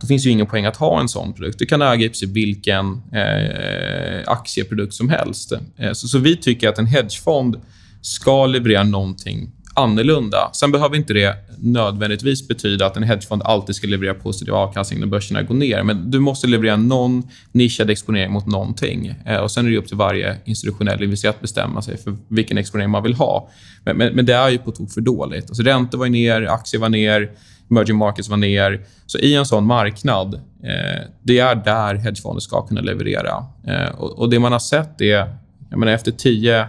då 0.00 0.06
finns 0.06 0.26
ju 0.26 0.30
ingen 0.30 0.46
poäng 0.46 0.64
att 0.64 0.76
ha 0.76 1.00
en 1.00 1.08
sån 1.08 1.32
produkt. 1.32 1.58
Du 1.58 1.66
kan 1.66 1.82
äga 1.82 2.04
i 2.04 2.08
princip 2.08 2.30
vilken 2.30 3.02
eh, 3.12 4.22
aktieprodukt 4.26 4.94
som 4.94 5.08
helst. 5.08 5.52
Eh, 5.76 5.92
så, 5.92 6.08
så 6.08 6.18
vi 6.18 6.36
tycker 6.36 6.68
att 6.68 6.78
en 6.78 6.86
hedgefond 6.86 7.60
ska 8.00 8.46
leverera 8.46 8.82
någonting 8.82 9.50
annorlunda. 9.74 10.50
Sen 10.52 10.72
behöver 10.72 10.96
inte 10.96 11.12
det 11.12 11.36
nödvändigtvis 11.58 12.48
betyda 12.48 12.86
att 12.86 12.96
en 12.96 13.02
hedgefond 13.02 13.42
alltid 13.42 13.74
ska 13.74 13.86
leverera 13.86 14.14
positiv 14.14 14.54
avkastning 14.54 15.00
när 15.00 15.06
börserna 15.06 15.42
går 15.42 15.54
ner. 15.54 15.82
Men 15.82 16.10
du 16.10 16.20
måste 16.20 16.46
leverera 16.46 16.76
någon 16.76 17.28
nischad 17.52 17.90
exponering 17.90 18.32
mot 18.32 18.46
någonting. 18.46 19.14
Eh, 19.26 19.36
och 19.36 19.50
Sen 19.50 19.66
är 19.66 19.70
det 19.70 19.76
upp 19.76 19.86
till 19.86 19.96
varje 19.96 20.36
institutionell 20.44 21.02
investerare 21.02 21.34
att 21.34 21.40
bestämma 21.40 21.82
sig 21.82 21.96
för 21.96 22.16
vilken 22.28 22.58
exponering 22.58 22.90
man 22.90 23.02
vill 23.02 23.14
ha. 23.14 23.50
Men, 23.84 23.96
men, 23.96 24.14
men 24.14 24.26
det 24.26 24.34
är 24.34 24.48
ju 24.48 24.58
på 24.58 24.72
tok 24.72 24.92
för 24.92 25.00
dåligt. 25.00 25.44
Alltså, 25.50 25.62
räntor 25.62 25.98
var 25.98 26.08
ner, 26.08 26.42
aktier 26.42 26.80
var 26.80 26.88
ner, 26.88 27.30
emerging 27.70 27.96
markets 27.96 28.28
var 28.28 28.36
ner. 28.36 28.86
Så 29.06 29.18
i 29.18 29.34
en 29.34 29.46
sån 29.46 29.66
marknad, 29.66 30.34
eh, 30.62 31.02
det 31.22 31.38
är 31.38 31.54
där 31.54 31.94
hedgefonder 31.94 32.40
ska 32.40 32.66
kunna 32.66 32.80
leverera. 32.80 33.46
Eh, 33.66 33.94
och, 33.94 34.18
och, 34.18 34.30
Det 34.30 34.38
man 34.38 34.52
har 34.52 34.58
sett 34.58 35.00
är, 35.00 35.34
jag 35.70 35.78
menar, 35.78 35.92
efter 35.92 36.12
tio 36.12 36.66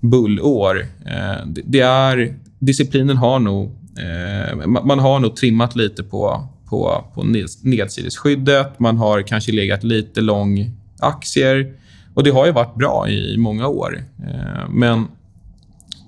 bullår. 0.00 0.86
Eh, 1.06 1.46
det 1.46 1.80
är, 1.80 2.34
disciplinen 2.58 3.16
har 3.16 3.38
nog... 3.38 3.70
Eh, 3.98 4.66
man 4.66 4.98
har 4.98 5.18
nog 5.20 5.36
trimmat 5.36 5.76
lite 5.76 6.02
på, 6.02 6.48
på, 6.68 7.04
på 7.14 7.22
nedsidesskyddet. 7.62 8.78
Man 8.78 8.96
har 8.96 9.22
kanske 9.22 9.52
legat 9.52 9.84
lite 9.84 10.20
lång 10.20 10.70
aktier. 10.98 11.72
Och 12.14 12.24
Det 12.24 12.30
har 12.30 12.46
ju 12.46 12.52
varit 12.52 12.74
bra 12.74 13.08
i 13.08 13.36
många 13.38 13.68
år. 13.68 14.04
Eh, 14.26 14.68
men 14.70 15.06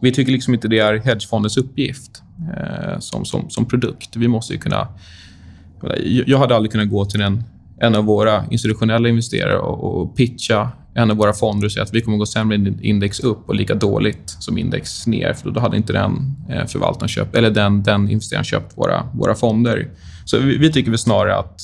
vi 0.00 0.12
tycker 0.12 0.32
liksom 0.32 0.54
inte 0.54 0.68
det 0.68 0.78
är 0.78 0.98
hedgefondens 0.98 1.56
uppgift 1.56 2.22
Eh, 2.56 2.98
som, 2.98 3.24
som, 3.24 3.50
som 3.50 3.66
produkt. 3.66 4.16
Vi 4.16 4.28
måste 4.28 4.56
kunna... 4.56 4.88
Jag 6.26 6.38
hade 6.38 6.56
aldrig 6.56 6.72
kunnat 6.72 6.90
gå 6.90 7.04
till 7.04 7.20
en, 7.20 7.44
en 7.80 7.94
av 7.94 8.04
våra 8.04 8.44
institutionella 8.50 9.08
investerare 9.08 9.58
och, 9.58 10.00
och 10.00 10.16
pitcha 10.16 10.68
en 10.94 11.10
av 11.10 11.16
våra 11.16 11.32
fonder 11.32 11.66
och 11.66 11.72
säga 11.72 11.82
att 11.82 11.94
vi 11.94 12.00
kommer 12.00 12.16
att 12.16 12.20
gå 12.20 12.26
sämre 12.26 12.54
än 12.54 12.84
index 12.84 13.20
upp 13.20 13.48
och 13.48 13.54
lika 13.54 13.74
dåligt 13.74 14.36
som 14.38 14.58
index 14.58 15.06
ner. 15.06 15.32
För 15.32 15.50
då 15.50 15.60
hade 15.60 15.76
inte 15.76 15.92
den 15.92 16.36
eh, 16.50 16.66
förvaltaren 16.66 17.08
köpt, 17.08 17.34
eller 17.34 17.50
den, 17.50 17.82
den 17.82 18.10
investeraren 18.10 18.44
köpt 18.44 18.78
våra, 18.78 19.08
våra 19.14 19.34
fonder. 19.34 19.88
Så 20.24 20.38
vi, 20.38 20.58
vi 20.58 20.72
tycker 20.72 20.90
väl 20.90 20.98
snarare 20.98 21.36
att 21.36 21.60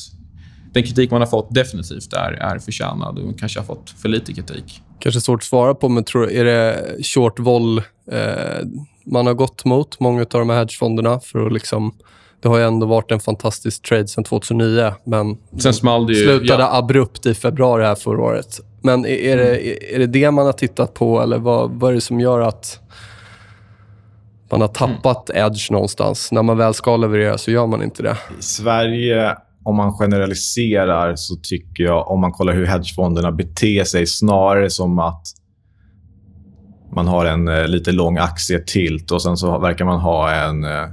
den 0.73 0.83
kritik 0.83 1.11
man 1.11 1.21
har 1.21 1.29
fått 1.29 1.55
definitivt 1.55 2.13
är, 2.13 2.33
är 2.33 2.59
förtjänad 2.59 3.19
och 3.19 3.39
kanske 3.39 3.61
har 3.61 3.65
fått 3.65 3.91
för 3.91 4.09
lite 4.09 4.33
kritik. 4.33 4.83
Kanske 4.99 5.21
svårt 5.21 5.41
att 5.41 5.45
svara 5.45 5.75
på, 5.75 5.89
men 5.89 6.05
tror, 6.05 6.31
är 6.31 6.45
det 6.45 6.97
short 7.05 7.39
vol 7.39 7.79
eh, 8.13 8.67
man 9.07 9.27
har 9.27 9.35
gått 9.35 9.65
mot, 9.65 10.01
många 10.01 10.21
av 10.21 10.27
de 10.29 10.51
här 10.51 10.57
hedgefonderna, 10.57 11.21
för 11.21 11.47
att 11.47 11.53
liksom 11.53 11.95
det 12.41 12.49
har 12.49 12.59
ju 12.59 12.65
ändå 12.65 12.87
varit 12.87 13.11
en 13.11 13.21
fantastisk 13.21 13.83
trade 13.83 14.09
sen 14.09 14.25
2009, 14.25 14.93
men 15.05 15.37
sen 15.59 15.75
small 15.75 16.07
det 16.07 16.13
ju, 16.13 16.25
slutade 16.25 16.63
ja. 16.63 16.77
abrupt 16.77 17.27
i 17.27 17.35
februari 17.35 17.85
här 17.85 17.95
förra 17.95 18.23
året. 18.23 18.61
Men 18.83 19.07
är 19.07 19.37
det, 19.37 19.95
är 19.95 19.99
det 19.99 20.07
det 20.07 20.31
man 20.31 20.47
har 20.47 20.53
tittat 20.53 20.95
på 20.95 21.21
eller 21.21 21.39
vad, 21.39 21.71
vad 21.71 21.91
är 21.91 21.95
det 21.95 22.01
som 22.01 22.21
gör 22.21 22.41
att 22.41 22.81
man 24.51 24.61
har 24.61 24.69
tappat 24.69 25.31
mm. 25.31 25.47
edge 25.47 25.71
någonstans? 25.71 26.33
När 26.33 26.43
man 26.43 26.59
väl 26.59 26.75
ska 26.75 26.97
leverera 26.97 27.39
så 27.39 27.51
gör 27.51 27.67
man 27.67 27.83
inte 27.83 28.03
det. 28.03 28.17
I 28.39 28.43
Sverige, 28.43 29.37
om 29.65 29.77
man 29.77 29.93
generaliserar, 29.93 31.17
så 31.17 31.37
tycker 31.37 31.85
jag, 31.85 32.11
om 32.11 32.21
man 32.21 32.33
kollar 32.33 32.53
hur 32.53 32.67
hedgefonderna 32.67 33.33
beter 33.33 33.85
sig, 33.85 34.07
snarare 34.07 34.71
som 34.71 34.99
att 34.99 35.27
man 36.97 37.09
har 37.09 37.25
en 37.25 37.49
eh, 37.49 37.69
lite 37.69 37.93
lång 37.93 38.17
aktietilt 38.17 39.11
och 39.11 39.23
sen 39.23 39.37
så 39.37 39.59
verkar 39.59 39.85
man 39.85 40.01
ha 40.01 40.33
en, 40.33 40.65
eh, 40.65 40.85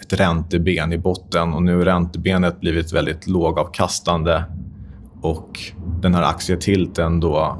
ett 0.00 0.12
ränteben 0.12 0.92
i 0.92 0.98
botten. 0.98 1.54
Och 1.54 1.62
nu 1.62 1.76
har 1.76 1.84
räntebenet 1.84 2.60
blivit 2.60 2.92
väldigt 2.92 3.26
lågavkastande 3.26 4.44
och 5.22 5.60
den 6.02 6.14
här 6.14 6.22
aktietilten 6.22 7.20
då... 7.20 7.58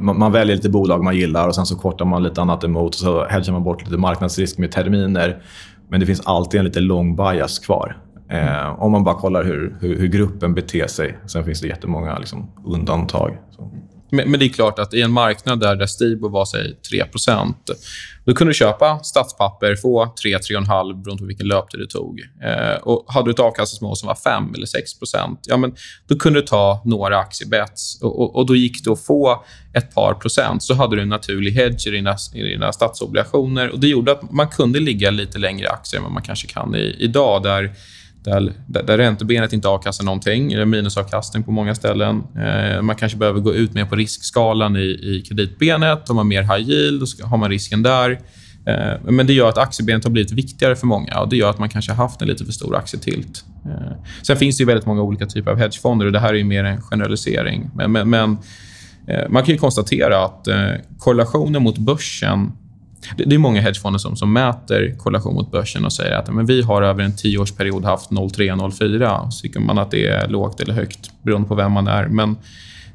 Man, 0.00 0.18
man, 0.18 0.32
väljer 0.32 0.56
lite 0.56 0.68
bolag 0.68 1.04
man 1.04 1.16
gillar 1.16 1.48
och 1.48 1.54
sen 1.54 1.66
så 1.66 1.76
kortar 1.76 2.04
man 2.04 2.22
lite 2.22 2.40
annat 2.40 2.64
emot 2.64 2.94
och 2.94 3.00
så 3.00 3.26
hedgar 3.26 3.52
man 3.52 3.64
bort 3.64 3.84
lite 3.84 3.96
marknadsrisk 3.96 4.58
med 4.58 4.72
terminer. 4.72 5.42
Men 5.88 6.00
det 6.00 6.06
finns 6.06 6.20
alltid 6.24 6.58
en 6.58 6.64
lite 6.64 6.80
lång 6.80 7.16
bias 7.16 7.58
kvar. 7.58 7.96
Eh, 8.28 8.82
om 8.82 8.92
man 8.92 9.04
bara 9.04 9.14
kollar 9.14 9.44
hur, 9.44 9.76
hur, 9.80 9.98
hur, 9.98 10.06
gruppen 10.06 10.54
beter 10.54 10.86
sig. 10.86 11.18
Sen 11.26 11.44
finns 11.44 11.60
det 11.60 11.68
jättemånga 11.68 12.18
liksom, 12.18 12.50
undantag. 12.64 13.38
Så. 13.50 13.70
Men, 14.10 14.30
men, 14.30 14.40
det 14.40 14.46
är 14.46 14.48
klart 14.48 14.78
att 14.78 14.94
i 14.94 15.02
en 15.02 15.12
marknad 15.12 15.60
där, 15.60 15.76
där 15.76 15.86
Stibor 15.86 16.30
var 16.30 16.44
säg 16.44 16.76
3% 16.92 17.54
då 18.26 18.34
kunde 18.34 18.50
du 18.50 18.54
köpa 18.54 18.98
statspapper, 18.98 19.76
få 19.76 20.04
3-3,5 20.04 21.02
beroende 21.02 21.20
på 21.20 21.26
vilken 21.26 21.48
löptid 21.48 21.80
det 21.80 21.86
tog. 21.86 22.20
Eh, 22.42 22.76
och 22.82 23.04
hade 23.08 23.28
du 23.28 23.30
ett 23.30 23.40
avkastningsmål 23.40 23.96
som 23.96 24.06
var 24.06 24.14
5 24.14 24.54
eller 24.54 24.66
6 24.66 24.90
ja, 25.42 25.56
men 25.56 25.74
då 26.08 26.18
kunde 26.18 26.40
du 26.40 26.46
ta 26.46 26.82
några 26.84 27.18
aktiebets 27.18 28.02
och, 28.02 28.20
och, 28.20 28.36
och, 28.36 28.46
då 28.46 28.56
gick 28.56 28.84
det 28.84 28.92
att 28.92 29.00
få 29.00 29.44
ett 29.74 29.94
par 29.94 30.14
procent. 30.14 30.62
Så 30.62 30.74
hade 30.74 30.96
du 30.96 31.02
en 31.02 31.08
naturlig 31.08 31.52
hedge 31.52 31.86
i 31.86 31.90
dina, 31.90 32.16
i 32.34 32.42
dina 32.42 32.72
statsobligationer. 32.72 33.68
Och 33.68 33.80
det 33.80 33.88
gjorde 33.88 34.12
att 34.12 34.32
man 34.32 34.48
kunde 34.48 34.80
ligga 34.80 35.10
lite 35.10 35.38
längre 35.38 35.64
i 35.64 35.68
aktier 35.68 35.98
än 35.98 36.04
vad 36.04 36.12
man 36.12 36.22
kanske 36.22 36.46
kan 36.46 36.74
i, 36.74 36.96
idag. 36.98 37.42
där 37.42 37.74
där, 38.26 38.82
där 38.82 38.98
räntebenet 38.98 39.52
inte 39.52 39.68
avkastar 39.68 40.04
någonting, 40.04 40.52
är 40.52 40.64
minusavkastning 40.64 41.42
på 41.42 41.50
många 41.50 41.74
ställen. 41.74 42.22
Eh, 42.36 42.82
man 42.82 42.96
kanske 42.96 43.18
behöver 43.18 43.40
gå 43.40 43.54
ut 43.54 43.74
mer 43.74 43.84
på 43.84 43.96
riskskalan 43.96 44.76
i, 44.76 44.80
i 44.80 45.24
kreditbenet. 45.28 46.10
Om 46.10 46.16
man 46.16 46.28
mer 46.28 46.42
high 46.42 46.70
yield, 46.70 47.02
då 47.18 47.26
har 47.26 47.36
man 47.36 47.50
risken 47.50 47.82
där. 47.82 48.10
Eh, 48.66 49.00
men 49.02 49.26
det 49.26 49.32
gör 49.32 49.48
att 49.48 49.58
aktiebenet 49.58 50.04
har 50.04 50.10
blivit 50.10 50.32
viktigare 50.32 50.76
för 50.76 50.86
många 50.86 51.20
och 51.20 51.28
det 51.28 51.36
gör 51.36 51.50
att 51.50 51.58
man 51.58 51.68
kanske 51.68 51.92
har 51.92 51.96
haft 51.96 52.22
en 52.22 52.28
lite 52.28 52.44
för 52.44 52.52
stor 52.52 52.76
aktietilt. 52.76 53.44
Eh, 53.64 53.96
sen 54.22 54.36
finns 54.36 54.56
det 54.56 54.62
ju 54.62 54.66
väldigt 54.66 54.86
många 54.86 55.02
olika 55.02 55.26
typer 55.26 55.50
av 55.50 55.58
hedgefonder 55.58 56.06
och 56.06 56.12
det 56.12 56.20
här 56.20 56.34
är 56.34 56.44
mer 56.44 56.64
en 56.64 56.82
generalisering. 56.82 57.70
Men, 57.74 57.92
men, 57.92 58.10
men 58.10 58.38
eh, 59.08 59.28
man 59.28 59.42
kan 59.42 59.58
konstatera 59.58 60.24
att 60.24 60.48
eh, 60.48 60.72
korrelationen 60.98 61.62
mot 61.62 61.78
börsen 61.78 62.52
det, 63.16 63.24
det 63.24 63.34
är 63.34 63.38
många 63.38 63.60
hedgefonder 63.60 63.98
som, 63.98 64.16
som 64.16 64.32
mäter 64.32 64.96
korrelation 64.98 65.34
mot 65.34 65.50
börsen 65.50 65.84
och 65.84 65.92
säger 65.92 66.16
att 66.16 66.34
men 66.34 66.46
vi 66.46 66.62
har 66.62 66.82
över 66.82 67.04
en 67.04 67.16
tioårsperiod 67.16 67.84
haft 67.84 68.10
0,3-0,4. 68.10 69.30
Så 69.30 69.42
tycker 69.42 69.60
man 69.60 69.78
att 69.78 69.90
det 69.90 70.06
är 70.06 70.28
lågt 70.28 70.60
eller 70.60 70.74
högt 70.74 71.10
beroende 71.22 71.48
på 71.48 71.54
vem 71.54 71.72
man 71.72 71.86
är. 71.86 72.08
Men 72.08 72.36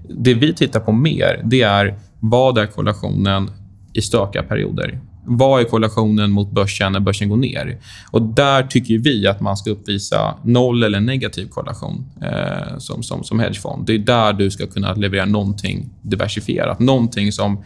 det 0.09 0.33
vi 0.33 0.53
tittar 0.53 0.79
på 0.79 0.91
mer 0.91 1.41
det 1.43 1.61
är 1.61 1.95
vad 2.19 2.57
är 2.57 2.65
korrelationen 2.65 3.51
i 3.93 4.01
stökiga 4.01 4.43
perioder. 4.43 4.99
Vad 5.25 5.61
är 5.61 5.65
korrelationen 5.65 6.31
mot 6.31 6.51
börsen 6.51 6.91
när 6.91 6.99
börsen 6.99 7.29
går 7.29 7.37
ner? 7.37 7.77
Och 8.11 8.21
Där 8.21 8.63
tycker 8.63 8.97
vi 8.97 9.27
att 9.27 9.41
man 9.41 9.57
ska 9.57 9.69
uppvisa 9.69 10.35
noll 10.43 10.83
eller 10.83 10.99
negativ 10.99 11.47
korrelation 11.47 12.05
eh, 12.21 12.77
som, 12.77 13.03
som, 13.03 13.23
som 13.23 13.39
hedgefond. 13.39 13.85
Det 13.85 13.93
är 13.93 13.99
där 13.99 14.33
du 14.33 14.51
ska 14.51 14.67
kunna 14.67 14.93
leverera 14.93 15.25
någonting 15.25 15.89
diversifierat. 16.01 16.79
Någonting 16.79 17.31
som 17.31 17.63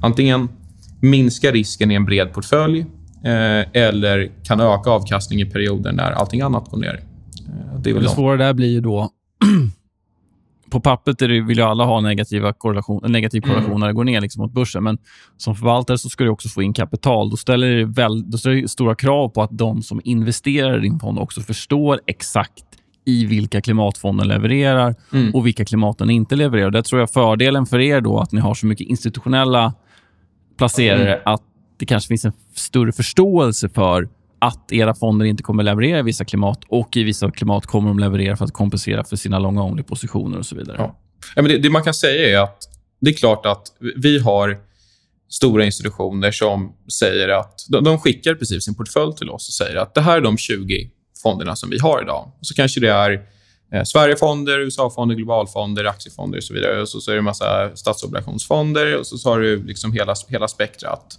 antingen 0.00 0.48
minska 1.00 1.50
risken 1.50 1.90
i 1.90 1.94
en 1.94 2.04
bred 2.04 2.32
portfölj 2.32 2.80
eh, 3.24 3.82
eller 3.82 4.30
kan 4.44 4.60
öka 4.60 4.90
avkastningen 4.90 5.48
i 5.48 5.50
perioder 5.50 5.92
när 5.92 6.12
allting 6.12 6.40
annat 6.40 6.70
går 6.70 6.78
ner. 6.78 7.00
Eh, 7.48 7.80
det, 7.80 7.92
det 7.92 8.08
svåra 8.08 8.36
där 8.36 8.52
blir 8.52 8.68
ju 8.68 8.80
då... 8.80 9.10
på 10.70 10.80
pappret 10.80 11.22
är 11.22 11.28
det, 11.28 11.40
vill 11.40 11.58
ju 11.58 11.64
alla 11.64 11.84
ha 11.84 12.00
negativa 12.00 12.52
korrelation, 12.52 13.12
negativ 13.12 13.40
korrelation 13.40 13.70
mm. 13.70 13.80
när 13.80 13.86
det 13.86 13.92
går 13.92 14.04
ner 14.04 14.20
liksom 14.20 14.42
mot 14.42 14.52
börsen, 14.52 14.84
men 14.84 14.98
som 15.36 15.54
förvaltare 15.54 15.98
så 15.98 16.08
ska 16.08 16.24
du 16.24 16.30
också 16.30 16.48
få 16.48 16.62
in 16.62 16.72
kapital. 16.72 17.30
Då 17.30 17.36
ställer 17.36 17.76
det, 17.76 17.84
väl, 17.84 18.30
då 18.30 18.38
ställer 18.38 18.62
det 18.62 18.68
stora 18.68 18.94
krav 18.94 19.28
på 19.28 19.42
att 19.42 19.58
de 19.58 19.82
som 19.82 20.00
investerar 20.04 20.78
i 20.78 20.80
din 20.80 21.00
fond 21.00 21.18
också 21.18 21.40
förstår 21.40 22.00
exakt 22.06 22.64
i 23.04 23.26
vilka 23.26 23.60
klimatfonden 23.60 24.28
levererar 24.28 24.94
mm. 25.12 25.34
och 25.34 25.46
vilka 25.46 25.64
klimaten 25.64 26.10
inte 26.10 26.36
levererar. 26.36 26.70
Där 26.70 26.82
tror 26.82 27.00
jag 27.00 27.10
fördelen 27.10 27.66
för 27.66 27.78
er 27.78 28.00
då 28.00 28.18
att 28.18 28.32
ni 28.32 28.40
har 28.40 28.54
så 28.54 28.66
mycket 28.66 28.86
institutionella 28.86 29.74
placerare 30.58 31.14
mm. 31.14 31.22
att 31.24 31.42
det 31.78 31.86
kanske 31.86 32.08
finns 32.08 32.24
en 32.24 32.32
större 32.54 32.92
förståelse 32.92 33.68
för 33.68 34.08
att 34.38 34.72
era 34.72 34.94
fonder 34.94 35.26
inte 35.26 35.42
kommer 35.42 35.62
leverera 35.62 35.98
i 35.98 36.02
vissa 36.02 36.24
klimat 36.24 36.60
och 36.68 36.96
i 36.96 37.02
vissa 37.02 37.30
klimat 37.30 37.66
kommer 37.66 37.88
de 37.88 37.98
leverera 37.98 38.36
för 38.36 38.44
att 38.44 38.52
kompensera 38.52 39.04
för 39.04 39.16
sina 39.16 39.38
långa 39.38 39.62
only-positioner 39.62 40.38
och 40.38 40.46
så 40.46 40.56
vidare. 40.56 40.76
Ja. 40.78 40.98
ja 41.36 41.42
men 41.42 41.50
det, 41.50 41.58
det, 41.58 41.70
man 41.70 41.82
kan 41.82 41.94
säga 41.94 42.38
är 42.38 42.44
att 42.44 42.58
det 43.00 43.10
är 43.10 43.14
klart 43.14 43.46
att 43.46 43.62
vi 43.96 44.18
har 44.18 44.58
stora 45.28 45.64
institutioner 45.64 46.30
som 46.30 46.72
säger 46.98 47.28
att 47.28 47.66
de, 47.68 47.84
de 47.84 47.98
skickar 47.98 48.34
precis 48.34 48.64
sin 48.64 48.74
portfölj 48.74 49.14
till 49.16 49.30
oss 49.30 49.48
och 49.48 49.66
säger 49.66 49.76
att 49.76 49.94
det 49.94 50.00
här 50.00 50.16
är 50.16 50.20
de 50.20 50.38
20 50.38 50.90
fonderna 51.22 51.56
som 51.56 51.70
vi 51.70 51.78
har 51.78 52.02
idag. 52.02 52.32
Och 52.40 52.46
så 52.46 52.54
kanske 52.54 52.80
det 52.80 52.90
är 52.90 53.20
eh, 53.72 53.84
Sverigefonder, 53.84 54.60
USA-fonder, 54.60 55.14
globalfonder, 55.14 55.84
aktiefonder 55.84 56.38
och 56.38 56.44
så 56.44 56.54
vidare. 56.54 56.80
Och 56.80 56.88
så, 56.88 57.00
så 57.00 57.10
är 57.10 57.14
det 57.14 57.18
en 57.18 57.24
massa 57.24 57.76
statsobligationsfonder 57.76 58.98
och 58.98 59.06
så, 59.06 59.18
så 59.18 59.30
har 59.30 59.40
du 59.40 59.62
liksom 59.62 59.92
hela, 59.92 60.14
hela 60.28 60.48
spektrat. 60.48 61.18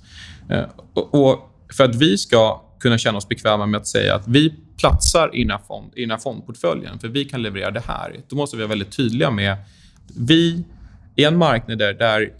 Eh, 0.49 0.63
och, 0.93 1.15
och, 1.15 1.39
för 1.73 1.83
att 1.83 1.95
vi 1.95 2.17
ska 2.17 2.61
kunna 2.79 2.97
känna 2.97 3.17
oss 3.17 3.27
bekväma 3.27 3.65
med 3.65 3.77
att 3.77 3.87
säga 3.87 4.15
att 4.15 4.27
vi 4.27 4.53
platsar 4.77 5.35
i 5.35 5.43
den 5.43 5.51
här, 5.51 5.59
fond, 5.67 5.91
i 5.95 6.01
den 6.01 6.11
här 6.11 6.17
fondportföljen, 6.17 6.99
för 6.99 7.07
vi 7.07 7.25
kan 7.25 7.41
leverera 7.41 7.71
det 7.71 7.83
här. 7.87 8.15
Då 8.27 8.35
måste 8.35 8.57
vi 8.57 8.63
vara 8.63 8.69
väldigt 8.69 8.91
tydliga 8.91 9.31
med 9.31 9.57
vi, 10.15 10.63
i 11.15 11.23
en 11.23 11.37
marknad 11.37 11.77
där, 11.77 11.93
där 11.93 12.33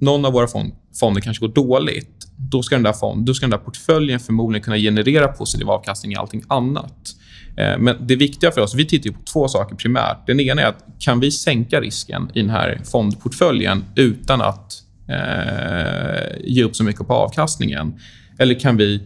någon 0.00 0.24
av 0.24 0.32
våra 0.32 0.46
fond 0.46 0.72
fonder 1.00 1.20
kanske 1.20 1.46
går 1.46 1.54
dåligt, 1.54 2.28
då 2.36 2.62
ska 2.62 2.74
den 2.74 2.82
där, 2.82 2.92
fond, 2.92 3.26
då 3.26 3.34
ska 3.34 3.44
den 3.44 3.50
där 3.50 3.58
portföljen 3.58 4.20
förmodligen 4.20 4.64
kunna 4.64 4.76
generera 4.76 5.28
positiv 5.28 5.70
avkastning 5.70 6.12
i 6.12 6.16
allting 6.16 6.42
annat. 6.48 7.14
Eh, 7.58 7.78
men 7.78 7.96
det 8.00 8.16
viktiga 8.16 8.50
för 8.50 8.60
oss, 8.60 8.74
vi 8.74 8.86
tittar 8.86 9.10
på 9.10 9.22
två 9.32 9.48
saker 9.48 9.76
primärt. 9.76 10.26
Den 10.26 10.40
ena 10.40 10.62
är 10.62 10.66
att 10.66 10.84
kan 10.98 11.20
vi 11.20 11.30
sänka 11.30 11.80
risken 11.80 12.30
i 12.34 12.40
den 12.40 12.50
här 12.50 12.80
fondportföljen 12.84 13.84
utan 13.94 14.40
att 14.40 14.82
eh, 15.08 16.38
ge 16.44 16.64
upp 16.64 16.76
så 16.76 16.84
mycket 16.84 17.06
på 17.06 17.14
avkastningen? 17.14 17.94
Eller 18.38 18.54
kan 18.54 18.76
vi 18.76 19.02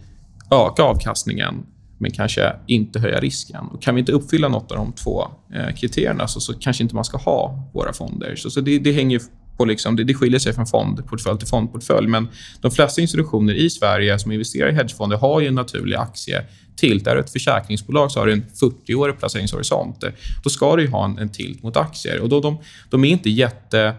öka 0.51 0.83
avkastningen 0.83 1.67
men 1.99 2.11
kanske 2.11 2.53
inte 2.67 3.01
höja 3.01 3.21
risken. 3.21 3.65
Och 3.67 3.83
kan 3.83 3.95
vi 3.95 3.99
inte 3.99 4.12
uppfylla 4.12 4.49
något 4.49 4.73
av 4.73 4.77
de 4.77 4.93
två 4.93 5.27
eh, 5.55 5.75
kriterierna 5.75 6.29
så, 6.29 6.41
så 6.41 6.55
kanske 6.55 6.83
inte 6.83 6.95
man 6.95 7.05
ska 7.05 7.19
ha 7.19 7.71
våra 7.75 7.93
fonder. 7.93 8.37
Så, 8.37 8.51
så 8.51 8.61
det, 8.61 8.79
det 8.79 8.93
hänger 8.93 9.21
på 9.62 9.66
liksom, 9.66 9.96
det, 9.96 10.05
det 10.05 10.14
skiljer 10.14 10.38
sig 10.38 10.53
från 10.53 10.66
fondportfölj 10.66 11.38
till 11.38 11.48
fondportfölj. 11.48 12.09
Men 12.09 12.29
de 12.61 12.70
flesta 12.70 13.01
institutioner 13.01 13.55
i 13.55 13.70
Sverige 13.70 14.18
som 14.18 14.33
investerar 14.33 14.68
i 14.68 14.75
hedgefonder 14.75 15.16
har 15.16 15.40
ju 15.40 15.46
en 15.46 15.55
naturlig 15.55 15.96
aktietilt. 15.96 17.07
Är 17.07 17.14
du 17.14 17.20
ett 17.20 17.33
försäkringsbolag 17.33 18.11
så 18.11 18.20
har 18.20 18.27
du 18.27 18.33
en 18.33 18.44
40-årig 18.61 19.18
placeringshorisont. 19.18 20.05
Då 20.44 20.51
ska 20.51 20.77
du 20.77 20.88
ha 20.88 21.05
en, 21.05 21.18
en 21.18 21.29
tilt 21.29 21.62
mot 21.62 21.77
aktier. 21.77 22.20
Och 22.20 22.29
då, 22.29 22.40
de, 22.40 22.59
de 22.90 23.05
är 23.05 23.09
inte 23.09 23.31
jätte 23.31 23.94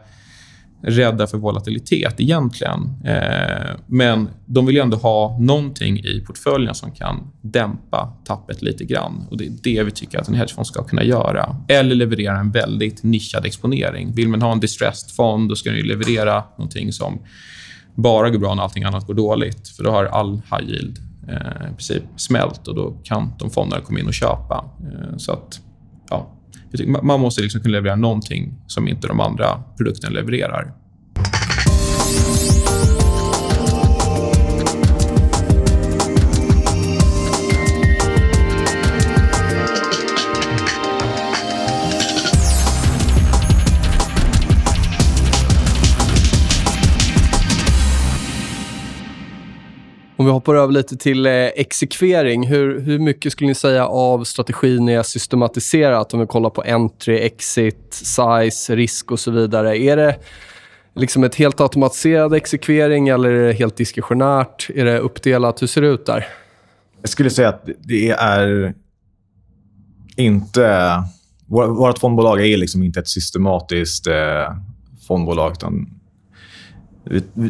rädda 0.83 1.27
för 1.27 1.37
volatilitet 1.37 2.19
egentligen. 2.19 2.93
Eh, 3.05 3.75
men 3.87 4.29
de 4.45 4.65
vill 4.65 4.77
ändå 4.77 4.97
ha 4.97 5.37
någonting 5.39 5.99
i 5.99 6.23
portföljen 6.27 6.75
som 6.75 6.91
kan 6.91 7.31
dämpa 7.41 8.13
tappet 8.25 8.61
lite 8.61 8.85
grann. 8.85 9.27
Och 9.29 9.37
Det 9.37 9.45
är 9.45 9.51
det 9.63 9.83
vi 9.83 9.91
tycker 9.91 10.19
att 10.19 10.27
en 10.27 10.33
hedgefond 10.33 10.67
ska 10.67 10.83
kunna 10.83 11.03
göra. 11.03 11.55
Eller 11.67 11.95
leverera 11.95 12.39
en 12.39 12.51
väldigt 12.51 13.03
nischad 13.03 13.45
exponering. 13.45 14.13
Vill 14.13 14.29
man 14.29 14.41
ha 14.41 14.51
en 14.51 14.59
distressed 14.59 15.15
fond 15.15 15.49
då 15.49 15.55
ska 15.55 15.71
den 15.71 15.87
leverera 15.87 16.43
någonting 16.57 16.91
som 16.91 17.19
bara 17.95 18.29
går 18.29 18.39
bra 18.39 18.55
när 18.55 18.63
allting 18.63 18.83
annat 18.83 19.07
går 19.07 19.13
dåligt. 19.13 19.67
För 19.67 19.83
Då 19.83 19.91
har 19.91 20.05
all 20.05 20.41
high 20.51 20.69
yield 20.69 20.99
eh, 21.27 21.71
i 21.71 21.75
princip 21.75 22.03
smält 22.15 22.67
och 22.67 22.75
då 22.75 22.97
kan 23.03 23.33
de 23.39 23.49
fonderna 23.49 23.81
komma 23.81 23.99
in 23.99 24.07
och 24.07 24.13
köpa. 24.13 24.65
Eh, 24.79 25.17
så 25.17 25.31
att, 25.31 25.59
ja, 26.09 26.27
man 27.03 27.19
måste 27.19 27.41
liksom 27.41 27.61
kunna 27.61 27.71
leverera 27.71 27.95
någonting 27.95 28.53
som 28.67 28.87
inte 28.87 29.07
de 29.07 29.19
andra 29.19 29.63
produkterna 29.77 30.13
levererar. 30.13 30.73
Om 50.23 50.27
vi 50.27 50.31
hoppar 50.31 50.55
över 50.55 50.73
lite 50.73 50.97
till 50.97 51.25
eh, 51.25 51.33
exekvering. 51.33 52.47
Hur, 52.47 52.79
hur 52.79 52.99
mycket 52.99 53.31
skulle 53.31 53.47
ni 53.47 53.55
säga 53.55 53.87
av 53.87 54.23
strategin 54.23 54.89
är 54.89 55.03
systematiserat? 55.03 56.13
Om 56.13 56.19
vi 56.19 56.25
kollar 56.25 56.49
på 56.49 56.61
entry, 56.61 57.19
exit, 57.19 57.87
size, 57.91 58.75
risk 58.75 59.11
och 59.11 59.19
så 59.19 59.31
vidare. 59.31 59.77
Är 59.77 59.97
det 59.97 60.15
liksom 60.95 61.23
ett 61.23 61.35
helt 61.35 61.61
automatiserad 61.61 62.33
exekvering 62.33 63.07
eller 63.07 63.29
är 63.29 63.47
det 63.47 63.53
helt 63.53 63.77
diskretionärt? 63.77 64.69
Är 64.75 64.85
det 64.85 64.99
uppdelat? 64.99 65.61
Hur 65.61 65.67
ser 65.67 65.81
det 65.81 65.87
ut 65.87 66.05
där? 66.05 66.27
Jag 67.01 67.09
skulle 67.09 67.29
säga 67.29 67.49
att 67.49 67.69
det 67.79 68.09
är 68.09 68.73
inte... 70.15 71.03
Vårt 71.47 71.99
fondbolag 71.99 72.47
är 72.47 72.57
liksom 72.57 72.83
inte 72.83 72.99
ett 72.99 73.09
systematiskt 73.09 74.07
eh, 74.07 74.55
fondbolag. 75.07 75.51
Utan 75.51 75.99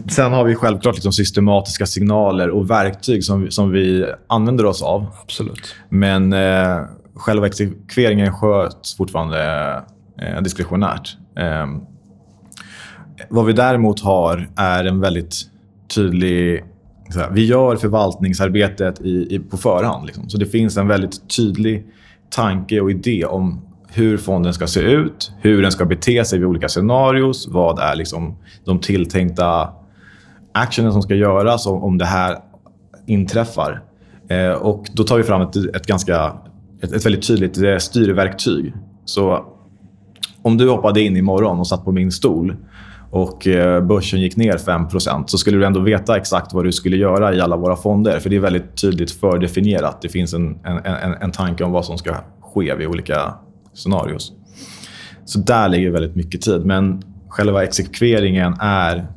Sen 0.09 0.33
har 0.33 0.43
vi 0.43 0.55
självklart 0.55 0.95
liksom 0.95 1.13
systematiska 1.13 1.85
signaler 1.85 2.49
och 2.49 2.69
verktyg 2.69 3.23
som, 3.23 3.51
som 3.51 3.71
vi 3.71 4.05
använder 4.27 4.65
oss 4.65 4.81
av. 4.81 5.05
Absolut. 5.21 5.75
Men 5.89 6.33
eh, 6.33 6.77
själva 7.15 7.47
exekveringen 7.47 8.33
sköts 8.33 8.97
fortfarande 8.97 9.73
eh, 10.21 10.41
diskretionärt. 10.41 11.17
Eh, 11.37 11.67
vad 13.29 13.45
vi 13.45 13.53
däremot 13.53 13.99
har 13.99 14.49
är 14.55 14.85
en 14.85 14.99
väldigt 14.99 15.35
tydlig... 15.95 16.63
Här, 17.15 17.29
vi 17.31 17.45
gör 17.45 17.75
förvaltningsarbetet 17.75 19.01
i, 19.01 19.35
i, 19.35 19.39
på 19.39 19.57
förhand. 19.57 20.05
Liksom. 20.05 20.29
Så 20.29 20.37
det 20.37 20.45
finns 20.45 20.77
en 20.77 20.87
väldigt 20.87 21.35
tydlig 21.35 21.85
tanke 22.29 22.81
och 22.81 22.91
idé 22.91 23.25
om 23.25 23.61
hur 23.93 24.17
fonden 24.17 24.53
ska 24.53 24.67
se 24.67 24.79
ut, 24.79 25.31
hur 25.41 25.61
den 25.61 25.71
ska 25.71 25.85
bete 25.85 26.25
sig 26.25 26.39
vid 26.39 26.47
olika 26.47 26.69
scenarios, 26.69 27.47
vad 27.51 27.79
är 27.79 27.95
liksom 27.95 28.37
de 28.65 28.79
tilltänkta 28.79 29.69
actionen 30.53 30.93
som 30.93 31.01
ska 31.01 31.15
göras 31.15 31.67
om, 31.67 31.83
om 31.83 31.97
det 31.97 32.05
här 32.05 32.37
inträffar. 33.07 33.81
Eh, 34.29 34.51
och 34.51 34.85
Då 34.93 35.03
tar 35.03 35.17
vi 35.17 35.23
fram 35.23 35.41
ett, 35.41 35.55
ett 35.55 35.85
ganska, 35.85 36.33
ett, 36.81 36.91
ett 36.93 37.05
väldigt 37.05 37.27
tydligt 37.27 37.57
eh, 37.57 37.77
styrverktyg. 37.77 38.73
Så 39.05 39.45
om 40.41 40.57
du 40.57 40.69
hoppade 40.69 41.01
in 41.01 41.17
imorgon 41.17 41.59
och 41.59 41.67
satt 41.67 41.85
på 41.85 41.91
min 41.91 42.11
stol 42.11 42.55
och 43.11 43.47
eh, 43.47 43.83
börsen 43.83 44.21
gick 44.21 44.37
ner 44.37 44.57
5% 44.57 45.23
så 45.27 45.37
skulle 45.37 45.57
du 45.57 45.65
ändå 45.65 45.79
veta 45.79 46.17
exakt 46.17 46.53
vad 46.53 46.65
du 46.65 46.71
skulle 46.71 46.97
göra 46.97 47.35
i 47.35 47.41
alla 47.41 47.57
våra 47.57 47.75
fonder. 47.75 48.19
För 48.19 48.29
det 48.29 48.35
är 48.35 48.39
väldigt 48.39 48.81
tydligt 48.81 49.11
fördefinierat. 49.11 50.01
Det 50.01 50.09
finns 50.09 50.33
en, 50.33 50.59
en, 50.63 50.77
en, 50.77 51.13
en 51.21 51.31
tanke 51.31 51.63
om 51.63 51.71
vad 51.71 51.85
som 51.85 51.97
ska 51.97 52.15
ske 52.53 52.75
vid 52.75 52.87
olika 52.87 53.33
scenarios. 53.73 54.31
Så 55.25 55.39
där 55.39 55.69
ligger 55.69 55.89
väldigt 55.91 56.15
mycket 56.15 56.41
tid. 56.41 56.65
Men 56.65 57.01
själva 57.29 57.63
exekveringen 57.63 58.53
är 58.59 59.07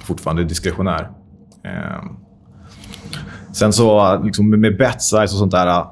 fortfarande 0.00 0.44
diskretionär. 0.44 1.10
Ehm, 1.64 2.16
sen 3.52 3.72
så 3.72 4.18
liksom 4.24 4.50
med 4.50 4.76
bet 4.76 5.02
size 5.02 5.22
och 5.22 5.30
sånt 5.30 5.52
där 5.52 5.84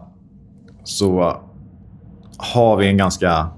så 0.85 1.41
har 2.37 2.77
vi 2.77 2.87
en 2.87 2.97
ganska 2.97 3.51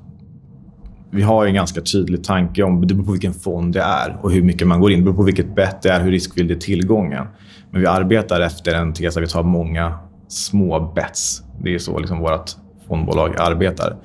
vi 1.10 1.22
har 1.22 1.46
en 1.46 1.54
ganska 1.54 1.80
tydlig 1.80 2.24
tanke 2.24 2.62
om 2.62 2.86
det 2.86 2.94
beror 2.94 3.06
på 3.06 3.12
vilken 3.12 3.34
fond 3.34 3.74
det 3.74 3.80
är 3.80 4.18
och 4.22 4.32
hur 4.32 4.42
mycket 4.42 4.66
man 4.66 4.80
går 4.80 4.92
in. 4.92 4.98
Det 4.98 5.04
beror 5.04 5.16
på 5.16 5.22
vilket 5.22 5.54
bett 5.54 5.82
det 5.82 5.90
är, 5.90 6.00
hur 6.00 6.10
riskfylld 6.10 6.50
är 6.50 6.54
tillgången. 6.54 7.26
Men 7.70 7.80
vi 7.80 7.86
arbetar 7.86 8.40
efter 8.40 8.74
en 8.74 8.92
tes 8.92 9.16
att 9.16 9.22
vi 9.22 9.26
tar 9.26 9.42
många 9.42 9.98
små 10.28 10.92
bets. 10.94 11.42
Det 11.62 11.74
är 11.74 11.78
så 11.78 11.98
liksom 11.98 12.18
vårt 12.18 12.50
fondbolag 12.88 13.40
arbetar. 13.40 13.96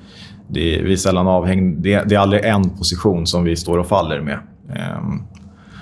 Det 0.48 0.78
är, 0.78 0.82
vi 0.82 0.92
är 0.92 0.96
sällan 0.96 1.26
avhängda. 1.26 1.80
Det, 1.80 2.08
det, 2.08 2.14
är 2.14 2.18
aldrig 2.18 2.44
en 2.44 2.76
position 2.76 3.26
som 3.26 3.44
vi 3.44 3.56
står 3.56 3.78
och 3.78 3.88
faller 3.88 4.20
med. 4.20 4.38
Um, 4.98 5.26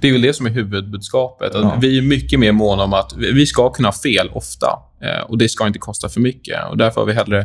det 0.01 0.09
är 0.09 0.12
väl 0.12 0.22
det 0.22 0.35
som 0.35 0.46
är 0.46 0.51
huvudbudskapet. 0.51 1.51
Ja. 1.55 1.79
Vi 1.81 1.98
är 1.98 2.03
mycket 2.03 2.40
mer 2.40 2.53
måna 2.53 2.85
om 2.85 2.92
att 2.92 3.14
vi 3.16 3.46
ska 3.46 3.70
kunna 3.72 3.88
ha 3.88 3.92
fel 3.92 4.31
ofta. 4.33 4.79
Eh, 5.03 5.31
och 5.31 5.38
Det 5.38 5.48
ska 5.48 5.66
inte 5.66 5.79
kosta 5.79 6.09
för 6.09 6.20
mycket. 6.20 6.57
Och 6.70 6.77
Därför 6.77 7.01
har 7.01 7.07
vi 7.07 7.12
hellre 7.12 7.44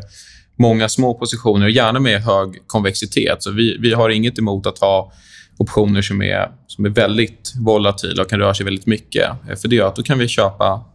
många 0.59 0.89
små 0.89 1.13
positioner, 1.13 1.67
gärna 1.67 1.99
med 1.99 2.21
hög 2.21 2.67
konvexitet. 2.67 3.43
Så 3.43 3.51
vi, 3.51 3.77
vi 3.79 3.93
har 3.93 4.09
inget 4.09 4.39
emot 4.39 4.65
att 4.65 4.79
ha 4.79 5.11
optioner 5.57 6.01
som 6.01 6.21
är, 6.21 6.51
som 6.67 6.85
är 6.85 6.89
väldigt 6.89 7.53
volatila 7.59 8.23
och 8.23 8.29
kan 8.29 8.39
röra 8.39 8.53
sig 8.53 8.63
väldigt 8.63 8.85
mycket. 8.85 9.29
Eh, 9.49 9.55
för 9.55 9.67
det 9.67 9.75
gör 9.75 9.87
att 9.87 9.95
då 9.95 10.03
kan 10.03 10.19
vi 10.19 10.27
köpa 10.27 10.85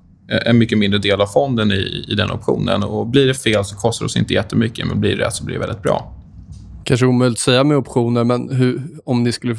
en 0.47 0.59
mycket 0.59 0.79
mindre 0.79 0.99
del 0.99 1.21
av 1.21 1.27
fonden 1.27 1.73
i, 1.73 2.05
i 2.09 2.15
den 2.15 2.31
optionen. 2.31 2.83
Och 2.83 3.07
Blir 3.07 3.27
det 3.27 3.35
fel 3.35 3.65
så 3.65 3.77
kostar 3.77 4.05
det 4.05 4.07
oss 4.07 4.17
inte 4.17 4.35
jättemycket, 4.35 4.87
men 4.87 5.01
blir 5.01 5.17
det 5.17 5.25
rätt 5.25 5.35
så 5.35 5.45
blir 5.45 5.55
det 5.55 5.61
väldigt 5.61 5.83
bra. 5.83 6.13
Kanske 6.85 7.07
omöjligt 7.07 7.37
att 7.37 7.41
säga 7.41 7.65
med 7.65 7.77
optioner, 7.77 8.25
men 8.25 8.51
hur, 8.51 8.83
om 9.05 9.23
ni 9.23 9.33
skulle 9.33 9.57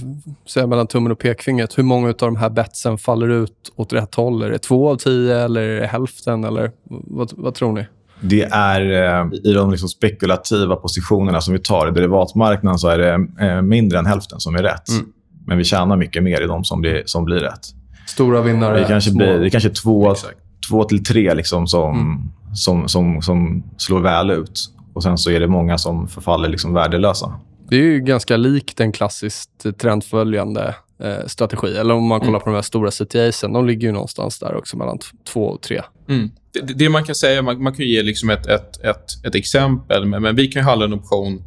säga 0.48 0.68
mellan 0.68 0.88
tummen 0.88 1.12
och 1.12 1.20
pekfingret, 1.20 1.78
hur 1.78 1.84
många 1.84 2.08
av 2.08 2.16
de 2.18 2.36
här 2.36 2.50
betsen 2.50 2.98
faller 2.98 3.30
ut 3.30 3.72
åt 3.76 3.94
rätt 3.94 4.16
håll? 4.16 4.44
Är 4.44 4.50
det 4.50 4.58
två 4.58 4.90
av 4.90 4.96
tio 4.96 5.38
eller 5.38 5.62
är 5.62 5.82
det 5.82 5.88
hälften? 5.88 6.44
Eller 6.44 6.72
vad, 6.90 7.32
vad 7.36 7.54
tror 7.54 7.74
ni? 7.74 7.86
Det 8.22 8.44
är 8.44 8.82
eh, 8.82 9.28
i 9.44 9.54
de 9.54 9.72
liksom 9.72 9.90
spekulativa 9.90 10.76
positionerna 10.76 11.42
som 11.42 11.54
vi 11.54 11.60
tar 11.60 11.88
i 11.88 11.92
derivatmarknaden 11.92 12.80
så 12.80 12.88
är 12.88 12.98
det 12.98 13.46
eh, 13.46 13.62
mindre 13.62 14.00
än 14.00 14.06
hälften 14.06 14.40
som 14.40 14.56
är 14.56 14.64
rätt. 14.64 14.90
Mm. 14.90 15.06
Men 15.48 15.58
vi 15.58 15.64
tjänar 15.64 15.98
mycket 15.98 16.24
mer 16.24 16.42
i 16.42 16.48
de 16.48 16.64
som 16.64 16.82
blir, 16.82 17.04
som 17.06 17.26
blir 17.26 17.40
rätt. 17.40 17.68
Stora 18.08 18.42
vinnare. 18.42 18.80
Det 18.80 18.86
kanske, 18.86 19.12
blir, 19.12 19.40
det 19.40 19.50
kanske 19.50 19.70
två, 19.70 20.12
Exakt 20.12 20.43
två 20.70 20.84
till 20.84 21.04
tre 21.04 21.34
liksom 21.34 21.68
som, 21.68 22.00
mm. 22.00 22.32
som, 22.56 22.88
som, 22.88 23.22
som 23.22 23.64
slår 23.78 24.00
väl 24.00 24.32
ut. 24.32 24.70
Och 24.94 25.04
Sen 25.04 25.18
så 25.18 25.32
är 25.32 25.40
det 25.40 25.48
många 25.48 25.78
som 25.78 26.08
förfaller 26.08 26.50
liksom 26.50 26.74
värdelösa. 26.74 27.40
Det 27.70 27.76
är 27.76 27.82
ju 27.82 28.00
ganska 28.00 28.38
likt 28.38 28.80
en 28.80 28.92
klassiskt 28.92 29.66
trendföljande 29.82 30.76
eh, 31.04 31.26
strategi. 31.28 31.78
Eller 31.78 31.94
om 31.94 32.08
man 32.08 32.20
kollar 32.20 32.30
mm. 32.30 32.42
på 32.42 32.50
de 32.50 32.56
här 32.56 32.62
stora 32.62 32.92
CTAsen. 32.92 33.54
De 33.54 33.68
ligger 33.68 33.88
ju 33.88 33.92
någonstans 33.92 34.40
där 34.40 34.56
också, 34.56 34.78
mellan 34.78 35.00
två 35.34 35.46
och 35.46 35.62
tre. 35.62 35.82
Mm. 36.10 36.32
Det, 36.54 36.74
det, 36.74 36.90
man 36.90 37.04
kan 37.04 37.16
säga, 37.16 37.42
man, 37.42 37.64
man 37.64 37.74
kan 37.74 37.86
ge 37.86 38.04
liksom 38.04 38.30
ett, 38.30 38.46
ett, 38.46 38.84
ett, 38.84 39.26
ett 39.26 39.36
exempel. 39.36 40.06
Men, 40.06 40.22
men 40.22 40.36
vi 40.36 40.48
kan 40.48 40.64
handla 40.64 40.86
en 40.86 40.94
option 40.94 41.44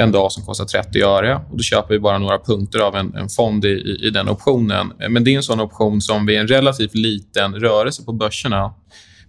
en 0.00 0.12
dag 0.12 0.32
som 0.32 0.44
kostar 0.44 0.64
30 0.64 1.02
öre. 1.02 1.40
Och 1.50 1.56
då 1.56 1.62
köper 1.62 1.94
vi 1.94 2.00
bara 2.00 2.18
några 2.18 2.38
punkter 2.38 2.78
av 2.78 2.96
en, 2.96 3.14
en 3.14 3.28
fond 3.28 3.64
i, 3.64 3.98
i, 4.02 4.10
den 4.10 4.28
optionen. 4.28 4.92
Men 5.08 5.24
det 5.24 5.32
är 5.32 5.36
en 5.36 5.42
sån 5.42 5.60
option 5.60 6.00
som 6.00 6.26
vid 6.26 6.38
en 6.38 6.46
relativt 6.46 6.94
liten 6.94 7.54
rörelse 7.54 8.04
på 8.04 8.12
börserna 8.12 8.74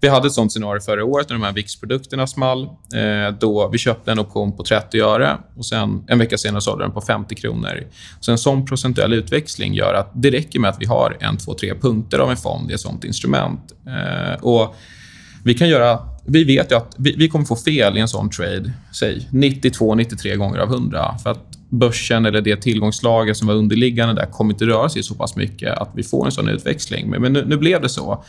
Vi 0.02 0.08
hade 0.08 0.28
ett 0.28 0.34
sånt 0.34 0.52
scenario 0.52 0.82
förra 0.82 1.06
året 1.06 1.30
när 1.30 1.36
de 1.36 1.44
här 1.44 1.52
VIX-produkterna 1.52 2.28
small. 2.28 2.64
Eh, 2.64 3.34
då 3.40 3.68
vi 3.68 3.78
köpte 3.78 4.12
en 4.12 4.20
option 4.20 4.58
på 4.58 4.64
30 4.64 5.02
öre 5.02 5.38
och 5.58 5.66
sen 5.66 6.04
en 6.08 6.20
vecka 6.20 6.38
senare 6.38 6.62
sålde 6.62 6.84
den 6.84 6.94
på 6.94 7.02
50 7.02 7.36
kronor. 7.36 7.84
Så 8.20 8.32
en 8.32 8.38
sån 8.38 8.66
procentuell 8.66 9.14
utväxling 9.14 9.74
gör 9.74 9.94
att 9.94 10.12
det 10.14 10.32
räcker 10.32 10.60
med 10.60 10.70
att 10.70 10.82
vi 10.82 10.86
har 10.86 11.18
en, 11.20 11.38
två, 11.38 11.54
tre 11.54 11.74
punkter 11.76 12.20
av 12.20 12.32
en 12.32 12.38
fond 12.38 12.72
i 12.72 12.74
ett 12.74 12.80
sånt 12.80 13.04
instrument. 13.04 13.74
Eh, 13.88 14.44
och 14.44 14.76
vi 15.44 15.54
kan 15.54 15.70
göra... 15.70 16.11
Vi 16.32 16.44
vet 16.44 16.72
ju 16.72 16.76
att 16.76 16.96
vi, 16.98 17.16
vi 17.18 17.30
kommer 17.30 17.46
få 17.46 17.56
fel 17.56 17.98
i 17.98 18.00
en 18.00 18.08
sån 18.08 18.30
trade, 18.30 18.72
säg 19.00 19.28
92-93 19.32 20.36
gånger 20.36 20.60
av 20.60 20.70
100. 20.70 21.18
För 21.24 21.30
att 21.30 21.58
börsen 21.70 22.26
eller 22.26 22.42
det 22.42 22.56
tillgångslager 22.56 23.34
som 23.34 23.48
var 23.48 23.56
underliggande 23.56 24.14
där 24.14 24.26
kommer 24.26 24.54
inte 24.54 24.66
röra 24.66 24.90
sig 24.90 25.04
så 25.04 25.16
pass 25.16 25.36
mycket 25.36 25.78
att 25.78 25.90
vi 25.96 26.04
får 26.04 26.26
en 26.26 26.32
sån 26.32 26.50
utväxling. 26.50 27.10
Men, 27.10 27.22
men 27.22 27.34
nu, 27.34 27.46
nu, 27.48 27.58
blev 27.58 27.82
det 27.82 27.90
så. 27.90 28.24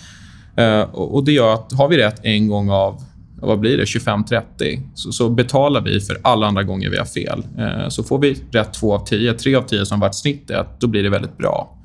Uh, 0.61 0.81
och, 0.81 1.15
och, 1.15 1.25
Det 1.25 1.33
gör 1.33 1.55
att 1.55 1.73
har 1.73 1.89
vi 1.89 1.97
rätt 1.97 2.21
en 2.23 2.49
gång 2.49 2.71
av 2.71 3.03
vad 3.37 3.61
blir 3.61 3.77
det, 3.77 3.85
25-30 3.85 4.43
så, 4.95 5.13
så, 5.13 5.31
betalar 5.31 5.81
vi 5.81 6.01
för 6.01 6.19
alla 6.23 6.47
andra 6.47 6.63
gånger 6.63 6.91
vi 6.91 6.99
har 6.99 7.05
fel. 7.05 7.43
Uh, 7.59 7.89
så 7.89 8.03
får 8.03 8.19
vi 8.19 8.37
rätt 8.51 8.73
två 8.73 8.95
av 8.95 9.05
tio, 9.05 9.33
tre 9.33 9.55
av 9.55 9.63
tio 9.63 9.87
som 9.87 10.01
varit 10.01 10.15
snittet, 10.15 10.67
då 10.81 10.87
blir 10.87 11.03
det 11.03 11.11
väldigt 11.11 11.39
bra. 11.39 11.79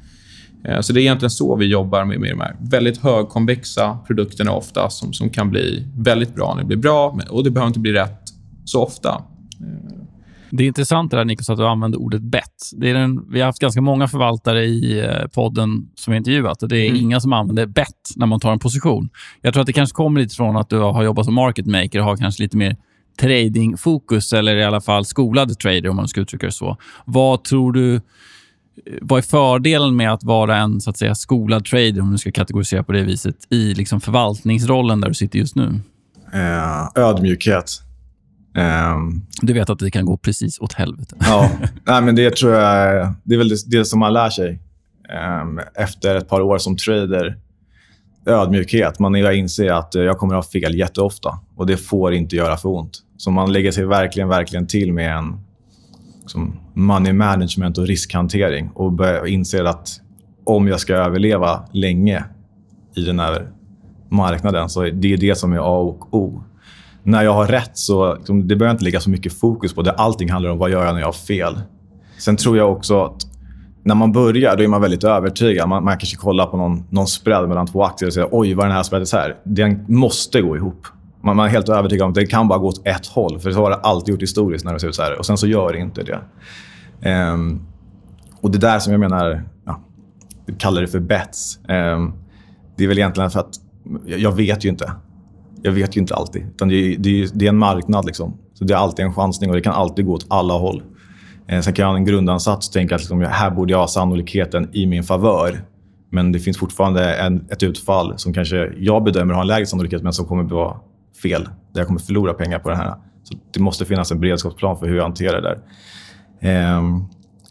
Uh, 0.70 0.82
så 0.82 0.94
det 0.94 1.00
är 1.00 1.02
egentligen 1.02 1.32
så 1.32 1.56
vi 1.56 1.66
jobbar 1.66 2.06
med, 2.06 2.20
med 2.20 2.30
de 2.30 2.40
här 2.40 2.56
väldigt 2.60 2.98
högkonvexa 2.98 3.98
produkterna 4.08 4.52
ofta 4.52 4.90
som, 4.90 5.14
som 5.14 5.30
kan 5.30 5.50
bli 5.50 5.86
väldigt 5.98 6.36
bra 6.36 6.54
när 6.54 6.62
det 6.62 6.68
blir 6.68 6.78
bra. 6.78 7.20
Och 7.30 7.44
det 7.44 7.52
behöver 7.52 7.68
inte 7.68 7.80
bli 7.80 7.94
rätt 7.94 8.24
så 8.66 8.84
ofta. 8.84 9.24
Det 10.50 10.64
är 10.64 10.68
intressant 10.68 11.12
det 11.12 11.18
där, 11.18 11.26
Nikos, 11.26 11.50
att 11.50 11.58
du 11.58 11.68
använder 11.68 12.00
ordet 12.00 12.22
bet. 12.22 12.72
Det 12.72 12.90
är 12.90 12.94
den, 12.94 13.32
vi 13.32 13.40
har 13.40 13.46
haft 13.46 13.60
ganska 13.60 13.82
många 13.82 14.08
förvaltare 14.08 14.66
i 14.66 15.00
eh, 15.00 15.28
podden 15.28 15.90
som 15.96 16.12
vi 16.12 16.18
intervjuat 16.18 16.64
och 16.64 16.70
det 16.70 16.78
är 16.78 16.90
mm. 16.90 17.02
inga 17.02 17.20
som 17.20 17.34
använder 17.34 17.66
bet 17.66 18.14
när 18.16 18.26
man 18.26 18.40
tar 18.40 18.52
en 18.52 18.60
position. 18.60 19.10
Jag 19.42 19.54
tror 19.54 19.62
att 19.62 19.68
det 19.68 19.74
kanske 19.74 19.96
kommer 19.96 20.22
lite 20.22 20.36
från 20.36 20.58
att 20.58 20.70
du 20.70 20.78
har 20.78 21.04
jobbat 21.04 21.26
som 21.26 21.34
market 21.34 21.66
maker 21.66 22.00
och 22.00 22.06
har 22.06 22.18
kanske 22.18 22.44
lite 22.44 22.58
mer 22.58 22.76
tradingfokus 23.20 24.34
eller 24.34 24.56
i 24.56 24.64
alla 24.64 24.82
fall 24.82 25.06
skolad 25.06 25.60
trader 25.60 25.90
om 25.90 25.96
man 25.96 26.08
ska 26.08 26.22
uttrycka 26.22 26.46
det 26.46 26.52
så. 26.52 26.78
Vad 27.06 27.44
tror 27.44 27.74
du 27.74 27.96
eh, 27.96 28.02
vad 29.02 29.18
är 29.18 29.22
fördelen 29.22 29.96
med 29.96 30.14
att 30.14 30.24
vara 30.24 30.58
en 30.58 30.82
så 30.82 30.90
att 30.90 30.98
säga, 30.98 31.16
skolad 31.16 31.66
trader, 31.66 32.02
om 32.02 32.12
du 32.12 32.18
ska 32.18 32.32
kategorisera 32.32 32.84
på 32.84 32.92
det 32.92 33.04
viset, 33.04 33.36
i 33.50 33.74
liksom 33.74 34.02
förvaltningsrollen 34.02 35.02
där 35.02 35.08
du 35.08 35.14
sitter 35.14 35.40
just 35.40 35.56
nu? 35.56 35.80
Eh, 36.34 37.04
ödmjukhet. 37.04 37.82
Um, 38.94 39.26
du 39.42 39.54
vet 39.54 39.70
att 39.70 39.80
det 39.80 39.92
kan 39.92 40.06
gå 40.06 40.18
precis 40.18 40.60
åt 40.60 40.74
helvete. 40.74 41.16
ja, 41.20 41.52
nej, 41.84 42.02
men 42.02 42.16
det 42.16 42.36
tror 42.36 42.54
jag 42.54 43.14
det 43.24 43.34
är 43.34 43.38
väl 43.38 43.50
det, 43.50 43.58
det 43.68 43.86
som 43.86 44.00
man 44.00 44.14
lär 44.14 44.30
sig 44.30 44.60
um, 45.42 45.62
efter 45.76 46.16
ett 46.16 46.30
par 46.30 46.42
år 46.42 46.58
som 46.58 46.78
trader. 46.78 47.38
Ödmjukhet. 48.26 49.00
Man 49.00 49.16
inser 49.16 49.72
att 49.72 49.96
jag 49.96 50.18
kommer 50.18 50.36
att 50.36 50.46
ha 50.46 50.52
fel 50.52 50.76
jätteofta 50.76 51.40
och 51.56 51.68
det 51.68 51.78
får 51.78 52.14
inte 52.14 52.36
göra 52.36 52.58
för 52.58 52.70
ont. 52.70 52.92
Så 53.18 53.32
man 53.32 53.54
lägger 53.54 53.72
sig 53.72 53.86
verkligen, 53.86 54.30
verkligen 54.30 54.68
till 54.68 54.94
med 54.94 55.18
en 55.18 55.40
som 56.28 56.60
money 56.74 57.14
management 57.14 57.78
och 57.78 57.88
riskhantering 57.88 58.70
och 58.74 59.28
inser 59.28 59.64
att 59.64 60.02
om 60.44 60.68
jag 60.68 60.80
ska 60.80 60.96
överleva 60.96 61.64
länge 61.72 62.24
i 62.96 63.02
den 63.02 63.20
här 63.20 63.48
marknaden 64.10 64.70
så 64.70 64.82
det 64.82 65.14
är 65.14 65.18
det 65.18 65.38
som 65.38 65.54
är 65.54 65.58
A 65.58 65.80
och 65.80 66.14
O 66.14 66.44
när 67.08 67.24
jag 67.24 67.34
har 67.34 67.48
rätt 67.48 67.78
så 67.78 68.16
liksom, 68.16 68.48
det 68.48 68.56
behöver 68.56 68.72
inte 68.72 68.84
ligga 68.84 69.00
så 69.00 69.10
mycket 69.10 69.40
fokus 69.40 69.74
på 69.74 69.82
det. 69.82 69.92
Allting 69.92 70.32
handlar 70.32 70.50
om 70.50 70.58
vad 70.58 70.70
jag 70.70 70.80
gör 70.80 70.86
jag 70.86 70.94
när 70.94 71.02
jag 71.02 71.08
har 71.08 71.14
fel. 71.14 71.60
Sen 72.18 72.38
tror 72.38 72.58
jag 72.58 72.72
också 72.72 73.04
att 73.04 73.28
när 73.84 73.96
man 73.96 74.12
börjar 74.12 74.58
då 74.58 74.64
är 74.64 74.68
man 74.68 74.82
väldigt 74.82 75.04
övertygad. 75.04 75.70
Man, 75.70 75.84
man 75.84 75.98
kanske 75.98 76.18
kollar 76.18 76.46
på 76.46 76.58
någon, 76.58 76.84
någon 76.90 77.08
spread 77.08 77.50
mellan 77.50 77.68
två 77.68 77.84
aktier 77.84 78.08
och 78.08 78.14
säger 78.14 78.30
oj, 78.32 78.54
vad 78.54 78.64
är 78.64 78.68
den 78.68 78.76
här 78.76 78.84
spreaden 78.84 79.08
är. 79.14 79.36
Den 79.44 79.86
måste 79.88 80.42
gå 80.42 80.56
ihop. 80.56 80.88
Man, 81.22 81.36
man 81.36 81.46
är 81.46 81.50
helt 81.50 81.70
övertygad 81.70 82.06
om 82.06 82.10
att 82.10 82.16
det 82.16 82.26
kan 82.26 82.48
bara 82.48 82.60
gå 82.60 82.68
åt 82.68 82.88
ett 82.88 83.08
håll. 83.08 83.40
För 83.40 83.52
så 83.52 83.62
har 83.62 83.70
det 83.70 83.76
alltid 83.76 84.12
gjort 84.12 84.22
historiskt 84.22 84.66
när 84.66 84.74
det 84.74 84.80
ser 84.80 84.88
ut 84.88 84.96
så 84.96 85.02
här. 85.02 85.20
Och 85.20 85.26
sen 85.26 85.38
så 85.38 85.48
gör 85.48 85.74
det 85.74 85.80
inte 85.80 86.04
det. 86.04 86.20
Um, 87.32 87.68
och 88.42 88.52
det 88.52 88.58
där 88.58 88.80
som 88.80 88.94
jag 88.94 89.00
menar, 89.00 89.44
ja, 89.66 89.82
kallar 90.58 90.82
det 90.82 90.88
för 90.88 91.00
bets. 91.00 91.60
Um, 91.68 92.14
det 92.78 92.84
är 92.84 92.88
väl 92.88 92.98
egentligen 92.98 93.32
för 93.32 93.40
att 93.40 93.56
jag 94.06 94.32
vet 94.32 94.66
ju 94.66 94.70
inte 94.70 94.92
jag 95.62 95.72
vet 95.72 95.98
ju 95.98 96.02
inte 96.02 96.16
alltid. 96.16 96.42
Utan 96.42 96.68
det, 96.68 96.76
är, 96.76 96.98
det, 96.98 97.24
är, 97.24 97.30
det 97.34 97.46
är 97.46 97.50
en 97.50 97.58
marknad. 97.58 98.06
Liksom. 98.06 98.38
Så 98.54 98.64
Det 98.64 98.74
är 98.74 98.78
alltid 98.78 99.06
en 99.06 99.14
chansning 99.14 99.50
och 99.50 99.56
det 99.56 99.62
kan 99.62 99.74
alltid 99.74 100.06
gå 100.06 100.14
åt 100.14 100.26
alla 100.28 100.54
håll. 100.54 100.84
Eh, 101.48 101.62
sen 101.62 101.74
kan 101.74 101.84
jag 101.84 101.90
ha 101.90 101.98
en 101.98 102.06
grundansats 102.06 102.68
och 102.68 102.74
tänka 102.74 102.96
att 102.96 103.02
liksom, 103.02 103.22
här 103.22 103.52
borde 103.52 103.72
jag 103.72 103.80
ha 103.80 103.88
sannolikheten 103.88 104.70
i 104.74 104.86
min 104.86 105.04
favör. 105.04 105.62
Men 106.10 106.32
det 106.32 106.40
finns 106.40 106.58
fortfarande 106.58 107.14
en, 107.14 107.46
ett 107.52 107.64
utfall 107.64 108.14
som 108.18 108.34
kanske 108.34 108.74
jag 108.78 109.04
bedömer 109.04 109.34
har 109.34 109.42
en 109.42 109.48
lägre 109.48 109.66
sannolikhet 109.66 110.04
men 110.04 110.14
som 110.14 110.26
kommer 110.26 110.44
att 110.44 110.52
vara 110.52 110.78
fel. 111.22 111.44
Där 111.44 111.82
jag 111.82 111.88
kommer 111.88 112.00
förlora 112.00 112.34
pengar 112.34 112.60
på 112.60 112.70
det 112.70 112.76
här. 112.76 112.96
Så 113.24 113.38
Det 113.54 113.60
måste 113.60 113.86
finnas 113.86 114.12
en 114.12 114.20
beredskapsplan 114.20 114.78
för 114.78 114.88
hur 114.88 114.96
jag 114.96 115.04
hanterar 115.04 115.42
det 115.42 115.50
där. 115.50 115.60
Eh, 116.50 116.82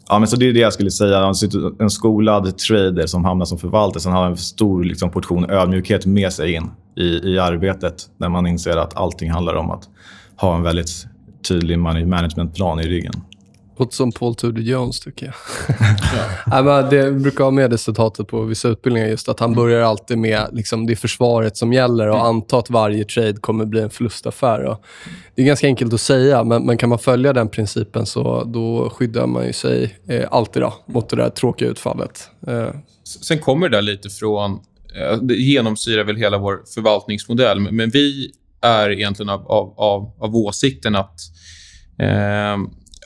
Ja, 0.09 0.19
men 0.19 0.27
så 0.27 0.35
det 0.35 0.49
är 0.49 0.53
det 0.53 0.59
jag 0.59 0.73
skulle 0.73 0.91
säga. 0.91 1.33
En 1.79 1.89
skolad 1.89 2.57
trader 2.57 3.05
som 3.05 3.25
hamnar 3.25 3.45
som 3.45 3.57
förvaltare 3.57 4.01
som 4.01 4.13
har 4.13 4.25
en 4.25 4.37
stor 4.37 4.83
liksom, 4.83 5.11
portion 5.11 5.49
ödmjukhet 5.49 6.05
med 6.05 6.33
sig 6.33 6.53
in 6.53 6.71
i, 6.95 7.03
i 7.03 7.39
arbetet. 7.39 8.09
När 8.17 8.29
man 8.29 8.47
inser 8.47 8.77
att 8.77 8.97
allting 8.97 9.31
handlar 9.31 9.55
om 9.55 9.71
att 9.71 9.89
ha 10.37 10.55
en 10.55 10.63
väldigt 10.63 11.07
tydlig 11.47 11.79
money 11.79 12.05
managementplan 12.05 12.79
i 12.79 12.83
ryggen. 12.83 13.13
Låter 13.79 13.95
som 13.95 14.11
Paul 14.11 14.35
Tudor 14.35 14.63
Jones, 14.63 14.99
tycker 14.99 15.25
jag. 15.25 15.35
ja. 16.51 16.61
men 16.63 16.89
det 16.89 17.11
brukar 17.11 17.43
ha 17.43 17.51
med 17.51 17.69
det 17.69 17.77
citatet 17.77 18.27
på 18.27 18.41
vissa 18.41 18.67
utbildningar, 18.67 19.07
just 19.07 19.29
att 19.29 19.39
han 19.39 19.53
börjar 19.53 19.81
alltid 19.81 20.17
med 20.17 20.49
liksom, 20.51 20.87
det 20.87 20.95
försvaret 20.95 21.57
som 21.57 21.73
gäller 21.73 22.07
och 22.07 22.25
anta 22.25 22.57
att 22.59 22.69
varje 22.69 23.05
trade 23.05 23.33
kommer 23.33 23.65
bli 23.65 23.81
en 23.81 23.89
förlustaffär. 23.89 24.63
Och 24.63 24.85
det 25.35 25.41
är 25.41 25.45
ganska 25.45 25.67
enkelt 25.67 25.93
att 25.93 26.01
säga, 26.01 26.43
men, 26.43 26.65
men, 26.65 26.77
kan 26.77 26.89
man 26.89 26.99
följa 26.99 27.33
den 27.33 27.49
principen 27.49 28.05
så 28.05 28.43
då 28.43 28.89
skyddar 28.89 29.27
man 29.27 29.45
ju 29.45 29.53
sig 29.53 29.97
eh, 30.07 30.27
alltid 30.31 30.61
då, 30.61 30.73
mot 30.85 31.09
det 31.09 31.15
där 31.15 31.29
tråkiga 31.29 31.69
utfallet. 31.69 32.29
Eh. 32.47 32.69
Sen 33.03 33.39
kommer 33.39 33.69
det 33.69 33.77
där 33.77 33.81
lite 33.81 34.09
från... 34.09 34.51
Eh, 34.95 35.17
det 35.21 35.33
genomsyrar 35.33 36.03
väl 36.03 36.15
hela 36.15 36.37
vår 36.37 36.61
förvaltningsmodell, 36.73 37.59
men 37.59 37.89
vi 37.89 38.31
är 38.61 38.89
egentligen 38.89 39.29
av, 39.29 39.51
av, 39.51 39.73
av, 39.77 40.11
av 40.19 40.35
åsikten 40.35 40.95
att 40.95 41.19
eh, 41.99 42.57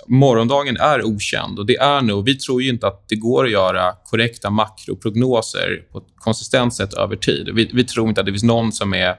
morgondagen 0.08 0.78
är 0.78 1.04
okänd 1.04 1.60
och 1.60 1.66
det 1.66 1.78
är 1.78 2.02
nog, 2.02 2.26
vi 2.26 2.36
tror 2.36 2.62
ju 2.62 2.70
inte 2.70 2.88
att 2.88 3.10
det 3.10 3.16
går 3.16 3.46
att 3.46 3.52
göra 3.52 3.94
korrekta 4.04 4.50
makroprognoser 4.50 5.84
på 5.92 5.98
ett 5.98 6.04
konsistent 6.16 6.74
sätt 6.74 6.94
över 6.94 7.16
tid. 7.16 7.50
Vi, 7.54 7.70
vi 7.74 7.84
tror 7.84 8.10
inte 8.10 8.22
att 8.22 8.26
det 8.26 8.32
finns 8.32 8.44
någon 8.44 8.72
som 8.72 8.94
är 8.94 9.14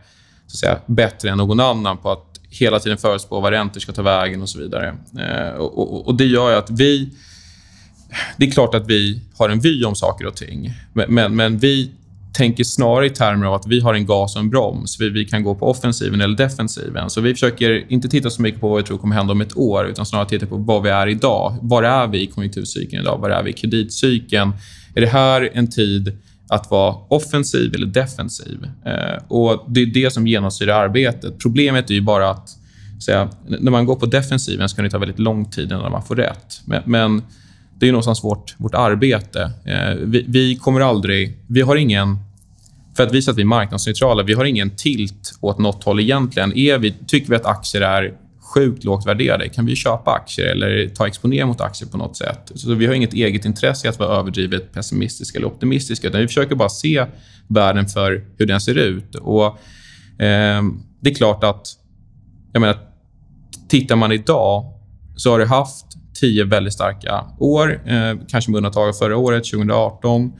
så 0.46 0.54
att 0.54 0.58
säga, 0.58 0.78
bättre 0.86 1.30
än 1.30 1.38
någon 1.38 1.60
annan 1.60 1.96
på 1.98 2.10
att 2.10 2.40
hela 2.50 2.78
tiden 2.78 2.98
förutspå 2.98 3.40
vad 3.40 3.52
räntor 3.52 3.80
ska 3.80 3.92
ta 3.92 4.02
vägen 4.02 4.42
och 4.42 4.48
så 4.48 4.58
vidare. 4.58 4.96
Eh, 5.18 5.54
och, 5.54 5.78
och, 5.78 6.08
och, 6.08 6.14
Det 6.14 6.26
gör 6.26 6.58
att 6.58 6.70
vi... 6.70 7.10
Det 8.36 8.46
är 8.46 8.50
klart 8.50 8.74
att 8.74 8.86
vi 8.86 9.20
har 9.38 9.48
en 9.48 9.60
vy 9.60 9.84
om 9.84 9.94
saker 9.94 10.26
och 10.26 10.36
ting, 10.36 10.74
men, 10.92 11.14
men, 11.14 11.36
men 11.36 11.58
vi 11.58 11.90
tänker 12.32 12.64
snarare 12.64 13.06
i 13.06 13.10
termer 13.10 13.46
av 13.46 13.54
att 13.54 13.66
vi 13.66 13.80
har 13.80 13.94
en 13.94 14.06
gas 14.06 14.34
och 14.34 14.40
en 14.40 14.50
broms. 14.50 15.00
Vi, 15.00 15.10
vi 15.10 15.24
kan 15.24 15.42
gå 15.42 15.54
på 15.54 15.70
offensiven 15.70 16.20
eller 16.20 16.36
defensiven. 16.36 17.10
Så 17.10 17.20
vi 17.20 17.34
försöker 17.34 17.92
inte 17.92 18.08
titta 18.08 18.30
så 18.30 18.42
mycket 18.42 18.60
på 18.60 18.68
vad 18.68 18.78
vi 18.78 18.86
tror 18.86 18.98
kommer 18.98 19.14
hända 19.14 19.32
om 19.32 19.40
ett 19.40 19.56
år, 19.56 19.86
utan 19.86 20.06
snarare 20.06 20.28
titta 20.28 20.46
på 20.46 20.56
vad 20.56 20.82
vi 20.82 20.90
är 20.90 21.06
idag. 21.06 21.56
Var 21.62 21.82
är 21.82 22.06
vi 22.06 22.22
i 22.22 22.26
konjunkturcykeln 22.26 23.02
idag? 23.02 23.18
Var 23.18 23.30
är 23.30 23.42
vi 23.42 23.50
i 23.50 23.52
kreditcykeln? 23.52 24.52
Är 24.94 25.00
det 25.00 25.06
här 25.06 25.50
en 25.52 25.70
tid 25.70 26.18
att 26.48 26.70
vara 26.70 26.94
offensiv 27.08 27.74
eller 27.74 27.86
defensiv? 27.86 28.58
Eh, 28.86 29.22
och 29.28 29.64
Det 29.68 29.82
är 29.82 29.86
det 29.86 30.10
som 30.10 30.26
genomsyrar 30.26 30.84
arbetet. 30.84 31.38
Problemet 31.38 31.90
är 31.90 31.94
ju 31.94 32.00
bara 32.00 32.30
att 32.30 32.48
säga, 33.04 33.28
när 33.46 33.70
man 33.70 33.86
går 33.86 33.96
på 33.96 34.06
defensiven 34.06 34.68
så 34.68 34.76
kan 34.76 34.84
det 34.84 34.90
ta 34.90 34.98
väldigt 34.98 35.18
lång 35.18 35.50
tid 35.50 35.72
innan 35.72 35.92
man 35.92 36.02
får 36.02 36.16
rätt. 36.16 36.60
Men, 36.64 36.82
men 36.86 37.22
det 37.82 37.88
är 37.88 37.92
någonstans 37.92 38.24
vårt, 38.24 38.54
vårt 38.58 38.74
arbete. 38.74 39.52
Eh, 39.64 39.94
vi, 39.94 40.24
vi, 40.28 40.56
kommer 40.56 40.80
aldrig... 40.80 41.38
Vi 41.46 41.60
har 41.60 41.76
ingen... 41.76 42.16
För 42.96 43.02
att 43.02 43.12
visa 43.12 43.30
att 43.30 43.36
vi 43.36 43.42
är 43.42 43.46
marknadsneutrala, 43.46 44.22
vi 44.22 44.34
har 44.34 44.44
ingen 44.44 44.76
tilt 44.76 45.38
åt 45.40 45.58
något 45.58 45.84
håll 45.84 46.00
egentligen. 46.00 46.58
Är 46.58 46.78
vi, 46.78 46.94
tycker 47.06 47.30
vi 47.30 47.36
att 47.36 47.46
aktier 47.46 47.82
är 47.82 48.14
sjukt 48.54 48.84
lågt 48.84 49.06
värderade, 49.06 49.48
kan 49.48 49.66
vi 49.66 49.76
köpa 49.76 50.10
aktier 50.10 50.46
eller 50.46 50.88
ta 50.88 51.06
exponering 51.06 51.46
mot 51.46 51.60
aktier 51.60 51.88
på 51.88 51.96
något 51.96 52.16
sätt. 52.16 52.52
Så 52.54 52.74
vi 52.74 52.86
har 52.86 52.94
inget 52.94 53.14
eget 53.14 53.44
intresse 53.44 53.86
i 53.86 53.90
att 53.90 53.98
vara 53.98 54.18
överdrivet 54.18 54.72
pessimistiska 54.72 55.38
eller 55.38 55.48
optimistiska, 55.48 56.08
utan 56.08 56.20
vi 56.20 56.26
försöker 56.26 56.54
bara 56.54 56.68
se 56.68 57.06
världen 57.48 57.86
för 57.86 58.24
hur 58.38 58.46
den 58.46 58.60
ser 58.60 58.78
ut. 58.78 59.14
Och 59.14 59.46
eh, 60.22 60.62
Det 61.00 61.10
är 61.10 61.14
klart 61.14 61.44
att... 61.44 61.68
Jag 62.52 62.60
menar, 62.60 62.76
tittar 63.68 63.96
man 63.96 64.12
idag 64.12 64.72
så 65.16 65.30
har 65.30 65.38
det 65.38 65.46
haft 65.46 65.91
tio 66.22 66.44
väldigt 66.44 66.72
starka 66.72 67.24
år, 67.38 67.80
eh, 67.86 68.14
kanske 68.28 68.50
med 68.50 68.58
undantag 68.58 68.88
av 68.88 68.92
förra 68.92 69.16
året, 69.16 69.44
2018. 69.44 70.32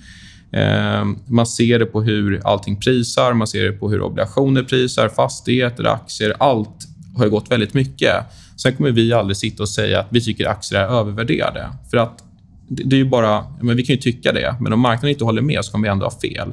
Eh, 0.52 1.04
man 1.26 1.46
ser 1.46 1.78
det 1.78 1.86
på 1.86 2.02
hur 2.02 2.40
allting 2.44 2.80
prisar, 2.80 3.32
man 3.32 3.46
ser 3.46 3.64
det 3.64 3.72
på 3.72 3.90
hur 3.90 4.02
obligationer 4.02 4.62
prisar, 4.62 5.08
fastigheter, 5.08 5.86
aktier. 5.86 6.34
Allt 6.38 6.88
har 7.16 7.28
gått 7.28 7.50
väldigt 7.50 7.74
mycket. 7.74 8.14
Sen 8.56 8.76
kommer 8.76 8.90
vi 8.90 9.12
aldrig 9.12 9.36
sitta 9.36 9.62
och 9.62 9.68
säga 9.68 10.00
att 10.00 10.06
vi 10.10 10.20
tycker 10.20 10.48
aktier 10.48 10.80
är 10.80 10.86
övervärderade. 10.86 11.68
För 11.90 11.96
att 11.96 12.24
det, 12.68 12.96
är 12.96 12.98
ju 12.98 13.08
bara... 13.08 13.44
Men 13.60 13.76
vi 13.76 13.82
kan 13.82 13.96
ju 13.96 14.02
tycka 14.02 14.32
det, 14.32 14.56
men 14.60 14.72
om 14.72 14.80
marknaden 14.80 15.10
inte 15.10 15.24
håller 15.24 15.42
med 15.42 15.64
så 15.64 15.72
kommer 15.72 15.88
vi 15.88 15.92
ändå 15.92 16.06
ha 16.06 16.20
fel. 16.20 16.52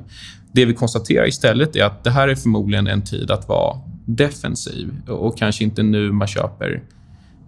Det 0.51 0.65
vi 0.65 0.73
konstaterar 0.73 1.27
istället 1.27 1.75
är 1.75 1.83
att 1.83 2.03
det 2.03 2.09
här 2.09 2.27
är 2.27 2.35
förmodligen 2.35 2.87
en 2.87 3.01
tid 3.01 3.31
att 3.31 3.47
vara 3.47 3.77
defensiv 4.05 4.91
och, 5.07 5.27
och 5.27 5.37
kanske 5.37 5.63
inte 5.63 5.83
nu 5.83 6.11
man 6.11 6.27
köper 6.27 6.81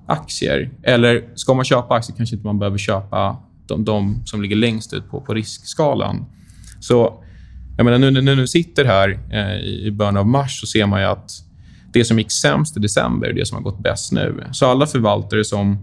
aktier. 0.08 0.70
Eller 0.84 1.24
ska 1.36 1.54
man 1.54 1.66
köpa 1.66 1.94
aktier 1.94 2.18
kanske 2.18 2.36
inte 2.36 2.48
man 2.48 2.60
behöver 2.60 2.78
köpa 2.78 3.38
de, 3.66 3.86
de 3.86 4.22
som 4.26 4.42
ligger 4.42 4.56
längst 4.56 4.94
ut 4.94 5.10
på, 5.10 5.22
på 5.22 5.34
riskskalan. 5.34 6.26
Så 6.80 7.24
jag 7.78 7.86
menar, 7.86 8.12
nu 8.12 8.22
när 8.22 8.36
du 8.36 8.48
sitter 8.48 8.86
här 8.86 9.20
eh, 9.32 9.62
i 9.62 9.92
början 9.92 10.18
av 10.18 10.28
mars 10.28 10.60
så 10.60 10.68
ser 10.68 10.86
man 10.86 11.02
ju 11.02 11.08
att 11.08 11.32
det 11.94 12.06
som 12.06 12.20
gick 12.20 12.32
sämst 12.32 12.78
i 12.78 12.80
december 12.80 13.28
är 13.28 13.34
det 13.34 13.46
som 13.46 13.56
har 13.56 13.64
gått 13.64 13.80
bäst 13.80 14.12
nu. 14.12 14.44
Så 14.52 14.66
alla 14.66 14.88
förvaltare 14.88 15.44
som 15.44 15.78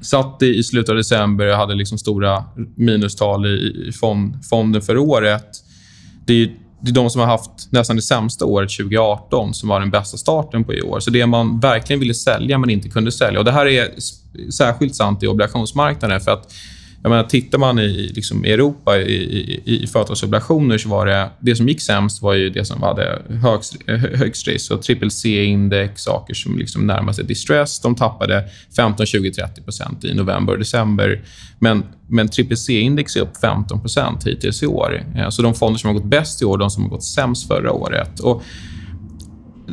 satt 0.00 0.42
i, 0.42 0.62
slutet 0.62 0.90
av 0.90 0.96
december 0.96 1.46
och 1.46 1.56
hade 1.56 1.74
liksom 1.74 1.98
stora 1.98 2.44
minustal 2.74 3.46
i, 3.46 3.88
i 3.88 3.92
fond, 3.92 4.44
fonden 4.44 4.82
för 4.82 4.96
året. 4.96 5.46
Det 6.26 6.42
är, 6.42 6.56
det 6.80 6.90
är 6.90 6.94
de 6.94 7.10
som 7.10 7.20
har 7.20 7.28
haft 7.28 7.50
nästan 7.70 7.96
det 7.96 8.02
sämsta 8.02 8.44
året, 8.44 8.70
2018, 8.70 9.54
som 9.54 9.68
var 9.68 9.80
den 9.80 9.90
bästa 9.90 10.16
starten 10.16 10.64
på 10.64 10.74
i 10.74 10.82
år. 10.82 11.00
Så 11.00 11.10
det 11.10 11.26
man 11.26 11.60
verkligen 11.60 12.00
ville 12.00 12.14
sälja 12.14 12.58
men 12.58 12.70
inte 12.70 12.88
kunde 12.88 13.12
sälja. 13.12 13.38
Och 13.38 13.44
Det 13.44 13.52
här 13.52 13.66
är 13.66 13.90
särskilt 14.50 14.96
sant 14.96 15.22
i 15.22 15.26
obligationsmarknaden. 15.26 16.20
för 16.20 16.30
att 16.30 16.52
jag 17.08 17.16
menar, 17.16 17.28
tittar 17.28 17.58
man 17.58 17.78
i 17.78 18.12
liksom 18.14 18.44
Europa 18.44 18.98
i, 18.98 19.14
i, 19.64 19.84
i 19.84 19.86
företagsobligationer 19.86 20.78
så 20.78 20.88
var 20.88 21.06
det... 21.06 21.30
Det 21.40 21.56
som 21.56 21.68
gick 21.68 21.80
sämst 21.80 22.22
var 22.22 22.34
ju 22.34 22.50
det 22.50 22.64
som 22.64 22.82
hade 22.82 23.22
högst, 23.28 23.76
högst 24.14 24.48
risk. 24.48 24.66
Så 24.66 24.76
triple 24.76 25.10
C-index, 25.10 26.02
saker 26.02 26.34
som 26.34 26.58
liksom 26.58 26.86
närmar 26.86 27.12
sig 27.12 27.24
distress, 27.24 27.80
de 27.80 27.94
tappade 27.94 28.44
15, 28.76 29.06
20, 29.06 29.30
30% 29.30 30.06
i 30.06 30.14
november 30.14 30.52
och 30.52 30.58
december. 30.58 31.22
Men, 31.58 31.82
men 32.08 32.28
triple 32.28 32.56
C-index 32.56 33.16
är 33.16 33.20
upp 33.20 33.36
15 33.40 33.80
hittills 34.24 34.62
i 34.62 34.66
år. 34.66 35.02
Eh, 35.16 35.28
så 35.28 35.42
de 35.42 35.54
fonder 35.54 35.78
som 35.78 35.88
har 35.88 35.94
gått 35.94 36.10
bäst 36.10 36.42
i 36.42 36.44
år, 36.44 36.58
de 36.58 36.70
som 36.70 36.82
har 36.82 36.90
gått 36.90 37.04
sämst 37.04 37.46
förra 37.46 37.72
året. 37.72 38.20
Och 38.20 38.42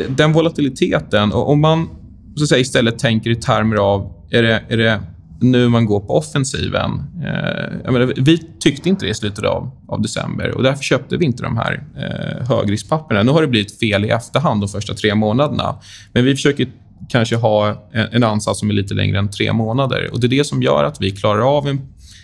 den 0.09 0.33
volatiliteten, 0.33 1.31
och 1.31 1.49
om 1.49 1.61
man 1.61 1.89
så 2.35 2.43
att 2.43 2.49
säga, 2.49 2.61
istället 2.61 2.99
tänker 2.99 3.29
i 3.29 3.35
termer 3.35 3.75
av 3.75 4.13
är 4.29 4.43
det, 4.43 4.63
är 4.69 4.77
det 4.77 5.01
nu 5.39 5.69
man 5.69 5.85
går 5.85 5.99
på 5.99 6.17
offensiven. 6.17 6.91
Eh, 7.15 7.91
menar, 7.91 8.13
vi 8.15 8.37
tyckte 8.59 8.89
inte 8.89 9.05
det 9.05 9.09
i 9.09 9.13
slutet 9.13 9.45
av, 9.45 9.71
av 9.87 10.01
december 10.01 10.51
och 10.51 10.63
därför 10.63 10.83
köpte 10.83 11.17
vi 11.17 11.25
inte 11.25 11.43
de 11.43 11.57
här 11.57 11.83
eh, 11.97 12.47
högriskpapperna. 12.47 13.23
Nu 13.23 13.31
har 13.31 13.41
det 13.41 13.47
blivit 13.47 13.79
fel 13.79 14.05
i 14.05 14.09
efterhand 14.09 14.61
de 14.61 14.69
första 14.69 14.93
tre 14.93 15.15
månaderna. 15.15 15.75
Men 16.13 16.25
vi 16.25 16.35
försöker 16.35 16.67
kanske 17.09 17.35
ha 17.35 17.87
en, 17.91 18.07
en 18.11 18.23
ansats 18.23 18.59
som 18.59 18.69
är 18.69 18.73
lite 18.73 18.93
längre 18.93 19.19
än 19.19 19.29
tre 19.29 19.53
månader. 19.53 20.09
Och 20.11 20.19
Det 20.19 20.27
är 20.27 20.29
det 20.29 20.43
som 20.43 20.63
gör 20.63 20.83
att 20.83 21.01
vi 21.01 21.11
klarar 21.11 21.57
av 21.57 21.67
en, 21.67 21.81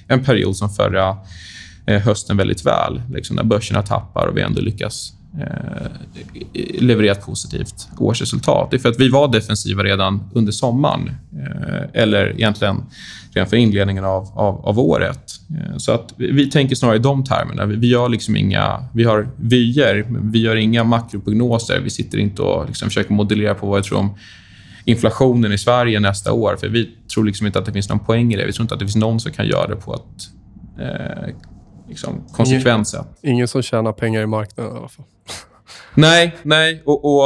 en 0.07 0.23
period 0.23 0.55
som 0.55 0.69
förra 0.69 1.17
eh, 1.85 2.01
hösten 2.01 2.37
väldigt 2.37 2.65
väl. 2.65 3.01
Liksom 3.13 3.35
när 3.35 3.43
börserna 3.43 3.81
tappar 3.81 4.27
och 4.27 4.37
vi 4.37 4.41
ändå 4.41 4.61
lyckas 4.61 5.13
eh, 5.39 7.15
positivt 7.25 7.87
årsresultat. 7.97 8.71
Det 8.71 8.77
är 8.77 8.79
för 8.79 8.89
att 8.89 8.99
vi 8.99 9.09
var 9.09 9.27
defensiva 9.27 9.83
redan 9.83 10.23
under 10.33 10.51
sommaren. 10.51 11.11
Eh, 11.33 12.01
eller 12.01 12.31
egentligen 12.31 12.83
redan 13.33 13.49
för 13.49 13.57
inledningen 13.57 14.05
av, 14.05 14.27
av, 14.35 14.65
av 14.65 14.79
året. 14.79 15.39
Eh, 15.49 15.77
så 15.77 15.91
att 15.91 16.13
vi 16.17 16.49
tänker 16.49 16.75
snarare 16.75 16.95
i 16.95 16.99
de 16.99 17.23
termerna. 17.23 17.65
Vi, 17.65 17.75
vi 17.75 17.87
gör 17.87 18.09
liksom 18.09 18.35
inga... 18.35 18.85
Vi 18.93 19.03
har 19.03 19.29
vyer, 19.35 20.05
men 20.09 20.31
vi 20.31 20.39
gör 20.39 20.55
inga 20.55 20.83
makroprognoser. 20.83 21.79
Vi 21.79 21.89
sitter 21.89 22.17
inte 22.17 22.41
och 22.41 22.67
liksom 22.67 22.87
försöker 22.87 23.13
modellera 23.13 23.55
på 23.55 23.67
vad 23.67 23.77
jag 23.77 23.85
tror 23.85 23.99
om 23.99 24.17
inflationen 24.85 25.53
i 25.53 25.57
Sverige 25.57 25.99
nästa 25.99 26.33
år. 26.33 26.55
För 26.59 26.67
Vi 26.67 26.89
tror 27.13 27.25
liksom 27.25 27.47
inte 27.47 27.59
att 27.59 27.65
det 27.65 27.73
finns 27.73 27.89
någon 27.89 27.99
poäng 27.99 28.33
i 28.33 28.37
det. 28.37 28.45
Vi 28.45 28.51
tror 28.51 28.63
inte 28.63 28.73
att 28.73 28.79
det 28.79 28.85
finns 28.85 28.95
någon 28.95 29.19
som 29.19 29.31
kan 29.31 29.47
göra 29.47 29.67
det 29.67 29.75
på 29.75 29.93
ett 29.93 30.29
eh, 30.79 31.33
liksom, 31.91 32.27
konsekvent 32.33 32.87
sätt. 32.87 33.07
Ingen, 33.21 33.35
ingen 33.35 33.47
som 33.47 33.61
tjänar 33.61 33.93
pengar 33.93 34.21
i 34.21 34.27
marknaden 34.27 34.75
i 34.75 34.77
alla 34.77 34.87
fall. 34.87 35.05
nej, 35.95 36.35
nej. 36.43 36.83
Och, 36.85 37.05
och, 37.05 37.23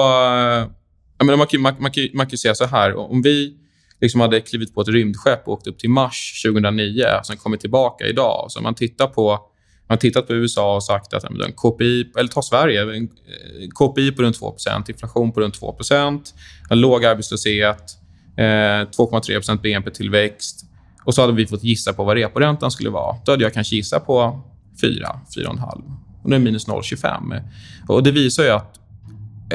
jag 1.17 1.25
menar, 1.25 1.37
man, 1.37 1.47
kan, 1.47 1.61
man, 1.61 1.75
man, 1.79 1.91
kan, 1.91 2.07
man 2.13 2.27
kan 2.27 2.37
säga 2.37 2.55
så 2.55 2.65
här. 2.65 2.95
Om 2.95 3.21
vi 3.21 3.57
liksom 4.01 4.21
hade 4.21 4.41
klivit 4.41 4.75
på 4.75 4.81
ett 4.81 4.87
rymdskepp 4.87 5.47
och 5.47 5.53
åkt 5.53 5.67
upp 5.67 5.79
till 5.79 5.89
Mars 5.89 6.43
2009 6.45 7.03
och 7.19 7.25
sen 7.25 7.37
kommit 7.37 7.61
tillbaka 7.61 8.05
idag. 8.05 8.45
Så 8.49 8.61
man 8.61 8.75
tittar 8.75 9.07
på 9.07 9.39
man 9.87 9.97
tittat 9.97 10.27
på 10.27 10.33
USA 10.33 10.75
och 10.75 10.83
sagt 10.83 11.13
att 11.13 11.23
en 11.23 11.51
KPI, 11.55 12.11
eller 12.17 12.29
ta 12.29 12.41
Sverige, 12.41 12.81
en 12.81 13.03
eh, 13.03 13.69
KPI 13.75 14.11
på 14.11 14.21
runt 14.21 14.39
2 14.39 14.55
inflation 14.89 15.31
på 15.31 15.39
runt 15.41 15.53
2 15.53 15.75
en 16.69 16.79
låg 16.79 17.05
arbetslöshet, 17.05 17.97
eh, 18.37 18.41
2,3% 18.43 19.61
BNP-tillväxt. 19.61 20.65
Och 21.05 21.15
så 21.15 21.21
hade 21.21 21.33
vi 21.33 21.47
fått 21.47 21.63
gissa 21.63 21.93
på 21.93 22.03
vad 22.03 22.17
reporäntan 22.17 22.71
skulle 22.71 22.89
vara. 22.89 23.15
Då 23.25 23.31
hade 23.31 23.43
jag 23.43 23.53
kanske 23.53 23.75
gissat 23.75 24.05
på 24.05 24.41
4, 24.81 25.19
4,5. 25.35 25.81
Och 26.23 26.29
nu 26.29 26.35
är 26.35 26.39
det 26.39 26.45
minus 26.45 26.67
0,25. 26.67 27.41
Och 27.87 28.03
Det 28.03 28.11
visar 28.11 28.43
ju 28.43 28.49
att 28.49 28.79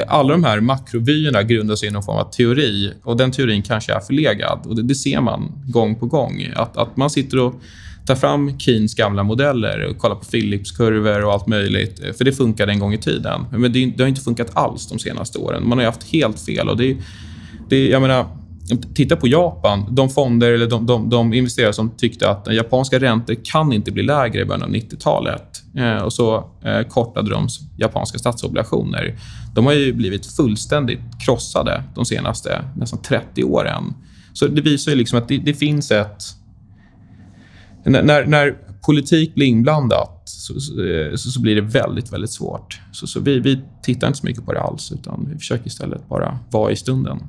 alla 0.07 0.31
de 0.31 0.43
här 0.43 0.59
makrovyerna 0.59 1.43
grundar 1.43 1.75
sig 1.75 1.87
i 1.89 1.91
någon 1.91 2.03
form 2.03 2.17
av 2.17 2.31
teori. 2.31 2.93
och 3.03 3.17
Den 3.17 3.31
teorin 3.31 3.61
kanske 3.61 3.93
är 3.93 3.99
förlegad. 3.99 4.59
Och 4.65 4.75
Det, 4.75 4.83
det 4.83 4.95
ser 4.95 5.21
man 5.21 5.51
gång 5.67 5.95
på 5.95 6.05
gång. 6.05 6.47
Att, 6.55 6.77
att 6.77 6.97
man 6.97 7.09
sitter 7.09 7.39
och 7.39 7.61
tar 8.05 8.15
fram 8.15 8.59
Keynes 8.59 8.95
gamla 8.95 9.23
modeller 9.23 9.85
och 9.85 9.97
kollar 9.97 10.15
på 10.15 10.25
Phillips-kurvor 10.25 11.25
och 11.25 11.33
allt 11.33 11.47
möjligt. 11.47 12.01
För 12.17 12.25
det 12.25 12.31
funkade 12.31 12.71
en 12.71 12.79
gång 12.79 12.93
i 12.93 12.97
tiden. 12.97 13.45
Men 13.51 13.73
det, 13.73 13.85
det 13.85 14.03
har 14.03 14.07
inte 14.07 14.21
funkat 14.21 14.47
alls 14.53 14.87
de 14.87 14.99
senaste 14.99 15.39
åren. 15.39 15.69
Man 15.69 15.77
har 15.77 15.85
haft 15.85 16.03
helt 16.03 16.39
fel. 16.39 16.69
och 16.69 16.77
det, 16.77 16.97
det 17.69 17.87
jag 17.87 18.01
menar, 18.01 18.25
Titta 18.93 19.15
på 19.15 19.27
Japan. 19.27 19.95
De 19.95 20.09
fonder 20.09 20.51
eller 20.51 20.67
de, 20.67 20.85
de, 20.85 21.09
de 21.09 21.33
investerare 21.33 21.73
som 21.73 21.89
tyckte 21.89 22.29
att 22.29 22.53
japanska 22.53 22.99
räntor 22.99 23.35
kan 23.43 23.73
inte 23.73 23.91
bli 23.91 24.03
lägre 24.03 24.41
i 24.41 24.45
början 24.45 24.63
av 24.63 24.69
90-talet. 24.69 25.63
Eh, 25.77 25.97
och 25.97 26.13
så 26.13 26.35
eh, 26.63 26.87
kortade 26.87 27.29
de 27.29 27.47
japanska 27.77 28.17
statsobligationer. 28.19 29.15
De 29.55 29.65
har 29.65 29.73
ju 29.73 29.93
blivit 29.93 30.25
fullständigt 30.25 30.99
krossade 31.25 31.83
de 31.95 32.05
senaste 32.05 32.65
nästan 32.75 33.01
30 33.01 33.43
åren. 33.43 33.93
Så 34.33 34.47
Det 34.47 34.61
visar 34.61 34.91
ju 34.91 34.97
liksom 34.97 35.17
att 35.17 35.27
det, 35.27 35.37
det 35.37 35.53
finns 35.53 35.91
ett... 35.91 36.23
När, 37.85 38.25
när, 38.25 38.55
politik 38.85 39.35
blir 39.35 39.45
inblandat 39.45 40.21
så, 40.25 40.53
eh, 40.53 41.15
så, 41.15 41.29
så, 41.29 41.41
blir 41.41 41.55
det 41.55 41.61
väldigt, 41.61 42.13
väldigt 42.13 42.31
svårt. 42.31 42.79
Så, 42.91 43.07
så 43.07 43.19
vi, 43.19 43.39
vi 43.39 43.61
tittar 43.83 44.07
inte 44.07 44.19
så 44.19 44.25
mycket 44.25 44.45
på 44.45 44.53
det 44.53 44.61
alls, 44.61 44.91
utan 44.91 45.27
vi 45.29 45.37
försöker 45.37 45.67
istället 45.67 46.09
bara 46.09 46.39
vara 46.51 46.71
i 46.71 46.75
stunden. 46.75 47.19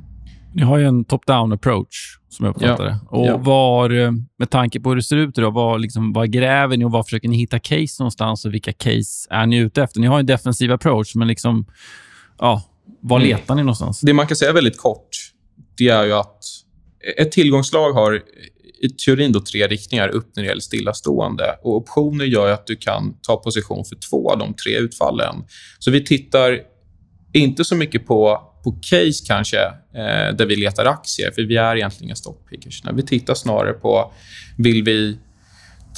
Ni 0.55 0.63
har 0.63 0.79
ju 0.79 0.87
en 0.87 1.05
top-down 1.05 1.55
approach, 1.55 2.19
som 2.29 2.47
jag 2.47 2.57
uppfattar 2.57 2.85
det. 2.85 2.99
Och 3.09 3.27
ja. 3.27 3.37
var, 3.37 3.91
eh, 3.91 4.11
med 4.39 4.51
tanke 4.51 4.81
på 4.81 4.89
hur 4.89 4.97
det 4.97 5.03
ser 5.03 5.17
ut 5.17 5.39
idag, 5.39 5.81
liksom, 5.81 6.13
var 6.13 6.27
gräver 6.27 6.77
ni 6.77 6.85
och 6.85 6.91
var 6.91 7.03
försöker 7.03 7.29
ni 7.29 7.37
hitta 7.37 7.59
case 7.59 7.97
någonstans 7.99 8.45
och 8.45 8.55
vilka 8.55 8.73
case 8.73 9.29
är 9.31 9.47
ni 9.47 9.57
ute 9.57 9.83
efter? 9.83 10.01
Ni 10.01 10.07
har 10.07 10.19
en 10.19 10.27
defensiv 10.27 10.73
approach, 10.73 11.15
men 11.15 11.29
liksom, 11.29 11.67
ja, 12.39 12.63
var 13.01 13.17
mm. 13.17 13.29
letar 13.29 13.55
ni 13.55 13.63
någonstans? 13.63 14.01
Det 14.01 14.13
man 14.13 14.27
kan 14.27 14.37
säga 14.37 14.53
väldigt 14.53 14.79
kort, 14.79 15.09
det 15.79 15.89
är 15.89 16.05
ju 16.05 16.13
att 16.13 16.39
ett 17.19 17.33
tillgångslag 17.33 17.93
har 17.93 18.23
i 18.83 18.89
teorin 18.89 19.33
då 19.33 19.41
tre 19.41 19.67
riktningar, 19.67 20.09
upp, 20.09 20.37
ner 20.37 20.45
eller 20.45 20.61
stillastående. 20.61 21.59
Och 21.63 21.77
optioner 21.77 22.25
gör 22.25 22.53
att 22.53 22.67
du 22.67 22.77
kan 22.77 23.15
ta 23.23 23.37
position 23.37 23.85
för 23.85 23.97
två 24.11 24.31
av 24.31 24.39
de 24.39 24.55
tre 24.55 24.79
utfallen. 24.79 25.35
Så 25.79 25.91
vi 25.91 26.05
tittar 26.05 26.61
inte 27.33 27.65
så 27.65 27.77
mycket 27.77 28.07
på 28.07 28.41
på 28.65 28.73
case 28.73 29.25
kanske, 29.27 29.63
eh, 29.95 30.35
där 30.37 30.47
vi 30.47 30.57
letar 30.57 30.85
aktier, 30.85 31.31
för 31.31 31.43
vi 31.43 31.57
är 31.57 31.77
egentligen 31.77 32.09
inga 32.09 32.17
stockpickers. 32.17 32.83
Vi 32.93 33.03
tittar 33.03 33.35
snarare 33.35 33.73
på, 33.73 34.13
vill 34.59 34.83
vi, 34.83 35.19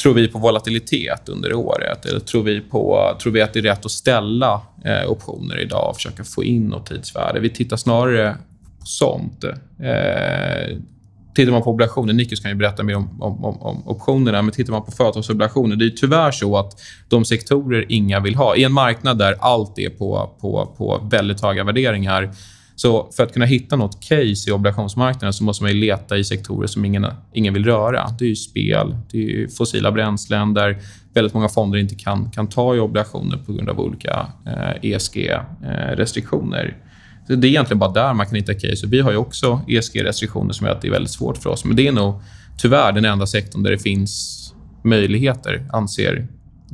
tror 0.02 0.14
vi 0.14 0.28
på 0.28 0.38
volatilitet 0.38 1.28
under 1.28 1.54
året? 1.54 2.06
Eller 2.06 2.20
tror 2.20 2.42
vi, 2.42 2.60
på, 2.60 3.16
tror 3.22 3.32
vi 3.32 3.42
att 3.42 3.52
det 3.52 3.58
är 3.58 3.62
rätt 3.62 3.84
att 3.84 3.90
ställa 3.90 4.62
eh, 4.84 5.10
optioner 5.10 5.58
idag 5.58 5.90
och 5.90 5.96
försöka 5.96 6.24
få 6.24 6.44
in 6.44 6.68
något 6.68 6.86
tidsvärde? 6.86 7.40
Vi 7.40 7.50
tittar 7.50 7.76
snarare 7.76 8.36
på 8.80 8.86
sånt. 8.86 9.44
Eh, 9.44 10.78
tittar 11.34 11.52
man 11.52 11.62
på 11.62 11.70
obligationer, 11.70 12.12
Nikos 12.12 12.40
kan 12.40 12.50
ju 12.50 12.54
berätta 12.54 12.82
mer 12.82 12.96
om, 12.96 13.22
om, 13.22 13.44
om, 13.44 13.62
om, 13.62 13.88
optionerna, 13.88 14.42
men 14.42 14.52
tittar 14.52 14.72
man 14.72 14.84
på 14.84 14.92
företagsobligationer, 14.92 15.76
det 15.76 15.84
är 15.84 15.90
tyvärr 15.90 16.30
så 16.30 16.56
att 16.56 16.80
de 17.08 17.24
sektorer 17.24 17.84
inga 17.88 18.20
vill 18.20 18.34
ha, 18.34 18.56
i 18.56 18.64
en 18.64 18.72
marknad 18.72 19.18
där 19.18 19.36
allt 19.40 19.78
är 19.78 19.90
på, 19.90 20.36
på, 20.40 20.74
på 20.78 21.08
väldigt 21.10 21.42
höga 21.42 21.64
värderingar, 21.64 22.30
så 22.76 23.10
för 23.16 23.22
att 23.22 23.32
kunna 23.32 23.44
hitta 23.44 23.76
nåt 23.76 24.00
case 24.00 24.50
i 24.50 24.52
obligationsmarknaden 24.52 25.32
så 25.32 25.44
måste 25.44 25.64
man 25.64 25.80
leta 25.80 26.18
i 26.18 26.24
sektorer 26.24 26.66
som 26.66 26.84
ingen, 26.84 27.06
ingen 27.32 27.54
vill 27.54 27.64
röra. 27.64 28.06
Det 28.18 28.30
är 28.30 28.34
spel, 28.34 28.96
det 29.10 29.18
är 29.18 29.48
fossila 29.48 29.92
bränslen 29.92 30.54
där 30.54 30.78
väldigt 31.14 31.34
många 31.34 31.48
fonder 31.48 31.78
inte 31.78 31.94
kan, 31.94 32.30
kan 32.30 32.48
ta 32.48 32.74
i 32.74 32.78
obligationer 32.78 33.36
på 33.36 33.52
grund 33.52 33.68
av 33.68 33.80
olika 33.80 34.26
eh, 34.46 34.90
ESG-restriktioner. 34.90 36.76
Eh, 37.28 37.36
det 37.36 37.46
är 37.46 37.50
egentligen 37.50 37.78
bara 37.78 37.92
där 37.92 38.14
man 38.14 38.26
kan 38.26 38.34
hitta 38.34 38.54
case. 38.54 38.86
Vi 38.86 39.00
har 39.00 39.10
ju 39.10 39.16
också 39.16 39.60
ESG-restriktioner 39.68 40.52
som 40.52 40.66
gör 40.66 40.74
att 40.74 40.82
det 40.82 40.88
är 40.88 40.92
väldigt 40.92 41.10
svårt 41.10 41.38
för 41.38 41.50
oss. 41.50 41.64
Men 41.64 41.76
det 41.76 41.88
är 41.88 41.92
nog 41.92 42.14
tyvärr 42.58 42.92
den 42.92 43.04
enda 43.04 43.26
sektorn 43.26 43.62
där 43.62 43.70
det 43.70 43.78
finns 43.78 44.40
möjligheter, 44.84 45.68
anser, 45.72 46.26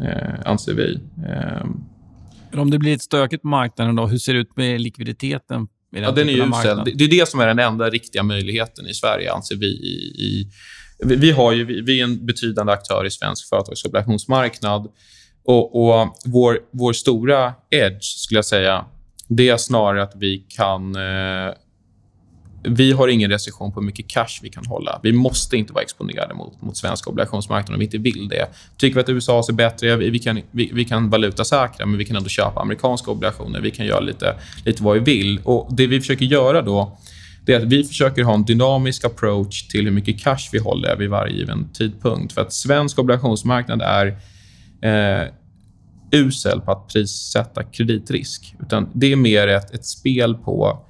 eh, 0.03 0.35
anser 0.45 0.75
vi. 0.75 1.01
Eh. 1.29 1.67
Om 2.61 2.71
det 2.71 2.79
blir 2.79 2.95
ett 2.95 3.03
stökigt 3.03 3.43
på 3.43 3.49
marknaden, 3.49 3.97
då, 3.97 4.07
hur 4.07 4.19
ser 4.19 4.35
det 4.35 4.41
ut 4.41 4.57
med 4.57 4.81
likviditeten 4.81 5.69
Ja, 5.91 6.11
den 6.11 6.29
är 6.29 6.33
usel. 6.33 6.85
Det 6.95 7.05
är 7.05 7.09
det 7.09 7.29
som 7.29 7.41
är 7.41 7.47
den 7.47 7.59
enda 7.59 7.91
riktiga 7.91 8.23
möjligheten 8.23 8.87
i 8.87 8.95
Sverige, 8.95 9.33
anser 9.33 9.57
vi, 9.57 9.67
i, 9.67 9.97
i 10.27 10.51
vi, 11.05 11.17
vi 11.17 11.31
har 11.31 11.53
ju, 11.53 11.65
vi, 11.65 11.81
vi, 11.81 12.01
är 12.01 12.05
en 12.05 12.27
betydande 12.27 12.73
aktör 12.73 13.07
i 13.07 13.11
svensk 13.11 13.49
företagsobligationsmarknad. 13.49 14.87
Och, 15.45 15.77
och 15.77 16.17
vår, 16.25 16.59
vår 16.71 16.93
stora 16.93 17.53
edge, 17.71 18.05
skulle 18.05 18.39
jag 18.39 18.45
säga, 18.45 18.85
det 19.29 19.49
är 19.49 19.57
snarare 19.57 20.03
att 20.03 20.13
vi 20.17 20.47
kan 20.57 20.97
eh, 20.97 21.53
vi 22.63 22.93
har 22.93 23.09
ingen 23.09 23.31
restriktion 23.31 23.73
på 23.73 23.81
hur 23.81 23.87
mycket 23.87 24.09
cash 24.09 24.39
vi 24.43 24.49
kan 24.49 24.67
hålla. 24.67 25.01
Vi 25.03 25.13
måste 25.13 25.57
inte 25.57 25.73
vara 25.73 25.83
exponerade 25.83 26.35
mot, 26.35 26.63
mot 26.63 26.77
svenska 26.77 27.11
obligationsmarknaden 27.11 27.75
om 27.75 27.79
vi 27.79 27.85
inte 27.85 27.99
vill 27.99 28.29
det. 28.29 28.47
Tycker 28.77 28.95
vi 28.95 29.01
att 29.01 29.09
USA 29.09 29.43
ser 29.43 29.53
bättre, 29.53 29.97
vi, 29.97 30.11
vi, 30.11 30.19
kan, 30.19 30.41
vi, 30.51 30.71
vi 30.75 30.85
kan 30.85 31.11
valutasäkra, 31.11 31.87
men 31.87 31.99
vi 31.99 32.05
kan 32.05 32.17
ändå 32.17 32.29
köpa 32.29 32.61
amerikanska 32.61 33.11
obligationer. 33.11 33.61
Vi 33.61 33.71
kan 33.71 33.87
göra 33.87 34.01
lite, 34.01 34.35
lite 34.65 34.83
vad 34.83 34.95
vi 34.95 35.01
vill. 35.01 35.41
Och 35.45 35.75
Det 35.75 35.87
vi 35.87 36.01
försöker 36.01 36.25
göra 36.25 36.63
då, 36.63 36.99
det 37.45 37.55
är 37.55 37.61
att 37.61 37.73
vi 37.73 37.85
försöker 37.85 38.23
ha 38.23 38.35
en 38.35 38.45
dynamisk 38.45 39.05
approach 39.05 39.69
till 39.69 39.85
hur 39.85 39.93
mycket 39.93 40.21
cash 40.21 40.49
vi 40.53 40.59
håller 40.59 40.97
vid 40.97 41.11
varje 41.11 41.37
given 41.37 41.69
tidpunkt. 41.73 42.33
För 42.33 42.41
att 42.41 42.53
svensk 42.53 42.99
obligationsmarknad 42.99 43.83
är 43.83 44.07
eh, 44.83 45.29
usel 46.11 46.61
på 46.61 46.73
att 46.73 46.89
prissätta 46.89 47.63
kreditrisk. 47.63 48.55
Utan 48.63 48.89
det 48.93 49.13
är 49.13 49.17
mer 49.17 49.49
ett, 49.49 49.75
ett 49.75 49.87
spel 49.87 50.35
på 50.35 50.87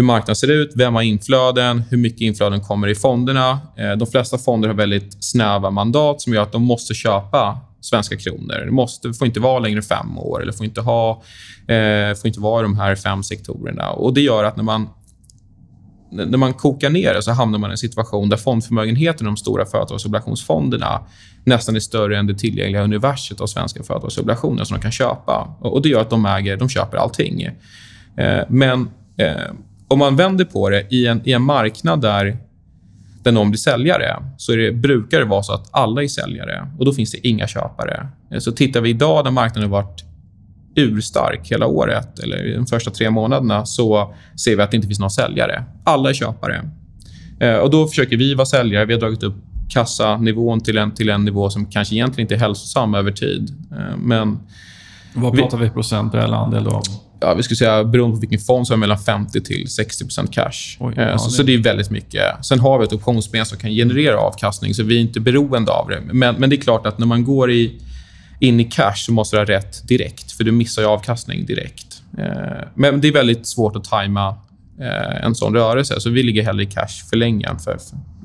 hur 0.00 0.04
marknaden 0.04 0.36
ser 0.36 0.50
ut, 0.50 0.72
vem 0.76 0.94
har 0.94 1.02
inflöden, 1.02 1.82
hur 1.90 1.96
mycket 1.96 2.20
inflöden 2.20 2.60
kommer 2.60 2.88
i 2.88 2.94
fonderna. 2.94 3.58
Eh, 3.76 3.92
de 3.92 4.06
flesta 4.06 4.38
fonder 4.38 4.68
har 4.68 4.76
väldigt 4.76 5.24
snäva 5.24 5.70
mandat 5.70 6.20
som 6.20 6.34
gör 6.34 6.42
att 6.42 6.52
de 6.52 6.62
måste 6.62 6.94
köpa 6.94 7.58
svenska 7.80 8.16
kronor. 8.16 8.62
Det 8.64 8.70
måste, 8.70 9.12
får 9.12 9.26
inte 9.26 9.40
vara 9.40 9.58
längre 9.58 9.82
fem 9.82 10.18
år 10.18 10.42
eller 10.42 10.52
får 10.52 10.66
inte, 10.66 10.80
ha, 10.80 11.22
eh, 11.68 12.14
får 12.14 12.26
inte 12.26 12.40
vara 12.40 12.62
de 12.62 12.78
här 12.78 12.96
fem 12.96 13.22
sektorerna. 13.22 13.90
Och 13.90 14.14
Det 14.14 14.20
gör 14.20 14.44
att 14.44 14.56
när 14.56 14.64
man 14.64 14.88
när 16.12 16.38
man 16.38 16.52
kokar 16.52 16.90
ner 16.90 17.14
det 17.14 17.22
så 17.22 17.32
hamnar 17.32 17.58
man 17.58 17.70
i 17.70 17.72
en 17.72 17.78
situation 17.78 18.28
där 18.28 18.36
fondförmögenheten 18.36 19.26
i 19.26 19.28
de 19.28 19.36
stora 19.36 19.66
företagsobligationsfonderna 19.66 21.00
nästan 21.44 21.76
är 21.76 21.80
större 21.80 22.18
än 22.18 22.26
det 22.26 22.34
tillgängliga 22.34 22.82
universet 22.82 23.40
av 23.40 23.46
svenska 23.46 23.82
företagsobligationer 23.82 24.64
som 24.64 24.76
de 24.76 24.82
kan 24.82 24.92
köpa. 24.92 25.56
Och 25.60 25.82
Det 25.82 25.88
gör 25.88 26.00
att 26.00 26.10
de 26.10 26.26
äger, 26.26 26.56
de 26.56 26.68
köper 26.68 26.98
allting. 26.98 27.42
Eh, 28.16 28.44
men 28.48 28.90
eh, 29.16 29.50
om 29.90 29.98
man 29.98 30.16
vänder 30.16 30.44
på 30.44 30.70
det, 30.70 30.86
i 30.90 31.06
en, 31.06 31.20
i 31.24 31.32
en 31.32 31.42
marknad 31.42 32.00
där, 32.00 32.38
där 33.22 33.32
någon 33.32 33.50
blir 33.50 33.58
säljare 33.58 34.16
så 34.36 34.52
är 34.52 34.56
det, 34.56 34.72
brukar 34.72 35.18
det 35.18 35.24
vara 35.24 35.42
så 35.42 35.52
att 35.52 35.68
alla 35.70 36.02
är 36.02 36.08
säljare 36.08 36.66
och 36.78 36.84
då 36.84 36.92
finns 36.92 37.12
det 37.12 37.28
inga 37.28 37.46
köpare. 37.46 38.08
Eh, 38.32 38.38
så 38.38 38.52
tittar 38.52 38.80
vi 38.80 38.90
idag 38.90 39.24
när 39.24 39.30
marknaden 39.30 39.70
har 39.70 39.82
varit 39.82 40.04
urstark 40.74 41.52
hela 41.52 41.66
året 41.66 42.18
eller 42.18 42.54
de 42.56 42.66
första 42.66 42.90
tre 42.90 43.10
månaderna 43.10 43.66
så 43.66 44.14
ser 44.44 44.56
vi 44.56 44.62
att 44.62 44.70
det 44.70 44.76
inte 44.76 44.88
finns 44.88 45.00
någon 45.00 45.10
säljare. 45.10 45.64
Alla 45.84 46.10
är 46.10 46.14
köpare. 46.14 46.70
Eh, 47.40 47.56
och 47.56 47.70
Då 47.70 47.86
försöker 47.86 48.16
vi 48.16 48.34
vara 48.34 48.46
säljare. 48.46 48.84
Vi 48.84 48.92
har 48.92 49.00
dragit 49.00 49.22
upp 49.22 49.36
kassanivån 49.68 50.60
till 50.60 50.78
en, 50.78 50.94
till 50.94 51.08
en 51.08 51.24
nivå 51.24 51.50
som 51.50 51.66
kanske 51.66 51.94
egentligen 51.94 52.24
inte 52.24 52.34
är 52.34 52.38
hälsosam 52.38 52.94
över 52.94 53.12
tid. 53.12 53.50
Eh, 53.72 53.96
men 53.96 54.38
vad 55.14 55.36
pratar 55.36 55.58
vi, 55.58 55.64
vi 55.64 55.70
procentuell 55.70 56.34
andel 56.34 56.64
då? 56.64 56.82
ja, 57.20 57.34
vi 57.34 57.42
skulle 57.42 57.56
säga, 57.56 57.84
beroende 57.84 58.16
på 58.16 58.20
vilken 58.20 58.38
fond, 58.38 58.66
så 58.66 58.72
är 58.72 58.76
mellan 58.76 58.98
50 58.98 59.40
till 59.40 59.66
60% 59.66 60.30
cash. 60.30 60.76
Oj, 60.80 60.94
eh, 60.96 61.08
ja, 61.08 61.18
så, 61.18 61.28
det... 61.28 61.34
så 61.34 61.42
det 61.42 61.54
är 61.54 61.58
väldigt 61.58 61.90
mycket. 61.90 62.22
Sen 62.46 62.60
har 62.60 62.78
vi 62.78 62.84
ett 62.84 62.92
optionsben 62.92 63.46
som 63.46 63.58
kan 63.58 63.70
generera 63.70 64.18
avkastning, 64.18 64.74
så 64.74 64.82
vi 64.82 64.96
är 64.96 65.00
inte 65.00 65.20
beroende 65.20 65.72
av 65.72 65.88
det. 65.88 66.00
Men, 66.12 66.34
men 66.34 66.50
det 66.50 66.56
är 66.56 66.60
klart 66.60 66.86
att 66.86 66.98
när 66.98 67.06
man 67.06 67.24
går 67.24 67.50
i, 67.50 67.80
in 68.40 68.60
i 68.60 68.64
cash 68.64 68.96
så 68.96 69.12
måste 69.12 69.36
du 69.36 69.40
ha 69.40 69.46
rätt 69.46 69.88
direkt, 69.88 70.32
för 70.32 70.44
du 70.44 70.52
missar 70.52 70.82
ju 70.82 70.88
avkastning 70.88 71.46
direkt. 71.46 72.02
Eh, 72.18 72.68
men 72.74 73.00
det 73.00 73.08
är 73.08 73.12
väldigt 73.12 73.46
svårt 73.46 73.76
att 73.76 73.84
tajma 73.84 74.28
eh, 74.80 75.24
en 75.24 75.34
sån 75.34 75.54
rörelse, 75.54 76.00
så 76.00 76.10
vi 76.10 76.22
ligger 76.22 76.42
hellre 76.42 76.62
i 76.62 76.66
cash 76.66 77.08
för 77.10 77.16
länge 77.16 77.48
än 77.48 77.58
för 77.58 77.78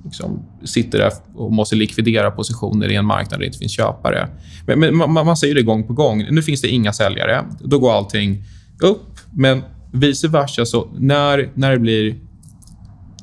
liksom, 0.06 0.46
sitter 0.64 1.00
där 1.00 1.12
och 1.36 1.54
måste 1.54 1.76
likvidera 1.76 2.32
positioner 2.32 2.92
i 2.92 2.96
en 2.96 3.06
marknad 3.06 3.32
där 3.32 3.40
det 3.40 3.46
inte 3.46 3.58
finns 3.58 3.72
köpare. 3.72 4.28
Men, 4.68 4.80
men 4.80 4.98
man, 4.98 5.14
man 5.14 5.38
säger 5.38 5.56
det 5.56 5.62
gång 5.62 5.88
på 5.88 5.94
gång. 5.94 6.26
Nu 6.32 6.42
finns 6.42 6.62
det 6.62 6.68
inga 6.68 6.94
säljare. 6.94 7.46
Då 7.60 7.80
går 7.80 7.94
allting 7.94 8.44
upp, 8.80 9.20
men 9.34 9.62
vice 9.92 10.28
versa. 10.28 10.66
Så 10.66 10.88
när, 10.98 11.50
när 11.54 11.72
det 11.72 11.80
blir 11.80 12.16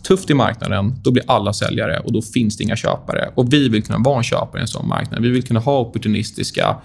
tufft 0.02 0.30
i 0.30 0.34
marknaden, 0.34 0.94
då 1.02 1.10
blir 1.10 1.24
alla 1.26 1.52
säljare 1.52 1.98
och 1.98 2.12
då 2.12 2.22
finns 2.22 2.56
det 2.56 2.64
inga 2.64 2.76
köpare. 2.76 3.30
Och 3.34 3.52
Vi 3.52 3.68
vill 3.68 3.82
kunna 3.82 3.98
vara 3.98 4.16
en 4.16 4.22
köpare 4.22 4.58
i 4.58 4.62
en 4.62 4.68
sån 4.68 4.88
marknad. 4.88 5.22
Vi 5.22 5.28
vill 5.28 5.42
kunna 5.42 5.60
ha 5.60 5.80
opportunistiska... 5.80 6.76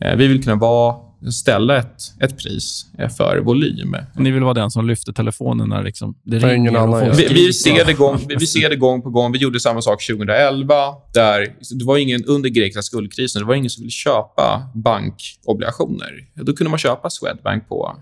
Eh, 0.00 0.16
vi 0.16 0.26
vill 0.26 0.42
kunna 0.44 0.56
vara 0.56 0.94
ställa 1.32 1.76
ett, 1.76 2.02
ett 2.20 2.38
pris 2.38 2.86
eh, 2.98 3.08
för 3.08 3.38
volym. 3.38 3.96
Ni 4.16 4.30
vill 4.30 4.42
vara 4.42 4.54
den 4.54 4.70
som 4.70 4.88
lyfter 4.88 5.12
telefonen 5.12 5.68
när 5.68 5.82
liksom 5.82 6.14
det 6.24 6.38
ringer? 6.38 6.54
Ingen 6.54 6.76
annan 6.76 7.10
vi, 7.16 7.26
vi, 7.26 7.52
ser 7.52 7.84
det 7.84 7.92
gång, 7.92 8.18
vi 8.28 8.46
ser 8.46 8.70
det 8.70 8.76
gång 8.76 9.02
på 9.02 9.10
gång. 9.10 9.32
Vi 9.32 9.38
gjorde 9.38 9.60
samma 9.60 9.82
sak 9.82 10.06
2011. 10.06 10.74
Där 11.14 11.56
det 11.78 11.84
var 11.84 11.98
ingen, 11.98 12.24
under 12.24 12.48
grekiska 12.48 12.82
skuldkrisen 12.82 13.42
det 13.42 13.46
var 13.46 13.54
ingen 13.54 13.70
som 13.70 13.82
ville 13.82 13.90
köpa 13.90 14.70
bankobligationer. 14.74 16.12
Då 16.34 16.52
kunde 16.52 16.70
man 16.70 16.78
köpa 16.78 17.10
Swedbank 17.10 17.68
på 17.68 17.96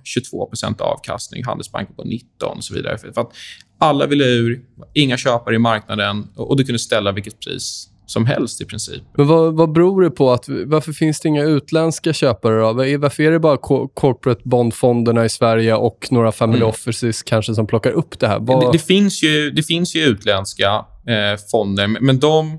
22% 0.63 0.81
avkastning, 0.81 1.45
Handelsbanken 1.45 1.97
på 1.97 2.05
19 2.05 2.57
och 2.57 2.65
så 2.65 2.75
vidare. 2.75 2.99
För 2.99 3.09
att 3.09 3.33
alla 3.79 4.07
ville 4.07 4.25
ur, 4.25 4.61
inga 4.95 5.17
köpare 5.17 5.55
i 5.55 5.59
marknaden 5.59 6.29
och 6.37 6.57
du 6.57 6.65
kunde 6.65 6.79
ställa 6.79 7.13
vilket 7.13 7.41
pris 7.41 7.89
som 8.07 8.27
helst 8.27 8.61
i 8.61 8.65
princip. 8.65 9.03
Men 9.17 9.27
vad, 9.27 9.55
vad 9.55 9.73
beror 9.73 10.03
det 10.03 10.11
på? 10.11 10.33
att 10.33 10.49
Varför 10.49 10.93
finns 10.93 11.21
det 11.21 11.29
inga 11.29 11.45
utländska 11.45 12.13
köpare? 12.13 12.61
Då? 12.61 12.73
Varför 12.99 13.23
är 13.23 13.31
det 13.31 13.39
bara 13.39 13.57
corporate 13.95 14.41
bondfonderna 14.45 15.25
i 15.25 15.29
Sverige 15.29 15.75
och 15.75 16.09
några 16.11 16.33
family 16.33 16.59
mm. 16.59 16.69
offices 16.69 17.23
kanske 17.23 17.55
som 17.55 17.67
plockar 17.67 17.91
upp 17.91 18.19
det 18.19 18.29
här? 18.29 18.39
Vad... 18.39 18.61
Det, 18.61 18.73
det, 18.73 18.79
finns 18.79 19.23
ju, 19.23 19.51
det 19.51 19.63
finns 19.63 19.97
ju 19.97 20.01
utländska 20.01 20.85
eh, 21.09 21.41
fonder, 21.51 21.87
men 21.87 22.19
de, 22.19 22.59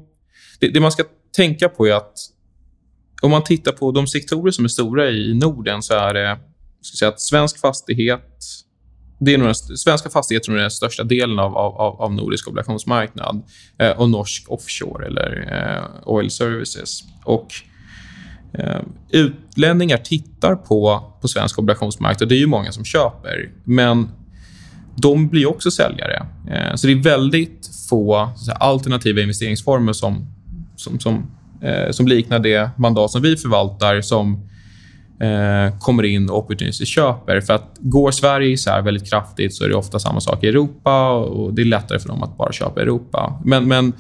det, 0.60 0.68
det, 0.70 0.80
man 0.80 0.92
ska 0.92 1.04
tänka 1.36 1.70
på 1.70 1.88
är 1.88 1.94
att 1.94 2.14
om 3.22 3.32
man 3.32 3.44
tittar 3.44 3.72
på 3.72 3.92
de 3.92 4.08
sektorer 4.08 4.52
som 4.52 4.66
är 4.66 4.70
stora 4.70 5.10
i 5.10 5.34
Norden 5.34 5.82
så 5.82 5.94
är 5.94 6.14
det 6.14 6.38
ska 6.86 6.98
säga 6.98 7.10
att 7.10 7.22
svensk 7.22 7.60
fastighet, 7.60 8.38
det 9.20 9.34
är 9.34 9.38
nog 9.38 9.48
den, 9.48 9.56
svenska 9.56 10.10
fastigheter 10.10 10.52
är 10.52 10.58
den 10.58 10.72
största 10.72 11.04
delen 11.04 11.40
av, 11.40 11.58
av, 11.58 12.02
av 12.02 12.14
nordisk 12.14 12.48
obligationsmarknad 12.48 13.44
eh, 13.78 13.90
och 13.92 14.10
norsk 14.10 14.46
offshore 14.48 15.06
eller 15.06 15.48
eh, 15.52 16.10
oil 16.10 16.32
services. 16.32 17.04
Och 17.24 17.54
eh, 18.54 18.82
Utlänningar 19.10 19.98
tittar 19.98 20.56
på, 20.56 21.14
på 21.22 21.28
svensk 21.28 21.60
obligationsmarknad. 21.60 22.30
Det 22.30 22.36
är 22.36 22.40
ju 22.40 22.48
många 22.48 22.72
som 22.72 22.86
köper, 22.86 23.52
men 23.64 24.10
de 24.96 25.28
blir 25.28 25.50
också 25.50 25.72
säljare. 25.72 26.26
Eh, 26.50 26.76
så 26.76 26.88
det 26.88 26.94
är 26.94 27.04
väldigt 27.04 27.70
få 27.90 28.30
säga, 28.46 28.56
alternativa 28.56 29.22
investeringsformer 29.22 29.94
som, 29.94 30.28
som, 30.76 31.00
som, 31.00 31.32
eh, 31.62 31.92
som 31.92 32.08
liknar 32.08 32.40
det 32.40 32.70
mandat 32.78 33.12
som 33.12 33.22
vi 33.22 33.38
förvaltar 33.38 34.02
som 34.02 34.50
eh, 35.20 35.80
kommer 35.80 36.04
in 36.04 36.30
och 36.30 36.38
opportunistiskt 36.38 36.96
köper. 36.96 37.42
För 37.42 37.54
att 37.54 37.76
går 37.80 38.12
Sverige 38.12 38.50
isär 38.50 38.82
väldigt 38.82 39.10
kraftigt 39.10 39.56
så 39.56 39.64
är 39.64 39.70
det 39.70 39.76
ofta 39.76 40.00
samma 40.00 40.22
sak 40.22 40.44
i 40.44 40.48
Europa 40.48 41.12
och 41.12 41.54
det 41.54 41.62
är 41.62 41.66
lättare 41.66 42.00
för 42.00 42.10
dem 42.10 42.24
att 42.24 42.38
bara 42.38 42.52
köpa 42.52 42.80
i 42.80 42.84
Europa. 42.84 43.42
Men, 43.46 43.68
men 43.68 43.94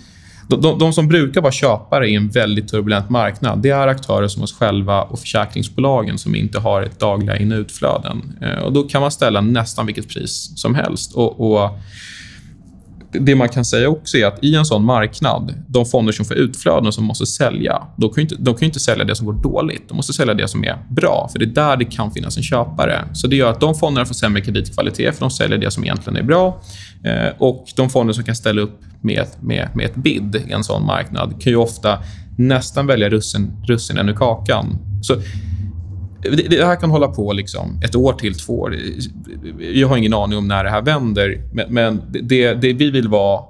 de, 0.49 0.61
de, 0.61 0.79
de, 0.79 0.93
som 0.93 1.07
brukar 1.07 1.41
vara 1.41 1.51
köpare 1.51 2.09
i 2.09 2.15
en 2.15 2.29
väldigt 2.29 2.67
turbulent 2.67 3.09
marknad 3.09 3.61
det 3.61 3.69
är 3.69 3.87
aktörer 3.87 4.27
som 4.27 4.43
oss 4.43 4.53
själva 4.53 5.01
och 5.01 5.19
försäkringsbolagen 5.19 6.17
som 6.17 6.35
inte 6.35 6.59
har 6.59 6.81
ett 6.81 6.99
dagliga 6.99 7.37
in 7.37 7.51
och 7.51 7.59
utflöden. 7.59 8.37
Eh, 8.41 8.63
och 8.63 8.73
då 8.73 8.83
kan 8.83 9.01
man 9.01 9.11
ställa 9.11 9.41
nästan 9.41 9.85
vilket 9.85 10.09
pris 10.09 10.51
som 10.55 10.75
helst. 10.75 11.13
och, 11.13 11.51
och 11.51 11.79
det 13.19 13.35
man 13.35 13.49
kan 13.49 13.65
säga 13.65 13.89
också 13.89 14.17
är 14.17 14.25
att 14.25 14.43
i 14.43 14.55
en 14.55 14.65
sån 14.65 14.85
marknad, 14.85 15.53
de 15.67 15.85
fonder 15.85 16.13
som 16.13 16.25
får 16.25 16.37
utflöden 16.37 16.91
som 16.91 17.03
måste 17.03 17.25
sälja, 17.25 17.81
de 17.97 18.09
kan, 18.09 18.21
inte, 18.21 18.35
de 18.35 18.55
kan 18.55 18.65
inte 18.65 18.79
sälja 18.79 19.05
det 19.05 19.15
som 19.15 19.25
går 19.25 19.33
dåligt. 19.33 19.89
De 19.89 19.95
måste 19.95 20.13
sälja 20.13 20.33
det 20.33 20.47
som 20.47 20.63
är 20.63 20.77
bra, 20.89 21.29
för 21.31 21.39
det 21.39 21.45
är 21.45 21.49
där 21.49 21.77
det 21.77 21.85
kan 21.85 22.11
finnas 22.11 22.37
en 22.37 22.43
köpare. 22.43 23.03
Så 23.13 23.27
Det 23.27 23.35
gör 23.35 23.49
att 23.49 23.59
de 23.59 23.75
fonderna 23.75 24.05
får 24.05 24.13
sämre 24.13 24.41
kreditkvalitet, 24.41 25.15
för 25.15 25.19
de 25.19 25.31
säljer 25.31 25.57
det 25.57 25.71
som 25.71 25.83
egentligen 25.83 26.17
är 26.17 26.23
bra. 26.23 26.61
Eh, 27.03 27.33
och 27.37 27.65
De 27.75 27.89
fonder 27.89 28.13
som 28.13 28.23
kan 28.23 28.35
ställa 28.35 28.61
upp 28.61 28.81
med, 29.01 29.27
med, 29.39 29.69
med 29.73 29.85
ett 29.85 29.95
bid 29.95 30.43
i 30.47 30.51
en 30.51 30.63
sån 30.63 30.85
marknad 30.85 31.41
kan 31.41 31.51
ju 31.51 31.57
ofta 31.57 31.99
nästan 32.37 32.87
välja 32.87 33.09
russin, 33.09 33.51
russinen 33.67 34.09
ur 34.09 34.13
kakan. 34.13 34.77
Så 35.01 35.15
det, 36.29 36.47
det, 36.49 36.65
här 36.65 36.75
kan 36.75 36.89
hålla 36.89 37.07
på 37.07 37.33
liksom 37.33 37.79
ett 37.83 37.95
år 37.95 38.13
till 38.13 38.35
två 38.35 38.59
år. 38.59 38.75
Jag 39.73 39.87
har 39.87 39.97
ingen 39.97 40.13
aning 40.13 40.37
om 40.37 40.47
när 40.47 40.63
det 40.63 40.69
här 40.69 40.81
vänder. 40.81 41.41
Men, 41.53 41.73
men 41.73 42.01
det, 42.09 42.53
det, 42.53 42.73
vi 42.73 42.91
vill 42.91 43.07
vara 43.07 43.41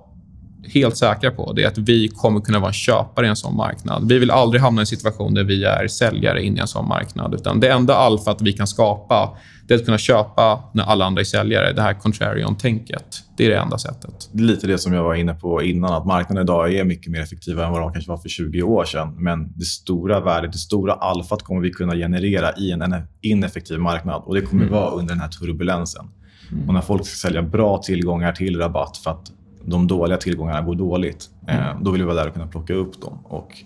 helt 0.73 0.97
säkra 0.97 1.31
på 1.31 1.53
det 1.53 1.63
är 1.63 1.67
att 1.67 1.77
vi 1.77 2.07
kommer 2.07 2.39
kunna 2.39 2.59
vara 2.59 2.73
köpare 2.73 3.25
i 3.25 3.29
en 3.29 3.35
sån 3.35 3.55
marknad. 3.55 4.07
Vi 4.07 4.19
vill 4.19 4.31
aldrig 4.31 4.61
hamna 4.61 4.81
i 4.81 4.83
en 4.83 4.87
situation 4.87 5.33
där 5.33 5.43
vi 5.43 5.63
är 5.63 5.87
säljare 5.87 6.43
in 6.43 6.57
i 6.57 6.59
en 6.59 6.67
sån 6.67 6.87
marknad. 6.87 7.33
Utan 7.33 7.59
det 7.59 7.69
enda 7.69 7.95
alfat 7.95 8.41
vi 8.41 8.53
kan 8.53 8.67
skapa 8.67 9.37
det 9.67 9.73
är 9.73 9.77
att 9.77 9.85
kunna 9.85 9.97
köpa 9.97 10.63
när 10.73 10.83
alla 10.83 11.05
andra 11.05 11.21
är 11.21 11.25
säljare. 11.25 11.73
Det 11.73 11.81
här 11.81 11.93
contrarian-tänket. 11.93 13.23
Det 13.37 13.45
är 13.45 13.49
det 13.49 13.57
enda 13.57 13.77
sättet. 13.77 14.29
Det 14.31 14.43
är 14.43 14.47
lite 14.47 14.67
det 14.67 14.77
som 14.77 14.93
jag 14.93 15.03
var 15.03 15.15
inne 15.15 15.33
på 15.33 15.63
innan, 15.63 15.93
att 15.93 16.05
marknaden 16.05 16.43
idag 16.43 16.73
är 16.73 16.83
mycket 16.83 17.11
mer 17.11 17.21
effektiv 17.21 17.59
än 17.59 17.71
vad 17.71 17.81
de 17.81 17.93
kanske 17.93 18.11
var 18.11 18.17
för 18.17 18.29
20 18.29 18.61
år 18.61 18.85
sedan. 18.85 19.15
Men 19.17 19.53
det 19.55 19.65
stora 19.65 20.19
värdet, 20.19 20.51
det 20.51 20.57
stora 20.57 20.93
alfat 20.93 21.43
kommer 21.43 21.61
vi 21.61 21.71
kunna 21.71 21.95
generera 21.95 22.53
i 22.57 22.71
en 22.71 22.95
ineffektiv 23.21 23.79
marknad 23.79 24.21
och 24.25 24.35
det 24.35 24.41
kommer 24.41 24.63
mm. 24.63 24.73
vara 24.73 24.89
under 24.89 25.13
den 25.13 25.21
här 25.21 25.29
turbulensen. 25.29 26.05
Mm. 26.51 26.67
Och 26.67 26.73
när 26.73 26.81
folk 26.81 27.05
ska 27.05 27.27
sälja 27.27 27.41
bra 27.41 27.77
tillgångar 27.77 28.31
till 28.31 28.59
rabatt 28.59 28.97
för 28.97 29.11
att 29.11 29.31
de 29.65 29.87
dåliga 29.87 30.17
tillgångarna 30.17 30.61
går 30.61 30.75
dåligt. 30.75 31.29
Eh, 31.47 31.79
då 31.81 31.91
vill 31.91 32.01
vi 32.01 32.05
vara 32.05 32.15
där 32.15 32.27
och 32.27 32.33
kunna 32.33 32.47
plocka 32.47 32.73
upp 32.73 33.01
dem. 33.01 33.19
Och 33.23 33.57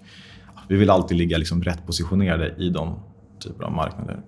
vi 0.68 0.78
vill 0.78 0.90
alltid 0.90 1.18
ligga 1.18 1.38
liksom 1.38 1.64
rätt 1.64 1.86
positionerade 1.86 2.56
i 2.58 2.70
de 2.70 3.00
typer 3.40 3.64
av 3.64 3.72
marknader. 3.72 4.20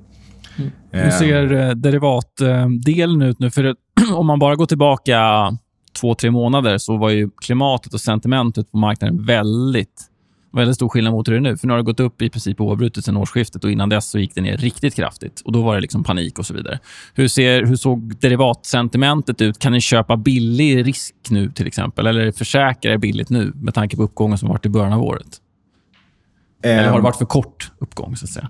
Hur 0.91 1.09
ser 1.09 1.53
eh, 1.53 1.69
derivatdelen 1.69 3.21
ut 3.21 3.39
nu? 3.39 3.51
För 3.51 3.75
om 4.15 4.27
man 4.27 4.39
bara 4.39 4.55
går 4.55 4.65
tillbaka 4.65 5.51
två, 5.99 6.15
tre 6.15 6.31
månader 6.31 6.77
så 6.77 6.97
var 6.97 7.09
ju 7.09 7.29
klimatet 7.41 7.93
och 7.93 8.01
sentimentet 8.01 8.71
på 8.71 8.77
marknaden 8.77 9.25
väldigt, 9.25 10.10
väldigt 10.53 10.75
stor 10.75 10.89
skillnad 10.89 11.13
mot 11.13 11.27
hur 11.27 11.33
det 11.33 11.37
är 11.39 11.41
nu. 11.41 11.57
För 11.57 11.67
nu 11.67 11.73
har 11.73 11.77
det 11.77 11.83
gått 11.83 11.99
upp 11.99 12.21
i 12.21 12.29
princip 12.29 12.61
oavbrutet 12.61 13.05
sedan 13.05 13.17
årsskiftet 13.17 13.63
och 13.63 13.71
innan 13.71 13.89
dess 13.89 14.09
så 14.09 14.19
gick 14.19 14.35
det 14.35 14.41
ner 14.41 14.57
riktigt 14.57 14.95
kraftigt. 14.95 15.41
Och 15.45 15.51
Då 15.51 15.61
var 15.61 15.75
det 15.75 15.81
liksom 15.81 16.03
panik 16.03 16.39
och 16.39 16.45
så 16.45 16.53
vidare. 16.53 16.79
Hur, 17.13 17.27
ser, 17.27 17.65
hur 17.65 17.75
såg 17.75 18.15
derivatsentimentet 18.19 19.41
ut? 19.41 19.59
Kan 19.59 19.71
ni 19.71 19.81
köpa 19.81 20.17
billig 20.17 20.85
risk 20.87 21.15
nu 21.29 21.51
till 21.51 21.67
exempel? 21.67 22.07
Eller 22.07 22.31
försäkra 22.31 22.93
er 22.93 22.97
billigt 22.97 23.29
nu 23.29 23.51
med 23.55 23.73
tanke 23.73 23.95
på 23.97 24.03
uppgången 24.03 24.37
som 24.37 24.49
varit 24.49 24.65
i 24.65 24.69
början 24.69 24.93
av 24.93 25.01
året? 25.01 25.37
Eller 26.63 26.89
har 26.89 26.97
det 26.97 27.03
varit 27.03 27.15
för 27.17 27.25
kort 27.25 27.71
uppgång? 27.79 28.15
så 28.15 28.25
att 28.25 28.29
säga? 28.29 28.49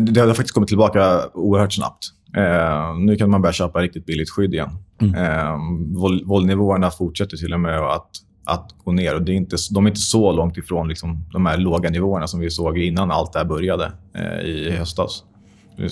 Det 0.00 0.20
har 0.20 0.28
faktiskt 0.28 0.54
kommit 0.54 0.68
tillbaka 0.68 1.20
oerhört 1.34 1.72
snabbt. 1.72 2.04
Eh, 2.36 2.98
nu 2.98 3.16
kan 3.16 3.30
man 3.30 3.42
börja 3.42 3.52
köpa 3.52 3.82
riktigt 3.82 4.06
billigt 4.06 4.30
skydd 4.30 4.54
igen. 4.54 4.70
Eh, 5.02 5.56
vol- 5.96 6.24
Volnivåerna 6.24 6.90
fortsätter 6.90 7.36
till 7.36 7.52
och 7.54 7.60
med 7.60 7.78
att, 7.80 8.10
att 8.46 8.74
gå 8.84 8.92
ner. 8.92 9.14
Och 9.14 9.22
det 9.22 9.32
är 9.32 9.36
inte, 9.36 9.56
de 9.70 9.86
är 9.86 9.90
inte 9.90 10.00
så 10.00 10.32
långt 10.32 10.56
ifrån 10.56 10.88
liksom, 10.88 11.24
de 11.32 11.46
här 11.46 11.58
låga 11.58 11.90
nivåerna 11.90 12.26
som 12.26 12.40
vi 12.40 12.50
såg 12.50 12.78
innan 12.78 13.10
allt 13.10 13.32
det 13.32 13.38
här 13.38 13.46
började 13.46 13.92
eh, 14.16 14.48
i 14.48 14.70
höstas. 14.70 15.22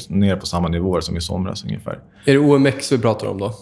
Ner 0.09 0.37
på 0.37 0.47
samma 0.47 0.69
nivåer 0.69 1.01
som 1.01 1.17
i 1.17 1.21
somras 1.21 1.65
ungefär. 1.65 1.99
Är 2.25 2.33
det 2.33 2.39
OMX 2.39 2.93
vi 2.93 2.99
pratar 2.99 3.27
om 3.27 3.39
då? 3.39 3.53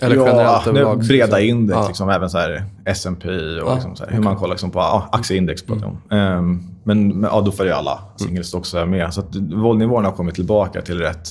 Eller 0.00 0.16
ja, 0.16 0.26
generellt 0.26 0.66
överlag? 0.66 0.98
breda 0.98 1.40
index, 1.40 1.76
Ja. 1.80 1.88
liksom, 1.88 2.08
även 2.08 2.30
så 2.30 2.38
här 2.38 2.64
S&P 2.84 3.28
och 3.28 3.70
Ja, 3.70 3.74
liksom 3.74 3.96
så 3.96 4.04
här, 4.04 4.12
hur 4.12 4.22
man 4.22 4.36
kollar 4.36 4.54
liksom 4.54 4.70
på 4.70 4.78
ja, 4.78 5.08
aktieindex. 5.12 5.64
Jag 5.66 5.84
om. 5.84 6.16
Ehm, 6.18 6.62
men 6.84 7.08
men 7.08 7.30
ja, 7.32 7.40
då 7.40 7.52
följer 7.52 7.74
alla 7.74 7.98
singelstocks 8.16 8.74
också 8.74 8.86
med. 8.86 9.14
Så 9.14 9.20
att 9.20 9.36
volnivåerna 9.36 10.08
har 10.08 10.16
kommit 10.16 10.34
tillbaka 10.34 10.82
till 10.82 10.98
rätt 10.98 11.28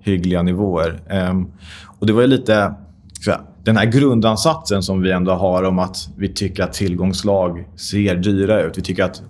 hyggliga 0.00 0.42
nivåer. 0.42 1.00
Ehm, 1.10 1.46
och 1.98 2.06
det 2.06 2.12
var 2.12 2.20
ju 2.20 2.26
lite 2.26 2.74
så 3.24 3.30
här, 3.30 3.40
den 3.64 3.76
här 3.76 3.86
grundansatsen 3.86 4.82
som 4.82 5.02
vi 5.02 5.10
ändå 5.10 5.32
har 5.32 5.62
om 5.62 5.78
att 5.78 6.08
vi 6.16 6.28
tycker 6.28 6.62
att 6.62 6.72
tillgångslag 6.72 7.68
ser 7.76 8.14
dyra 8.14 8.62
ut. 8.62 8.78
Vi 8.78 8.82
tycker 8.82 9.04
att 9.04 9.22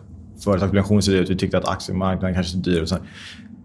företagsobligationer 0.44 1.00
ser 1.00 1.12
dyra 1.12 1.22
ut. 1.22 1.30
Vi 1.30 1.36
tycker 1.36 1.58
att 1.58 1.68
aktiemarknaden 1.68 2.34
kanske 2.34 2.52
ser 2.52 2.58
dyr 2.58 2.80
ut. 2.80 2.88
Så 2.88 2.96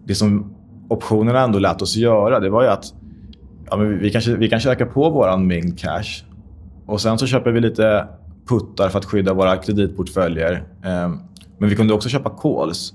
Det 0.05 0.16
som 0.16 0.55
optionerna 0.89 1.41
ändå 1.43 1.59
lät 1.59 1.82
oss 1.82 1.95
göra, 1.95 2.39
det 2.39 2.49
var 2.49 2.63
ju 2.63 2.70
att 2.70 2.93
ja, 3.70 3.78
men 3.78 3.99
vi, 3.99 4.11
kanske, 4.11 4.36
vi 4.36 4.49
kan 4.49 4.59
köka 4.59 4.86
på 4.86 5.09
vår 5.09 5.38
mängd 5.38 5.80
cash. 5.80 6.24
Och 6.86 7.01
sen 7.01 7.18
så 7.18 7.28
köper 7.28 7.51
vi 7.51 7.59
lite 7.59 8.07
puttar 8.49 8.89
för 8.89 8.99
att 8.99 9.05
skydda 9.05 9.34
våra 9.34 9.57
kreditportföljer. 9.57 10.63
Ehm, 10.84 11.20
men 11.57 11.70
vi 11.70 11.76
kunde 11.76 11.93
också 11.93 12.09
köpa 12.09 12.30
calls. 12.30 12.93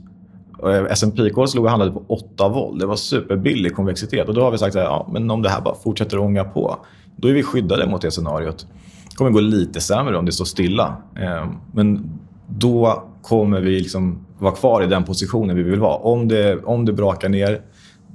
Eh, 0.64 0.84
S&P 0.90 1.30
calls 1.30 1.54
låg 1.54 1.64
och 1.64 1.70
handlade 1.70 1.92
på 1.92 2.04
8 2.08 2.48
volt. 2.48 2.80
Det 2.80 2.86
var 2.86 2.96
superbillig 2.96 3.74
konvexitet. 3.74 4.28
Och 4.28 4.34
då 4.34 4.42
har 4.42 4.50
vi 4.50 4.58
sagt 4.58 4.76
att 4.76 4.82
ja, 4.82 5.08
men 5.12 5.30
om 5.30 5.42
det 5.42 5.48
här 5.48 5.60
bara 5.60 5.74
fortsätter 5.74 6.18
ånga 6.18 6.44
på, 6.44 6.76
då 7.20 7.28
är 7.28 7.32
vi 7.32 7.42
skyddade 7.42 7.86
mot 7.86 8.02
det 8.02 8.10
scenariot. 8.10 8.66
Det 9.10 9.16
kommer 9.16 9.30
gå 9.30 9.40
lite 9.40 9.80
sämre 9.80 10.18
om 10.18 10.26
det 10.26 10.32
står 10.32 10.44
stilla. 10.44 10.96
Eh, 11.16 11.46
men 11.72 12.10
då 12.46 13.04
kommer 13.22 13.60
vi 13.60 13.80
liksom 13.80 14.26
vara 14.38 14.54
kvar 14.54 14.82
i 14.82 14.86
den 14.86 15.04
positionen 15.04 15.56
vi 15.56 15.62
vill 15.62 15.80
vara. 15.80 15.96
Om 15.96 16.28
det, 16.28 16.64
om 16.64 16.84
det 16.84 16.92
brakar 16.92 17.28
ner, 17.28 17.60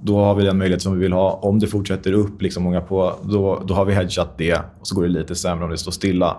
då 0.03 0.17
har 0.17 0.35
vi 0.35 0.43
den 0.43 0.57
möjlighet 0.57 0.81
som 0.81 0.93
vi 0.93 0.99
vill 0.99 1.13
ha. 1.13 1.31
Om 1.31 1.59
det 1.59 1.67
fortsätter 1.67 2.13
upp, 2.13 2.41
liksom 2.41 2.63
många 2.63 2.81
på, 2.81 3.13
då, 3.23 3.61
då 3.65 3.73
har 3.73 3.85
vi 3.85 3.93
hedgat 3.93 4.37
det. 4.37 4.59
Och 4.79 4.87
så 4.87 4.95
går 4.95 5.03
det 5.03 5.09
lite 5.09 5.35
sämre 5.35 5.65
om 5.65 5.71
det 5.71 5.77
står 5.77 5.91
stilla. 5.91 6.37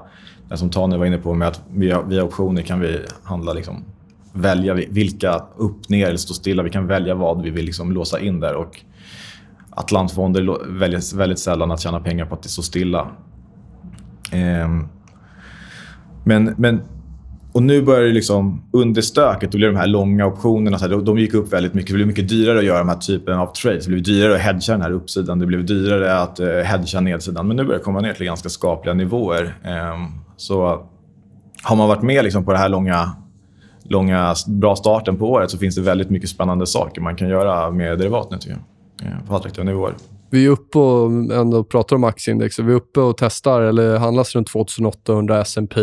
Det 0.48 0.56
som 0.56 0.70
Tani 0.70 0.96
var 0.96 1.06
inne 1.06 1.18
på 1.18 1.34
med 1.34 1.48
att 1.48 1.62
via, 1.74 2.02
via 2.02 2.24
optioner 2.24 2.62
kan 2.62 2.80
vi 2.80 2.98
handla, 3.22 3.52
liksom, 3.52 3.84
välja 4.32 4.74
vilka 4.74 5.42
upp, 5.56 5.88
ner 5.88 6.06
eller 6.06 6.16
stå 6.16 6.34
stilla. 6.34 6.62
Vi 6.62 6.70
kan 6.70 6.86
välja 6.86 7.14
vad 7.14 7.42
vi 7.42 7.50
vill 7.50 7.64
liksom 7.64 7.92
låsa 7.92 8.20
in 8.20 8.40
där. 8.40 8.54
Och 8.54 8.80
Atlantfonder 9.76 10.72
väljer 10.78 11.16
väldigt 11.16 11.38
sällan 11.38 11.70
att 11.70 11.80
tjäna 11.80 12.00
pengar 12.00 12.26
på 12.26 12.34
att 12.34 12.42
det 12.42 12.48
står 12.48 12.62
stilla. 12.62 13.08
Ehm, 14.32 14.88
men, 16.24 16.54
men 16.58 16.82
och 17.56 17.62
nu 17.62 17.82
börjar 17.82 18.02
det 18.02 18.12
liksom, 18.12 18.62
under 18.72 19.02
stöket, 19.02 19.52
då 19.52 19.58
blir 19.58 19.68
de 19.68 19.76
här 19.76 19.86
långa 19.86 20.26
optionerna, 20.26 20.78
så 20.78 20.88
här, 20.88 20.96
de, 20.96 21.18
gick 21.18 21.34
upp 21.34 21.52
väldigt 21.52 21.74
mycket. 21.74 21.90
Det 21.90 21.94
blev 21.94 22.06
mycket 22.06 22.28
dyrare 22.28 22.58
att 22.58 22.64
göra 22.64 22.78
de 22.78 22.88
här 22.88 22.96
typen 22.96 23.38
av 23.38 23.46
trades. 23.46 23.84
Det 23.84 23.90
blev 23.90 24.02
dyrare 24.02 24.34
att 24.34 24.40
hedga 24.40 24.72
den 24.72 24.82
här 24.82 24.90
uppsidan. 24.90 25.38
Det 25.38 25.46
blev 25.46 25.66
dyrare 25.66 26.20
att 26.20 26.40
eh, 26.40 26.46
hedga 26.48 27.00
nedsidan. 27.00 27.48
Men 27.48 27.56
nu 27.56 27.64
börjar 27.64 27.78
det 27.78 27.84
komma 27.84 28.00
ner 28.00 28.12
till 28.12 28.26
ganska 28.26 28.48
skapliga 28.48 28.94
nivåer. 28.94 29.58
Ehm, 29.64 30.06
så 30.36 30.86
har 31.62 31.76
man 31.76 31.88
varit 31.88 32.02
med 32.02 32.24
liksom 32.24 32.44
på 32.44 32.52
den 32.52 32.60
här 32.60 32.68
långa, 32.68 33.12
långa, 33.82 34.34
bra 34.46 34.76
starten 34.76 35.16
på 35.16 35.30
året 35.30 35.50
så 35.50 35.58
finns 35.58 35.74
det 35.74 35.82
väldigt 35.82 36.10
mycket 36.10 36.30
spännande 36.30 36.66
saker 36.66 37.00
man 37.00 37.16
kan 37.16 37.28
göra 37.28 37.70
med 37.70 37.98
derivat 37.98 38.30
nu, 38.30 38.38
tycker 38.38 38.56
jag. 38.56 38.75
På 39.28 39.36
attraktiva 39.36 39.64
nivåer. 39.64 39.94
Vi 40.30 40.46
är 40.46 40.50
uppe 40.50 40.78
och 40.78 41.10
ändå 41.32 41.64
pratar 41.64 41.96
om 41.96 42.04
aktieindex. 42.04 42.58
Vi 42.58 42.72
är 42.72 42.76
uppe 42.76 43.00
och 43.00 43.16
testar, 43.18 43.62
eller 43.62 43.98
handlas 43.98 44.34
runt 44.34 44.48
2800 44.48 45.40
S&P. 45.40 45.80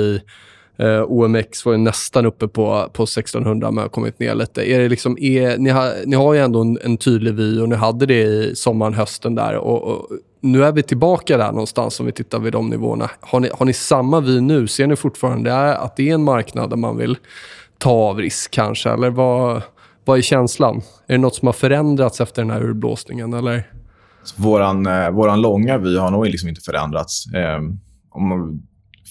Eh, 0.78 1.04
OMX 1.08 1.66
var 1.66 1.72
ju 1.72 1.78
nästan 1.78 2.26
uppe 2.26 2.48
på, 2.48 2.90
på 2.94 3.04
1600 3.04 3.72
men 3.72 3.82
har 3.82 3.90
kommit 3.90 4.20
ner 4.20 4.36
lite. 4.36 4.72
Är 4.72 4.80
det 4.80 4.90
liksom, 4.90 5.18
är, 5.22 5.58
ni, 5.58 5.70
har, 5.70 5.94
ni 6.06 6.16
har 6.16 6.34
ju 6.34 6.40
ändå 6.40 6.62
en, 6.62 6.80
en 6.84 6.98
tydlig 6.98 7.34
vy 7.34 7.62
och 7.62 7.70
ni 7.70 7.76
hade 7.76 8.06
det 8.06 8.22
i 8.22 8.56
sommaren, 8.56 8.94
hösten 8.94 9.36
där. 9.36 9.56
Och, 9.56 9.84
och, 9.84 10.08
nu 10.40 10.64
är 10.64 10.72
vi 10.72 10.84
tillbaka 10.84 11.38
där 11.38 11.52
någonstans 11.52 12.00
om 12.00 12.06
vi 12.06 12.12
tittar 12.12 12.40
vid 12.40 12.54
de 12.54 12.70
nivåerna. 12.70 13.10
Har 13.20 13.40
ni, 13.40 13.50
har 13.54 13.66
ni 13.66 13.74
samma 13.74 14.20
vy 14.20 14.42
nu? 14.42 14.68
Ser 14.68 14.88
ni 14.88 14.96
fortfarande 14.96 15.78
att 15.78 15.96
det 15.96 16.10
är 16.10 16.14
en 16.14 16.24
marknad 16.24 16.70
där 16.70 16.78
man 16.78 16.98
vill 16.98 17.18
ta 17.78 17.92
av 17.92 18.18
risk 18.20 18.52
kanske? 18.52 18.90
Eller 18.90 19.10
vad, 19.10 19.62
vad 20.06 20.18
är 20.18 20.22
känslan? 20.22 20.78
Är 21.08 21.14
det 21.14 21.18
något 21.18 21.36
som 21.36 21.46
har 21.46 21.54
förändrats 21.54 22.22
efter 22.22 22.42
den 22.42 22.52
här 22.52 22.64
urblåsningen? 22.64 23.34
Eller? 23.34 23.68
Våran, 24.38 24.86
eh, 24.86 25.10
våran 25.10 25.42
långa 25.42 25.78
vy 25.78 25.98
har 25.98 26.12
nog 26.12 26.26
liksom 26.26 26.50
inte 26.50 26.62
förändrats. 26.62 27.28
Eh, 27.34 27.60
om, 28.10 28.62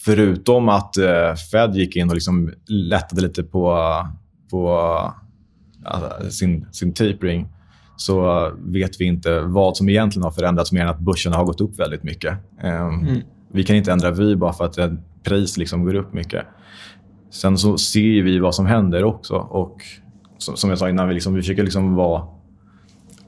förutom 0.04 0.68
att 0.68 0.96
eh, 0.96 1.34
Fed 1.52 1.74
gick 1.74 1.96
in 1.96 2.08
och 2.08 2.14
liksom 2.14 2.52
lättade 2.66 3.22
lite 3.22 3.42
på, 3.42 3.78
på 4.50 4.78
eh, 5.86 6.28
sin, 6.28 6.66
sin 6.72 6.92
tapering 6.94 7.48
så 7.96 8.50
vet 8.58 9.00
vi 9.00 9.04
inte 9.04 9.40
vad 9.40 9.76
som 9.76 9.88
egentligen 9.88 10.24
har 10.24 10.30
förändrats 10.30 10.72
mer 10.72 10.82
än 10.82 10.88
att 10.88 10.98
börserna 10.98 11.36
har 11.36 11.44
gått 11.44 11.60
upp 11.60 11.78
väldigt 11.78 12.02
mycket. 12.02 12.32
Eh, 12.62 12.90
Vi 13.52 13.64
kan 13.64 13.76
inte 13.76 13.92
ändra 13.92 14.10
vy 14.10 14.36
bara 14.36 14.52
för 14.52 14.64
att 14.64 14.78
ett 14.78 14.92
pris 15.24 15.56
liksom 15.56 15.84
går 15.84 15.94
upp 15.94 16.12
mycket. 16.12 16.46
Sen 17.30 17.58
så 17.58 17.78
ser 17.78 18.22
vi 18.22 18.38
vad 18.38 18.54
som 18.54 18.66
händer 18.66 19.04
också. 19.04 19.34
Och 19.34 19.76
som, 20.42 20.56
som 20.56 20.70
jag 20.70 20.78
sa 20.78 20.88
innan, 20.88 21.08
vi, 21.08 21.14
liksom, 21.14 21.34
vi 21.34 21.40
försöker 21.40 21.62
liksom 21.62 21.94
vara 21.94 22.22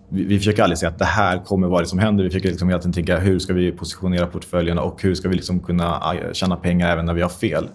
vi, 0.08 0.24
vi 0.24 0.38
försöker 0.38 0.62
aldrig 0.62 0.78
säga 0.78 0.90
att 0.90 0.98
det 0.98 1.04
här 1.04 1.44
kommer 1.44 1.68
vara 1.68 1.80
det 1.80 1.86
som 1.86 1.98
händer. 1.98 2.24
Vi 2.24 2.30
försöker 2.30 2.48
liksom 2.48 2.68
hela 2.68 2.80
tiden 2.80 2.92
tänka 2.92 3.18
hur 3.18 3.38
ska 3.38 3.52
vi 3.52 3.72
positionera 3.72 4.26
portföljerna 4.26 4.82
och 4.82 5.02
hur 5.02 5.14
ska 5.14 5.28
vi 5.28 5.34
liksom 5.34 5.60
kunna 5.60 5.96
ah, 5.96 6.14
tjäna 6.32 6.56
pengar 6.56 6.92
även 6.92 7.06
när 7.06 7.14
vi 7.14 7.22
har 7.22 7.28
fel. 7.28 7.68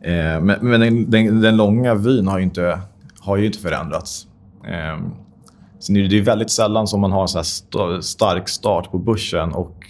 Eh, 0.00 0.40
men 0.40 0.58
men 0.60 0.80
den, 0.80 1.10
den, 1.10 1.40
den 1.40 1.56
långa 1.56 1.94
vyn 1.94 2.26
har 2.26 2.38
ju 2.38 2.44
inte, 2.44 2.80
har 3.20 3.36
ju 3.36 3.46
inte 3.46 3.58
förändrats. 3.58 4.26
Eh, 4.64 5.00
sen 5.78 5.96
är 5.96 6.08
det, 6.08 6.18
är 6.18 6.22
väldigt 6.22 6.50
sällan 6.50 6.86
som 6.86 7.00
man 7.00 7.12
har 7.12 7.22
en 7.22 7.28
så 7.28 7.38
här 7.38 8.00
stark 8.00 8.48
start 8.48 8.90
på 8.90 8.98
börsen 8.98 9.52
och 9.52 9.84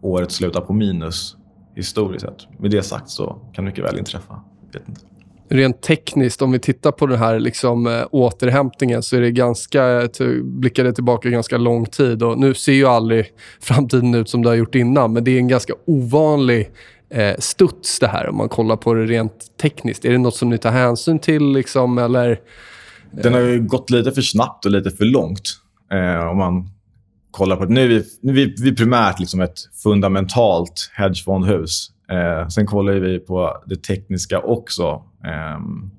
året 0.00 0.32
slutar 0.32 0.60
på 0.60 0.72
minus 0.72 1.36
historiskt 1.74 2.24
sett. 2.24 2.60
Med 2.60 2.70
det 2.70 2.82
sagt 2.82 3.08
så 3.08 3.26
kan 3.26 3.64
det 3.64 3.70
mycket 3.70 3.84
väl 3.84 3.98
inträffa. 3.98 4.40
Vet 4.72 4.88
inte 4.88 5.11
rent 5.52 5.82
tekniskt, 5.82 6.42
om 6.42 6.52
vi 6.52 6.58
tittar 6.58 6.92
på 6.92 7.06
den 7.06 7.18
här 7.18 7.38
liksom, 7.38 7.86
eh, 7.86 8.04
återhämtningen 8.10 9.02
så 9.02 9.16
är 9.16 9.20
det 9.20 9.30
ganska, 9.30 10.02
eh, 10.02 10.08
blickar 10.42 10.84
det 10.84 10.92
tillbaka 10.92 11.28
ganska 11.28 11.56
lång 11.56 11.86
tid. 11.86 12.22
Och 12.22 12.38
nu 12.38 12.54
ser 12.54 12.72
ju 12.72 12.86
aldrig 12.86 13.26
framtiden 13.60 14.14
ut 14.14 14.28
som 14.28 14.42
det 14.42 14.48
har 14.48 14.56
gjort 14.56 14.74
innan, 14.74 15.12
men 15.12 15.24
det 15.24 15.30
är 15.30 15.38
en 15.38 15.48
ganska 15.48 15.72
ovanlig 15.86 16.70
eh, 17.10 17.34
studs 17.38 17.98
det 17.98 18.06
här 18.06 18.28
om 18.28 18.36
man 18.36 18.48
kollar 18.48 18.76
på 18.76 18.94
det 18.94 19.04
rent 19.04 19.56
tekniskt. 19.62 20.04
Är 20.04 20.10
det 20.10 20.18
något 20.18 20.36
som 20.36 20.50
ni 20.50 20.58
tar 20.58 20.70
hänsyn 20.70 21.18
till? 21.18 21.52
Liksom, 21.52 21.98
eller? 21.98 22.40
Den 23.10 23.32
har 23.32 23.40
ju 23.40 23.60
gått 23.60 23.90
lite 23.90 24.12
för 24.12 24.22
snabbt 24.22 24.64
och 24.64 24.70
lite 24.70 24.90
för 24.90 25.04
långt. 25.04 25.42
Eh, 25.92 26.30
om 26.30 26.38
man 26.38 26.68
kollar 27.30 27.56
på 27.56 27.64
det. 27.64 27.72
Nu 27.72 27.82
är 27.82 27.88
vi, 27.88 28.04
nu 28.22 28.32
är 28.32 28.36
vi, 28.36 28.54
vi 28.62 28.68
är 28.68 28.74
primärt 28.74 29.20
liksom 29.20 29.40
ett 29.40 29.58
fundamentalt 29.82 30.90
hedgefondhus. 30.92 31.88
Eh, 32.10 32.48
sen 32.48 32.66
kollar 32.66 32.92
vi 32.92 33.18
på 33.18 33.62
det 33.66 33.82
tekniska 33.82 34.40
också. 34.40 35.02
Ehm, 35.24 35.90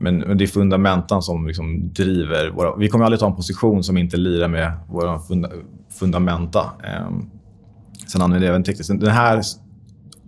men, 0.00 0.18
men 0.18 0.38
det 0.38 0.44
är 0.44 0.48
fundamentan 0.48 1.22
som 1.22 1.46
liksom 1.46 1.92
driver 1.92 2.50
våra... 2.50 2.76
Vi 2.76 2.88
kommer 2.88 3.04
aldrig 3.04 3.20
ta 3.20 3.26
en 3.26 3.36
position 3.36 3.84
som 3.84 3.98
inte 3.98 4.16
lirar 4.16 4.48
med 4.48 4.72
våra 4.88 5.18
funda, 5.18 5.50
fundamenta. 5.98 6.60
Eh, 6.84 7.10
sen 8.06 8.22
använder 8.22 8.46
jag 8.46 8.54
även 8.54 8.64
tekniskt. 8.64 9.00
Den 9.00 9.10
här 9.10 9.42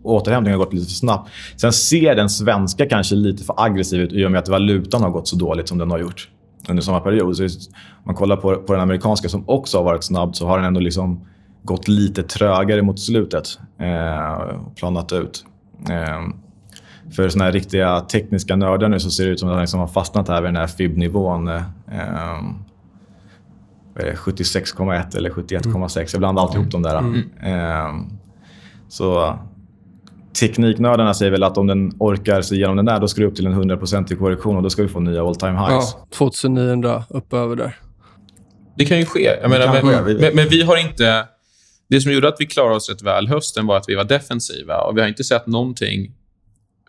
återhämtningen 0.03 0.59
har 0.59 0.65
gått 0.65 0.75
lite 0.75 0.87
för 0.87 0.93
snabbt. 0.93 1.31
Sen 1.57 1.73
ser 1.73 2.15
den 2.15 2.31
svenska 2.31 2.87
kanske 2.87 3.15
lite 3.15 3.45
för 3.45 3.55
aggressiv 3.65 4.01
ut 4.01 4.13
i 4.13 4.27
och 4.27 4.31
med 4.31 4.39
att 4.39 4.49
valutan 4.49 5.03
har 5.03 5.11
gått 5.11 5.29
så 5.29 5.37
dåligt 5.37 5.69
som 5.69 5.79
den 5.79 5.91
har 5.91 5.99
gjort 5.99 6.29
under 6.69 6.83
samma 6.83 7.01
period. 7.01 7.37
Så 7.37 7.45
om 7.45 7.49
man 8.05 8.15
kollar 8.15 8.37
på, 8.37 8.57
på 8.57 8.73
den 8.73 8.83
amerikanska 8.83 9.29
som 9.29 9.45
också 9.49 9.79
har 9.79 9.85
varit 9.85 10.05
snabb 10.05 10.37
så 10.37 10.47
har 10.47 10.59
den 10.59 10.67
ändå 10.67 10.81
liksom 10.81 11.27
gått 11.63 11.89
lite 11.89 12.23
trögare 12.23 12.83
mot 12.83 13.01
slutet 13.01 13.59
eh, 13.79 14.33
och 14.67 14.77
planat 14.77 15.13
ut. 15.13 15.45
Eh, 15.91 16.29
för 17.13 17.29
såna 17.29 17.45
här 17.45 17.53
riktiga 17.53 18.01
tekniska 18.01 18.57
nördar 18.57 18.89
nu 18.89 19.01
så 19.01 19.11
ser 19.11 19.25
det 19.25 19.31
ut 19.31 19.41
som 19.41 19.49
att 19.49 19.55
de 19.55 19.61
liksom 19.61 19.81
har 19.81 19.87
fastnat 19.87 20.29
här 20.29 20.43
vid 20.43 20.49
den 20.49 20.57
här 20.57 20.67
FIB-nivån. 20.67 21.49
Eh, 21.49 21.65
76,1 23.95 25.17
eller 25.17 25.31
71,6. 25.31 26.09
Jag 26.13 26.21
blandar 26.21 26.43
alltid 26.43 26.61
ihop 26.61 26.73
de 26.73 26.83
där. 26.83 26.99
Mm. 26.99 27.23
Eh, 27.43 28.07
så 28.89 29.39
tekniknördarna 30.41 31.15
säger 31.15 31.33
väl 31.33 31.43
att 31.43 31.59
om 31.59 31.67
den 31.67 31.93
orkar 31.99 32.43
sig 32.43 32.57
igenom 32.57 32.77
den 32.77 32.85
där, 32.85 33.01
då 33.01 33.09
ska 33.09 33.21
det 33.21 33.27
upp 33.27 33.37
till 33.37 33.47
en 33.47 33.55
100% 33.55 34.17
korrektion 34.17 34.57
och 34.57 34.63
då 34.63 34.71
ska 34.71 34.83
vi 34.83 34.89
få 34.89 35.01
nya 35.01 35.23
all 35.23 35.37
time 35.37 35.59
highs. 35.59 35.97
Ja, 35.99 36.07
2900 36.11 37.05
upp 37.09 37.33
över 37.33 37.57
där. 37.57 37.77
Det 38.77 38.85
kan 38.85 38.99
ju 38.99 39.05
ske. 39.05 39.37
Jag 39.43 39.51
menar, 39.51 39.67
men, 39.67 40.05
ske. 40.05 40.15
Men, 40.15 40.35
men, 40.35 40.49
vi 40.49 40.63
har 40.63 40.77
inte... 40.77 41.25
Det 41.89 42.01
som 42.01 42.13
gjorde 42.13 42.29
att 42.29 42.37
vi 42.39 42.47
klarade 42.47 42.77
oss 42.77 42.91
rätt 42.91 43.03
väl 43.03 43.29
hösten 43.29 43.67
var 43.67 43.77
att 43.77 43.89
vi 43.89 43.95
var 43.95 44.05
defensiva. 44.05 44.77
och 44.77 44.97
Vi 44.97 45.01
har 45.01 45.09
inte 45.09 45.25
sett 45.25 45.47
någonting 45.47 46.13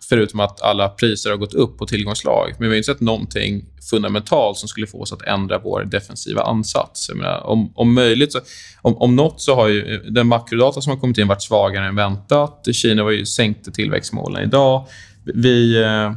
förutom 0.09 0.39
att 0.39 0.61
alla 0.61 0.89
priser 0.89 1.29
har 1.29 1.37
gått 1.37 1.53
upp 1.53 1.77
på 1.77 1.85
tillgångslag. 1.85 2.53
Men 2.59 2.69
vi 2.69 2.75
har 2.75 2.77
inte 2.77 2.85
sett 2.85 3.01
någonting 3.01 3.65
fundamentalt 3.89 4.57
som 4.57 4.69
skulle 4.69 4.87
få 4.87 5.01
oss 5.01 5.13
att 5.13 5.21
ändra 5.21 5.59
vår 5.59 5.83
defensiva 5.83 6.41
ansats. 6.41 7.11
Menar, 7.13 7.47
om, 7.47 7.71
om 7.75 7.93
möjligt, 7.93 8.31
så, 8.31 8.39
om, 8.81 8.97
om 8.97 9.15
något 9.15 9.41
så 9.41 9.55
har 9.55 9.67
ju 9.67 9.97
den 9.97 10.27
makrodata 10.27 10.81
som 10.81 10.91
har 10.91 10.99
kommit 10.99 11.17
in 11.17 11.27
varit 11.27 11.41
svagare 11.41 11.87
än 11.87 11.95
väntat. 11.95 12.67
Kina 12.71 13.03
var 13.03 13.11
ju 13.11 13.25
sänkte 13.25 13.71
tillväxtmålen 13.71 14.43
idag. 14.43 14.87
Vi, 15.23 15.81
eh, 15.81 16.11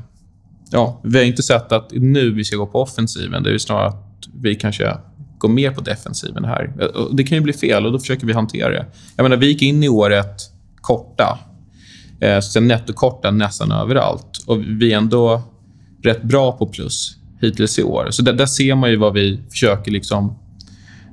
ja, 0.71 1.01
vi 1.05 1.19
har 1.19 1.25
inte 1.25 1.43
sett 1.43 1.73
att 1.73 1.91
nu 1.93 2.31
vi 2.31 2.45
ska 2.45 2.57
gå 2.57 2.67
på 2.67 2.83
offensiven. 2.83 3.43
Det 3.43 3.55
är 3.55 3.59
snarare 3.59 3.89
att 3.89 4.29
vi 4.43 4.55
kanske 4.55 4.97
går 5.39 5.49
mer 5.49 5.71
på 5.71 5.81
defensiven 5.81 6.45
här. 6.45 6.73
Det 7.13 7.25
kan 7.25 7.39
ju 7.39 7.43
bli 7.43 7.53
fel 7.53 7.87
och 7.87 7.93
då 7.93 7.99
försöker 7.99 8.27
vi 8.27 8.33
hantera 8.33 8.69
det. 8.69 8.87
Jag 9.17 9.23
menar, 9.23 9.37
vi 9.37 9.47
gick 9.47 9.63
in 9.63 9.83
i 9.83 9.89
året 9.89 10.51
korta 10.81 11.39
Eh, 12.25 12.41
sen 12.41 12.69
nettokorta 12.69 13.31
nästan 13.31 13.73
överallt. 13.73 14.45
Och 14.47 14.63
vi 14.63 14.93
är 14.93 14.97
ändå 14.97 15.43
rätt 16.03 16.23
bra 16.23 16.53
på 16.53 16.67
plus 16.67 17.17
hittills 17.41 17.79
i 17.79 17.83
år. 17.83 18.11
Så 18.11 18.23
där, 18.23 18.33
där 18.33 18.47
ser 18.47 18.75
man 18.75 18.91
ju 18.91 18.97
vad 18.97 19.13
vi 19.13 19.41
försöker 19.51 19.91
liksom, 19.91 20.39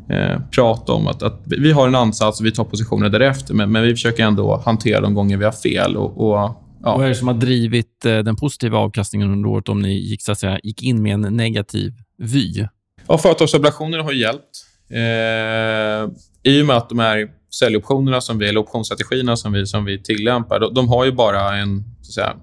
eh, 0.09 0.41
prata 0.51 0.93
om. 0.93 1.07
Att, 1.07 1.23
att, 1.23 1.41
vi 1.45 1.71
har 1.71 1.87
en 1.87 1.95
ansats 1.95 2.39
och 2.39 2.45
vi 2.45 2.51
tar 2.51 2.63
positioner 2.63 3.09
därefter, 3.09 3.53
men, 3.53 3.71
men 3.71 3.83
vi 3.83 3.91
försöker 3.91 4.23
ändå 4.23 4.61
hantera 4.65 5.01
de 5.01 5.13
gånger 5.13 5.37
vi 5.37 5.45
har 5.45 5.51
fel. 5.51 5.97
Och, 5.97 6.17
och, 6.17 6.35
ja. 6.35 6.97
Vad 6.97 7.05
är 7.05 7.09
det 7.09 7.15
som 7.15 7.27
har 7.27 7.35
drivit 7.35 8.05
eh, 8.05 8.17
den 8.17 8.35
positiva 8.35 8.77
avkastningen 8.77 9.31
under 9.31 9.49
året 9.49 9.69
om 9.69 9.81
ni 9.81 9.93
gick, 9.93 10.21
så 10.21 10.31
att 10.31 10.39
säga, 10.39 10.59
gick 10.63 10.83
in 10.83 11.03
med 11.03 11.13
en 11.13 11.21
negativ 11.21 11.93
vy? 12.17 12.67
Ja, 13.07 13.17
företagsobligationer 13.17 13.99
har 13.99 14.11
hjälpt. 14.11 14.65
Eh, 14.89 16.51
I 16.51 16.61
och 16.61 16.65
med 16.65 16.77
att 16.77 16.89
de 16.89 16.99
här 16.99 17.40
säljoptionerna 17.55 18.21
som 18.21 18.37
vi, 18.37 18.49
eller 18.49 18.59
optionsstrategierna 18.59 19.35
som 19.35 19.53
vi, 19.53 19.65
som 19.65 19.85
vi 19.85 20.03
tillämpar, 20.03 20.59
de, 20.59 20.73
de 20.73 20.89
har 20.89 21.05
ju 21.05 21.11
bara 21.11 21.57
en, 21.57 21.83
så 22.01 22.11
säga, 22.11 22.35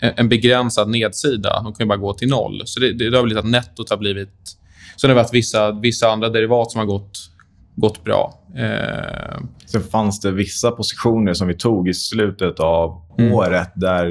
en 0.00 0.28
begränsad 0.28 0.88
nedsida. 0.88 1.62
De 1.62 1.74
kan 1.74 1.84
ju 1.84 1.88
bara 1.88 1.98
gå 1.98 2.14
till 2.14 2.28
noll. 2.28 2.62
Så 2.64 2.80
det, 2.80 2.92
det, 2.92 3.10
det 3.10 3.16
har 3.16 3.24
blivit 3.24 3.44
att 3.44 3.50
nettot 3.50 3.90
har 3.90 3.96
blivit... 3.96 4.58
Sen 5.00 5.10
har 5.10 5.16
det 5.16 5.22
varit 5.22 5.34
vissa, 5.34 5.72
vissa 5.72 6.10
andra 6.10 6.28
derivat 6.28 6.70
som 6.70 6.78
har 6.78 6.86
gått, 6.86 7.30
gått 7.76 8.04
bra. 8.04 8.40
Eh... 8.56 9.40
Sen 9.66 9.82
fanns 9.82 10.20
det 10.20 10.30
vissa 10.30 10.70
positioner 10.70 11.34
som 11.34 11.48
vi 11.48 11.54
tog 11.54 11.88
i 11.88 11.94
slutet 11.94 12.60
av 12.60 13.02
mm. 13.18 13.32
året 13.32 13.72
där 13.74 14.06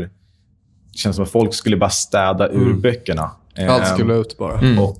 det 0.92 0.98
känns 0.98 1.16
som 1.16 1.24
att 1.24 1.32
folk 1.32 1.54
skulle 1.54 1.78
bara 1.78 1.90
städa 1.90 2.48
ur 2.50 2.62
mm. 2.62 2.82
böckerna. 2.82 3.32
Allt 3.70 3.88
skulle 3.88 4.14
ut 4.14 4.38
bara. 4.38 4.60
Mm. 4.60 4.80
Och 4.80 5.00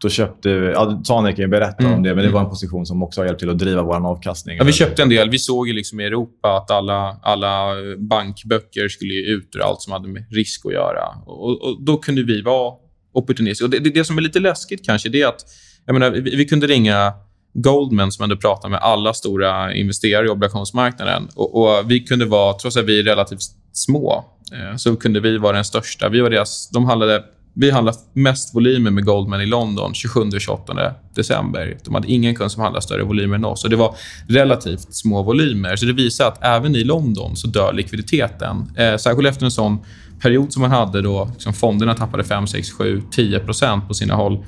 då 0.00 0.08
köpte 0.08 0.54
vi... 0.54 0.66
Ja, 0.66 1.02
Tane 1.04 1.32
kan 1.32 1.42
ju 1.42 1.48
berätta 1.48 1.82
mm. 1.84 1.94
om 1.94 2.02
det, 2.02 2.14
men 2.14 2.24
det 2.24 2.30
var 2.30 2.40
en 2.40 2.50
position 2.50 2.86
som 2.86 3.02
också 3.02 3.20
har 3.20 3.26
hjälpt 3.26 3.40
till 3.40 3.50
att 3.50 3.58
driva 3.58 3.82
vår 3.82 4.06
avkastning. 4.06 4.56
Ja, 4.56 4.64
vi 4.64 4.72
köpte 4.72 5.02
en 5.02 5.08
del. 5.08 5.30
Vi 5.30 5.38
såg 5.38 5.68
ju 5.68 5.74
liksom 5.74 6.00
i 6.00 6.04
Europa 6.04 6.56
att 6.56 6.70
alla, 6.70 7.16
alla 7.22 7.74
bankböcker 7.98 8.88
skulle 8.88 9.14
ut 9.14 9.56
ur 9.56 9.60
allt 9.60 9.82
som 9.82 9.92
hade 9.92 10.08
med 10.08 10.24
risk 10.30 10.66
att 10.66 10.72
göra. 10.72 11.08
Och, 11.26 11.62
och 11.62 11.82
Då 11.82 11.96
kunde 11.96 12.22
vi 12.22 12.42
vara 12.42 12.74
opportunistiska. 13.12 13.64
Och 13.64 13.70
det, 13.70 13.78
det, 13.78 13.90
det, 13.90 14.04
som 14.04 14.18
är 14.18 14.22
lite 14.22 14.40
läskigt 14.40 14.86
kanske, 14.86 15.08
det 15.08 15.22
är 15.22 15.26
att 15.26 15.44
jag 15.86 15.92
menar, 15.92 16.10
vi, 16.10 16.36
vi 16.36 16.44
kunde 16.44 16.66
ringa 16.66 17.12
Goldman 17.54 18.12
som 18.12 18.22
ändå 18.22 18.36
pratar 18.36 18.68
med 18.68 18.80
alla 18.80 19.14
stora 19.14 19.74
investerare 19.74 20.26
i 20.26 20.28
obligationsmarknaden. 20.28 21.28
Och, 21.34 21.62
och, 21.62 21.90
vi 21.90 22.00
kunde 22.00 22.24
vara, 22.24 22.54
trots 22.54 22.76
att 22.76 22.84
vi 22.84 22.98
är 22.98 23.02
relativt 23.02 23.42
små, 23.72 24.24
eh, 24.52 24.76
så 24.76 24.96
kunde 24.96 25.20
vi 25.20 25.38
vara 25.38 25.52
den 25.52 25.64
största. 25.64 26.08
Vi 26.08 26.20
var 26.20 26.30
deras, 26.30 26.70
de 26.70 26.84
handlade 26.84 27.24
vi 27.54 27.70
handlade 27.70 27.98
mest 28.12 28.54
volymer 28.54 28.90
med 28.90 29.04
Goldman 29.04 29.40
i 29.40 29.46
London 29.46 29.94
27 29.94 30.20
och 30.20 30.40
28 30.40 30.94
december. 31.14 31.78
De 31.84 31.94
hade 31.94 32.08
ingen 32.08 32.34
kund 32.34 32.52
som 32.52 32.62
handlade 32.62 32.82
större 32.82 33.02
volymer 33.02 33.34
än 33.34 33.44
oss. 33.44 33.64
Och 33.64 33.70
det 33.70 33.76
var 33.76 33.94
relativt 34.28 34.94
små 34.94 35.22
volymer. 35.22 35.76
Så 35.76 35.86
Det 35.86 35.92
visar 35.92 36.28
att 36.28 36.44
även 36.44 36.76
i 36.76 36.84
London 36.84 37.36
så 37.36 37.46
dör 37.46 37.72
likviditeten. 37.72 38.72
Eh, 38.76 38.96
särskilt 38.96 39.28
efter 39.28 39.44
en 39.44 39.50
sån 39.50 39.78
period 40.22 40.52
som 40.52 40.62
man 40.62 40.70
hade 40.70 41.02
då 41.02 41.28
liksom 41.32 41.52
fonderna 41.52 41.94
tappade 41.94 42.24
5, 42.24 42.46
6, 42.46 42.70
7, 42.70 43.02
10% 43.16 43.88
på 43.88 43.94
sina 43.94 44.14
håll. 44.14 44.44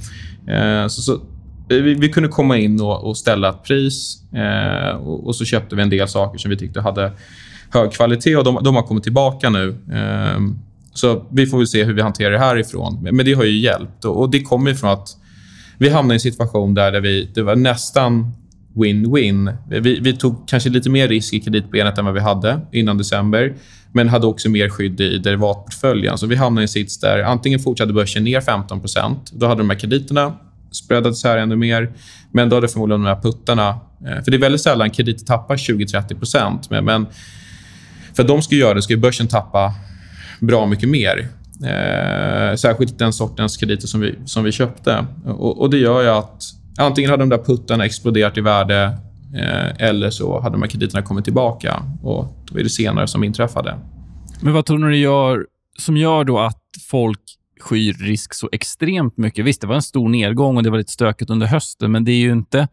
Eh, 0.48 0.86
så, 0.86 1.02
så 1.02 1.12
eh, 1.12 1.18
vi, 1.68 1.94
vi, 1.94 2.08
kunde 2.08 2.28
komma 2.28 2.58
in 2.58 2.80
och, 2.80 3.04
och 3.04 3.16
ställa 3.16 3.48
ett 3.48 3.62
pris 3.64 4.22
eh, 4.32 4.96
och, 4.96 5.26
och, 5.26 5.36
så 5.36 5.44
köpte 5.44 5.76
vi 5.76 5.82
en 5.82 5.90
del 5.90 6.08
saker 6.08 6.38
som 6.38 6.50
vi 6.50 6.56
tyckte 6.56 6.80
hade 6.80 7.12
hög 7.70 7.92
kvalitet 7.92 8.36
och 8.36 8.44
de, 8.44 8.58
de 8.62 8.74
har 8.74 8.82
kommit 8.82 9.02
tillbaka 9.02 9.50
nu. 9.50 9.76
Eh, 9.92 10.40
så 10.94 11.26
vi 11.30 11.46
får 11.46 11.58
väl 11.58 11.66
se 11.66 11.84
hur 11.84 11.94
vi 11.94 12.02
hanterar 12.02 12.30
det 12.30 12.38
härifrån. 12.38 13.08
Men 13.12 13.26
det 13.26 13.32
har 13.32 13.44
ju 13.44 13.58
hjälpt. 13.58 14.04
Och 14.04 14.30
det 14.30 14.42
kommer 14.42 14.70
ifrån 14.70 14.90
att 14.90 15.16
vi 15.78 15.88
hamnade 15.88 16.14
i 16.14 16.16
en 16.16 16.20
situation 16.20 16.74
där, 16.74 17.00
vi, 17.00 17.30
det 17.34 17.42
var 17.42 17.56
nästan 17.56 18.32
win-win. 18.74 19.56
Vi, 19.68 20.00
vi, 20.00 20.16
tog 20.16 20.48
kanske 20.48 20.70
lite 20.70 20.90
mer 20.90 21.08
risk 21.08 21.34
i 21.34 21.40
kreditbenet 21.40 21.98
än 21.98 22.04
vad 22.04 22.14
vi 22.14 22.20
hade 22.20 22.60
innan 22.72 22.98
december, 22.98 23.54
men 23.92 24.08
hade 24.08 24.26
också 24.26 24.48
mer 24.48 24.68
skydd 24.68 25.00
i 25.00 25.18
derivatportföljen. 25.18 26.18
Så 26.18 26.26
vi 26.26 26.36
hamnade 26.36 26.62
i 26.62 26.64
en 26.64 26.68
sits 26.68 27.00
där 27.00 27.22
antingen 27.22 27.60
fortsatte 27.60 27.92
börsen 27.92 28.24
ner 28.24 28.40
15% 28.40 29.16
Då 29.32 29.46
hade 29.46 29.60
de 29.60 29.70
här 29.70 29.78
krediterna 29.78 30.34
spreadats 30.70 31.24
här 31.24 31.38
ännu 31.38 31.56
mer, 31.56 31.92
men 32.32 32.48
då 32.48 32.56
hade 32.56 32.68
förmodligen 32.68 33.02
de 33.02 33.08
här 33.08 33.20
puttarna... 33.20 33.68
Eh, 34.06 34.24
för 34.24 34.30
det 34.30 34.36
är 34.36 34.40
väldigt 34.40 34.60
sällan 34.60 34.90
krediter 34.90 35.24
tappar 35.24 35.56
20-30 35.56 36.66
men, 36.70 36.84
men 36.84 37.06
för 38.14 38.22
att 38.22 38.28
de 38.28 38.42
ska 38.42 38.54
göra 38.54 38.74
det 38.74 38.82
ska 38.82 38.96
börsen 38.96 39.28
tappa 39.28 39.74
bra 40.42 40.66
mycket 40.66 40.88
mer. 40.88 41.28
Eh, 41.64 42.56
särskilt 42.56 42.98
den 42.98 43.12
sortens 43.12 43.56
krediter 43.56 43.86
som 43.86 44.00
vi, 44.00 44.14
som 44.24 44.44
vi 44.44 44.52
köpte. 44.52 45.06
Och, 45.24 45.60
och 45.60 45.70
Det 45.70 45.78
gör 45.78 46.02
ju 46.02 46.08
att 46.08 46.42
antingen 46.78 47.10
hade 47.10 47.22
de 47.22 47.28
där 47.28 47.44
puttarna 47.44 47.84
exploderat 47.84 48.38
i 48.38 48.40
värde 48.40 48.82
eh, 49.34 49.86
eller 49.88 50.10
så 50.10 50.40
hade 50.40 50.54
de 50.54 50.62
här 50.62 50.68
krediterna 50.68 51.02
kommit 51.02 51.24
tillbaka. 51.24 51.82
Och 52.02 52.36
Då 52.50 52.58
är 52.58 52.62
det 52.62 52.70
senare 52.70 53.06
som 53.06 53.24
inträffade. 53.24 53.78
Men 54.40 54.52
vad 54.52 54.66
tror 54.66 54.78
ni 54.78 54.90
det 54.90 54.96
gör 54.96 55.46
som 55.78 55.96
gör 55.96 56.24
då 56.24 56.38
att 56.38 56.62
folk 56.90 57.20
skyr 57.60 57.92
risk 57.92 58.34
så 58.34 58.48
extremt 58.52 59.16
mycket? 59.16 59.44
Visst, 59.44 59.60
det 59.60 59.66
var 59.66 59.74
en 59.74 59.82
stor 59.82 60.08
nedgång 60.08 60.56
och 60.56 60.62
det 60.62 60.70
var 60.70 60.78
lite 60.78 60.92
stökigt 60.92 61.30
under 61.30 61.46
hösten, 61.46 61.92
men 61.92 62.04
det 62.04 62.12
är 62.12 62.20
ju 62.20 62.32
inte... 62.32 62.68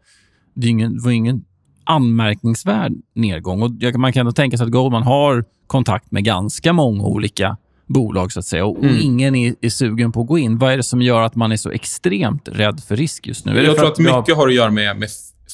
Det, 0.54 0.66
är 0.66 0.70
ingen, 0.70 0.96
det 0.96 1.04
var 1.04 1.10
ingen 1.10 1.44
anmärkningsvärd 1.90 2.92
nedgång. 3.14 3.62
Och 3.62 3.70
man 3.98 4.12
kan 4.12 4.20
ändå 4.20 4.32
tänka 4.32 4.56
sig 4.56 4.64
att 4.64 4.70
Goldman 4.70 5.02
har 5.02 5.44
kontakt 5.66 6.10
med 6.10 6.24
ganska 6.24 6.72
många 6.72 7.04
olika 7.04 7.56
bolag, 7.86 8.32
så 8.32 8.38
att 8.38 8.46
säga. 8.46 8.64
Och, 8.64 8.84
mm. 8.84 8.96
ingen 9.00 9.34
är, 9.34 9.54
är, 9.60 9.68
sugen 9.68 10.12
på 10.12 10.20
att 10.20 10.26
gå 10.26 10.38
in. 10.38 10.58
Vad 10.58 10.72
är 10.72 10.76
det 10.76 10.82
som 10.82 11.02
gör 11.02 11.22
att 11.22 11.34
man 11.34 11.52
är 11.52 11.56
så 11.56 11.70
extremt 11.70 12.48
rädd 12.48 12.80
för 12.88 12.96
risk 12.96 13.26
just 13.26 13.46
nu? 13.46 13.62
Jag 13.62 13.76
tror 13.76 13.86
att, 13.86 13.92
att 13.92 13.98
mycket 13.98 14.36
har 14.36 14.48
att 14.48 14.54
göra 14.54 14.70
med, 14.70 14.98
med 14.98 15.08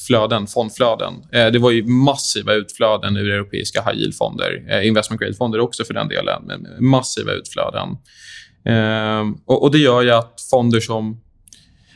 flöden, 0.07 0.47
fondflöden. 0.47 1.13
Eh, 1.31 1.47
det 1.47 1.59
var 1.59 1.71
ju 1.71 1.87
massiva 1.87 2.53
utflöden 2.53 3.17
ur 3.17 3.29
europeiska 3.29 3.81
high 3.81 3.99
yield-fonder. 3.99 4.65
Eh, 4.69 4.87
investment 4.87 5.21
grade-fonder 5.21 5.59
också 5.59 5.83
för 5.83 5.93
den 5.93 6.07
delen. 6.07 6.43
Men 6.45 6.67
massiva 6.79 7.31
utflöden. 7.31 7.89
Eh, 8.65 9.35
och, 9.45 9.63
och, 9.63 9.71
Det 9.71 9.77
gör 9.77 10.01
ju 10.01 10.11
att 10.11 10.33
fonder 10.51 10.79
som 10.79 11.21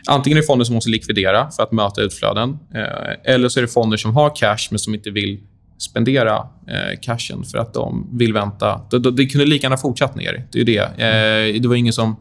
Antingen 0.07 0.37
är 0.37 0.41
det 0.41 0.47
fonder 0.47 0.65
som 0.65 0.75
måste 0.75 0.89
likvidera 0.89 1.51
för 1.51 1.63
att 1.63 1.71
möta 1.71 2.01
utflöden. 2.01 2.59
Eh, 2.75 3.33
eller 3.33 3.49
så 3.49 3.59
är 3.59 3.61
det 3.61 3.67
fonder 3.67 3.97
som 3.97 4.15
har 4.15 4.35
cash 4.35 4.67
men 4.69 4.79
som 4.79 4.93
inte 4.93 5.11
vill 5.11 5.39
spendera 5.77 6.35
eh, 6.67 6.99
cashen 7.01 7.43
för 7.43 7.57
att 7.57 7.73
de 7.73 8.07
vill 8.17 8.33
vänta. 8.33 8.81
Det, 8.91 8.99
det, 8.99 9.11
det 9.11 9.25
kunde 9.25 9.45
lika 9.45 9.65
gärna 9.65 9.77
fortsatt 9.77 10.15
ner. 10.15 10.47
Det 10.51 10.61
är 10.61 10.65
det. 10.65 10.77
Eh, 10.77 11.61
det 11.61 11.67
var 11.67 11.75
ingen 11.75 11.93
som 11.93 12.15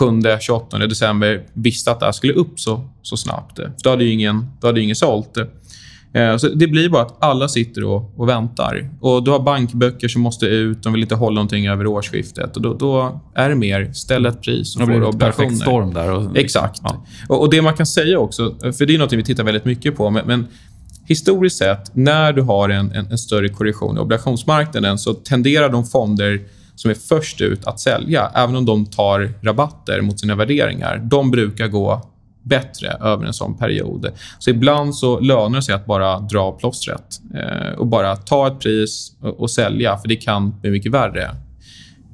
27-28 0.00 0.86
december 0.86 1.42
visste 1.52 1.90
att 1.90 2.00
det 2.00 2.06
här 2.06 2.12
skulle 2.12 2.32
upp 2.32 2.60
så, 2.60 2.88
så 3.02 3.16
snabbt. 3.16 3.60
Då 3.82 3.90
hade 3.90 4.04
ju 4.04 4.12
ingen, 4.12 4.46
då 4.60 4.66
hade 4.66 4.80
ingen 4.80 4.96
sålt. 4.96 5.36
Eh, 6.12 6.36
så 6.36 6.48
det 6.48 6.66
blir 6.66 6.88
bara 6.88 7.02
att 7.02 7.16
alla 7.24 7.48
sitter 7.48 7.84
och, 7.84 8.12
och, 8.16 8.28
väntar. 8.28 8.90
Och 9.00 9.24
Du 9.24 9.30
har 9.30 9.40
bankböcker 9.40 10.08
som 10.08 10.22
måste 10.22 10.46
ut. 10.46 10.82
De 10.82 10.92
vill 10.92 11.02
inte 11.02 11.14
hålla 11.14 11.34
någonting 11.34 11.66
över 11.66 11.86
årsskiftet. 11.86 12.56
Och 12.56 12.62
då, 12.62 12.74
då 12.74 13.20
är 13.34 13.48
det 13.48 13.54
mer 13.54 13.92
ställ 13.92 14.26
ett 14.26 14.42
pris 14.42 14.76
och 14.76 14.82
få 14.82 14.86
obligationer. 14.86 15.18
perfekt 15.18 15.56
storm 15.56 15.94
där. 15.94 16.12
Och, 16.12 16.36
Exakt. 16.36 16.80
Ja. 16.82 17.04
Och, 17.28 17.40
och, 17.40 17.50
Det 17.50 17.62
man 17.62 17.74
kan 17.74 17.86
säga 17.86 18.18
också, 18.18 18.54
för 18.60 18.86
det 18.86 18.94
är 18.94 18.98
något 18.98 19.12
vi 19.12 19.24
tittar 19.24 19.44
väldigt 19.44 19.64
mycket 19.64 19.96
på, 19.96 20.10
men, 20.10 20.26
men 20.26 20.46
historiskt 21.06 21.56
sett, 21.56 21.96
när 21.96 22.32
du 22.32 22.42
har 22.42 22.68
en, 22.68 22.92
en, 22.92 23.06
en, 23.06 23.18
större 23.18 23.48
korrektion 23.48 23.96
i 23.96 24.00
obligationsmarknaden 24.00 24.98
så 24.98 25.14
tenderar 25.14 25.68
de 25.68 25.84
fonder 25.84 26.40
som 26.74 26.90
är 26.90 26.94
först 26.94 27.40
ut 27.40 27.64
att 27.64 27.80
sälja, 27.80 28.30
även 28.34 28.56
om 28.56 28.64
de 28.64 28.86
tar 28.86 29.32
rabatter 29.42 30.00
mot 30.00 30.20
sina 30.20 30.34
värderingar, 30.34 30.98
de 31.04 31.30
brukar 31.30 31.68
gå 31.68 32.10
bättre 32.50 32.88
över 33.00 33.26
en 33.26 33.32
sån 33.32 33.58
period. 33.58 34.10
Så 34.38 34.50
ibland 34.50 34.94
så 34.94 35.20
lönar 35.20 35.56
det 35.56 35.62
sig 35.62 35.74
att 35.74 35.86
bara 35.86 36.18
dra 36.18 36.52
plåstret 36.52 37.20
eh, 37.34 37.78
och 37.78 37.86
bara 37.86 38.16
ta 38.16 38.46
ett 38.46 38.60
pris 38.60 39.16
och, 39.20 39.40
och, 39.40 39.50
sälja, 39.50 39.96
för 39.96 40.08
det 40.08 40.16
kan 40.16 40.60
bli 40.60 40.70
mycket 40.70 40.92
värre. 40.92 41.30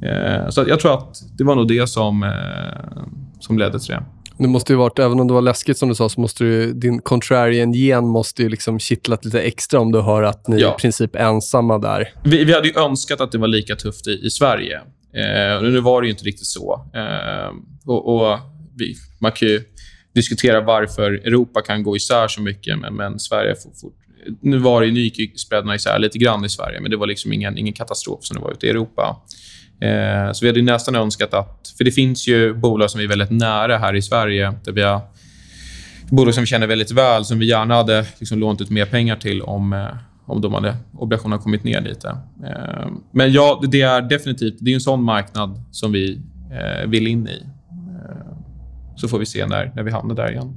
Eh, 0.02 0.48
så 0.48 0.64
jag 0.68 0.80
tror 0.80 0.94
att 0.94 1.16
det 1.38 1.44
var 1.44 1.54
nog 1.54 1.68
det 1.68 1.86
som, 1.86 2.22
eh, 2.22 3.02
som 3.40 3.58
ledde 3.58 3.80
till 3.80 3.94
det. 3.94 4.02
Det 4.38 4.48
måste 4.48 4.72
ju 4.72 4.76
varit, 4.76 4.98
även 4.98 5.20
om 5.20 5.28
det 5.28 5.34
var 5.34 5.42
läskigt 5.42 5.78
som 5.78 5.88
du 5.88 5.94
sa, 5.94 6.08
så 6.08 6.20
måste 6.20 6.44
du, 6.44 6.72
din 6.72 7.00
contrarian-gen 7.00 8.06
måste 8.06 8.42
ju 8.42 8.48
liksom 8.48 8.78
kittlat 8.78 9.24
lite 9.24 9.40
extra 9.40 9.80
om 9.80 9.92
du 9.92 10.00
hör 10.00 10.22
att 10.22 10.48
ni 10.48 10.60
ja. 10.60 10.68
är 10.68 10.74
i 10.74 10.76
princip 10.76 11.16
ensamma 11.16 11.78
där. 11.78 12.08
Vi, 12.24 12.44
vi 12.44 12.54
hade 12.54 12.80
önskat 12.80 13.20
att 13.20 13.32
det 13.32 13.38
var 13.38 13.48
lika 13.48 13.76
tufft 13.76 14.06
i, 14.06 14.26
i 14.26 14.30
Sverige. 14.30 14.80
Eh, 15.16 15.62
nu 15.62 15.80
var 15.80 16.02
det 16.02 16.06
ju 16.06 16.12
inte 16.12 16.24
riktigt 16.24 16.46
så. 16.46 16.90
Eh, 16.94 17.50
och, 17.86 18.14
och 18.14 18.38
vi, 18.76 18.94
man 19.18 19.32
kan 19.32 19.48
ju 19.48 19.62
diskutera 20.16 20.60
varför 20.60 21.12
Europa 21.12 21.62
kan 21.62 21.82
gå 21.82 21.96
isär 21.96 22.28
så 22.28 22.42
mycket, 22.42 22.78
men, 22.78 22.94
men 22.94 23.18
Sverige 23.18 23.54
får, 23.54 23.70
får, 23.80 23.90
Nu 24.40 24.58
var 24.58 24.80
det 24.80 24.86
ju, 24.86 24.92
nu 24.92 25.00
gick 25.00 25.40
spreadarna 25.40 25.74
isär 25.74 25.98
lite 25.98 26.18
grann 26.18 26.44
i 26.44 26.48
Sverige, 26.48 26.80
men 26.80 26.90
det 26.90 26.96
var 26.96 27.06
liksom 27.06 27.32
ingen, 27.32 27.58
ingen 27.58 27.72
katastrof 27.72 28.24
som 28.24 28.36
det 28.36 28.42
var 28.42 28.52
ute 28.52 28.66
i 28.66 28.70
Europa. 28.70 29.22
Eh, 29.80 30.32
så 30.32 30.44
vi 30.44 30.48
hade 30.48 30.62
nästan 30.62 30.94
önskat 30.94 31.34
att... 31.34 31.74
För 31.76 31.84
det 31.84 31.90
finns 31.90 32.28
ju 32.28 32.54
bolag 32.54 32.90
som 32.90 32.98
vi 32.98 33.04
är 33.04 33.08
väldigt 33.08 33.30
nära 33.30 33.78
här 33.78 33.94
i 33.94 34.02
Sverige, 34.02 34.52
där 34.64 34.72
vi 34.72 34.82
har 34.82 35.00
bolag 36.10 36.34
som 36.34 36.42
vi 36.42 36.46
känner 36.46 36.66
väldigt 36.66 36.90
väl, 36.90 37.24
som 37.24 37.38
vi 37.38 37.46
gärna 37.46 37.74
hade 37.74 38.06
liksom 38.18 38.38
lånat 38.38 38.60
ut 38.60 38.70
mer 38.70 38.86
pengar 38.86 39.16
till 39.16 39.42
om, 39.42 39.72
eh, 39.72 39.86
om 40.26 40.40
de 40.40 40.54
hade, 40.54 40.76
obligationerna 40.92 41.42
kommit 41.42 41.64
ner 41.64 41.80
lite. 41.80 42.08
Eh, 42.44 42.86
men 43.12 43.32
ja, 43.32 43.62
det 43.68 43.82
är 43.82 44.02
definitivt 44.02 44.56
det 44.60 44.70
är 44.70 44.74
en 44.74 44.80
sån 44.80 45.02
marknad 45.02 45.62
som 45.70 45.92
vi 45.92 46.20
eh, 46.52 46.88
vill 46.88 47.06
in 47.06 47.28
i. 47.28 47.55
Så 48.96 49.08
får 49.08 49.18
vi 49.18 49.26
se 49.26 49.46
när, 49.46 49.72
när 49.74 49.82
vi 49.82 49.90
hamnar 49.90 50.14
där 50.14 50.30
igen. 50.30 50.54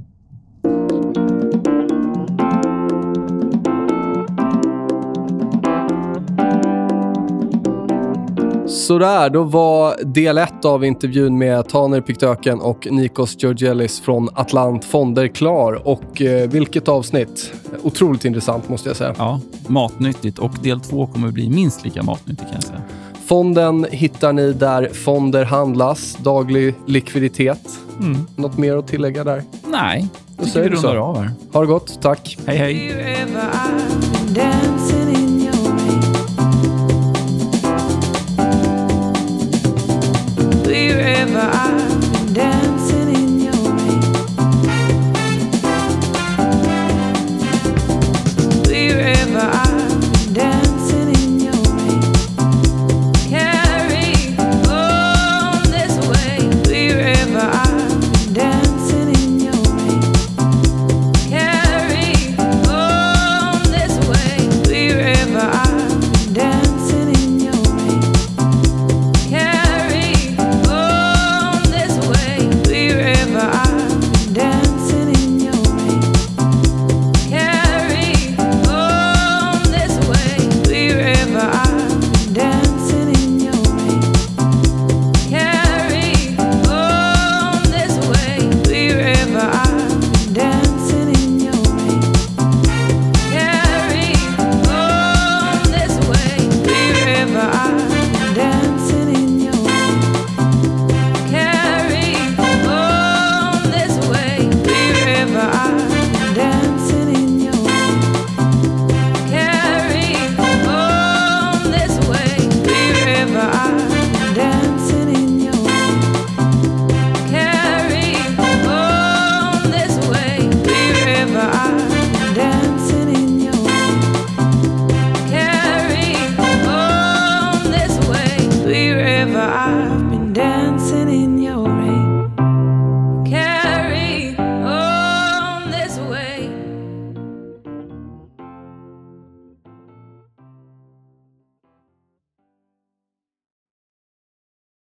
Sådär, 8.89 9.29
då 9.29 9.43
var 9.43 10.03
del 10.03 10.37
ett 10.37 10.65
av 10.65 10.85
intervjun 10.85 11.37
med 11.37 11.69
Taner 11.69 12.01
Piktöken 12.01 12.59
och 12.59 12.87
Nikos 12.91 13.43
Georgelis 13.43 13.99
från 14.01 14.29
Atlant 14.33 14.85
Fonder 14.85 15.27
klar. 15.27 15.87
Och 15.87 16.21
eh, 16.21 16.49
vilket 16.49 16.87
avsnitt! 16.87 17.53
Otroligt 17.83 18.25
intressant 18.25 18.69
måste 18.69 18.89
jag 18.89 18.95
säga. 18.95 19.15
Ja, 19.17 19.41
matnyttigt. 19.67 20.39
Och 20.39 20.51
del 20.63 20.79
två 20.79 21.07
kommer 21.07 21.31
bli 21.31 21.49
minst 21.49 21.85
lika 21.85 22.03
matnyttig 22.03 22.45
kan 22.45 22.53
jag 22.53 22.63
säga. 22.63 22.81
Fonden 23.29 23.87
hittar 23.91 24.33
ni 24.33 24.53
där 24.53 24.89
fonder 24.93 25.45
handlas, 25.45 26.15
daglig 26.15 26.75
likviditet. 26.85 27.79
Mm. 27.99 28.27
Något 28.35 28.57
mer 28.57 28.77
att 28.77 28.87
tillägga 28.87 29.23
där? 29.23 29.43
Nej, 29.65 30.07
jag 30.37 30.45
tycker 30.45 30.61
vi 30.61 30.69
rundar 30.69 30.95
av 30.95 31.17
här. 31.17 31.31
Ha 31.53 31.61
det 31.61 31.67
gott. 31.67 32.01
Tack. 32.01 32.37
Hej, 32.45 32.57
hej. 32.57 34.07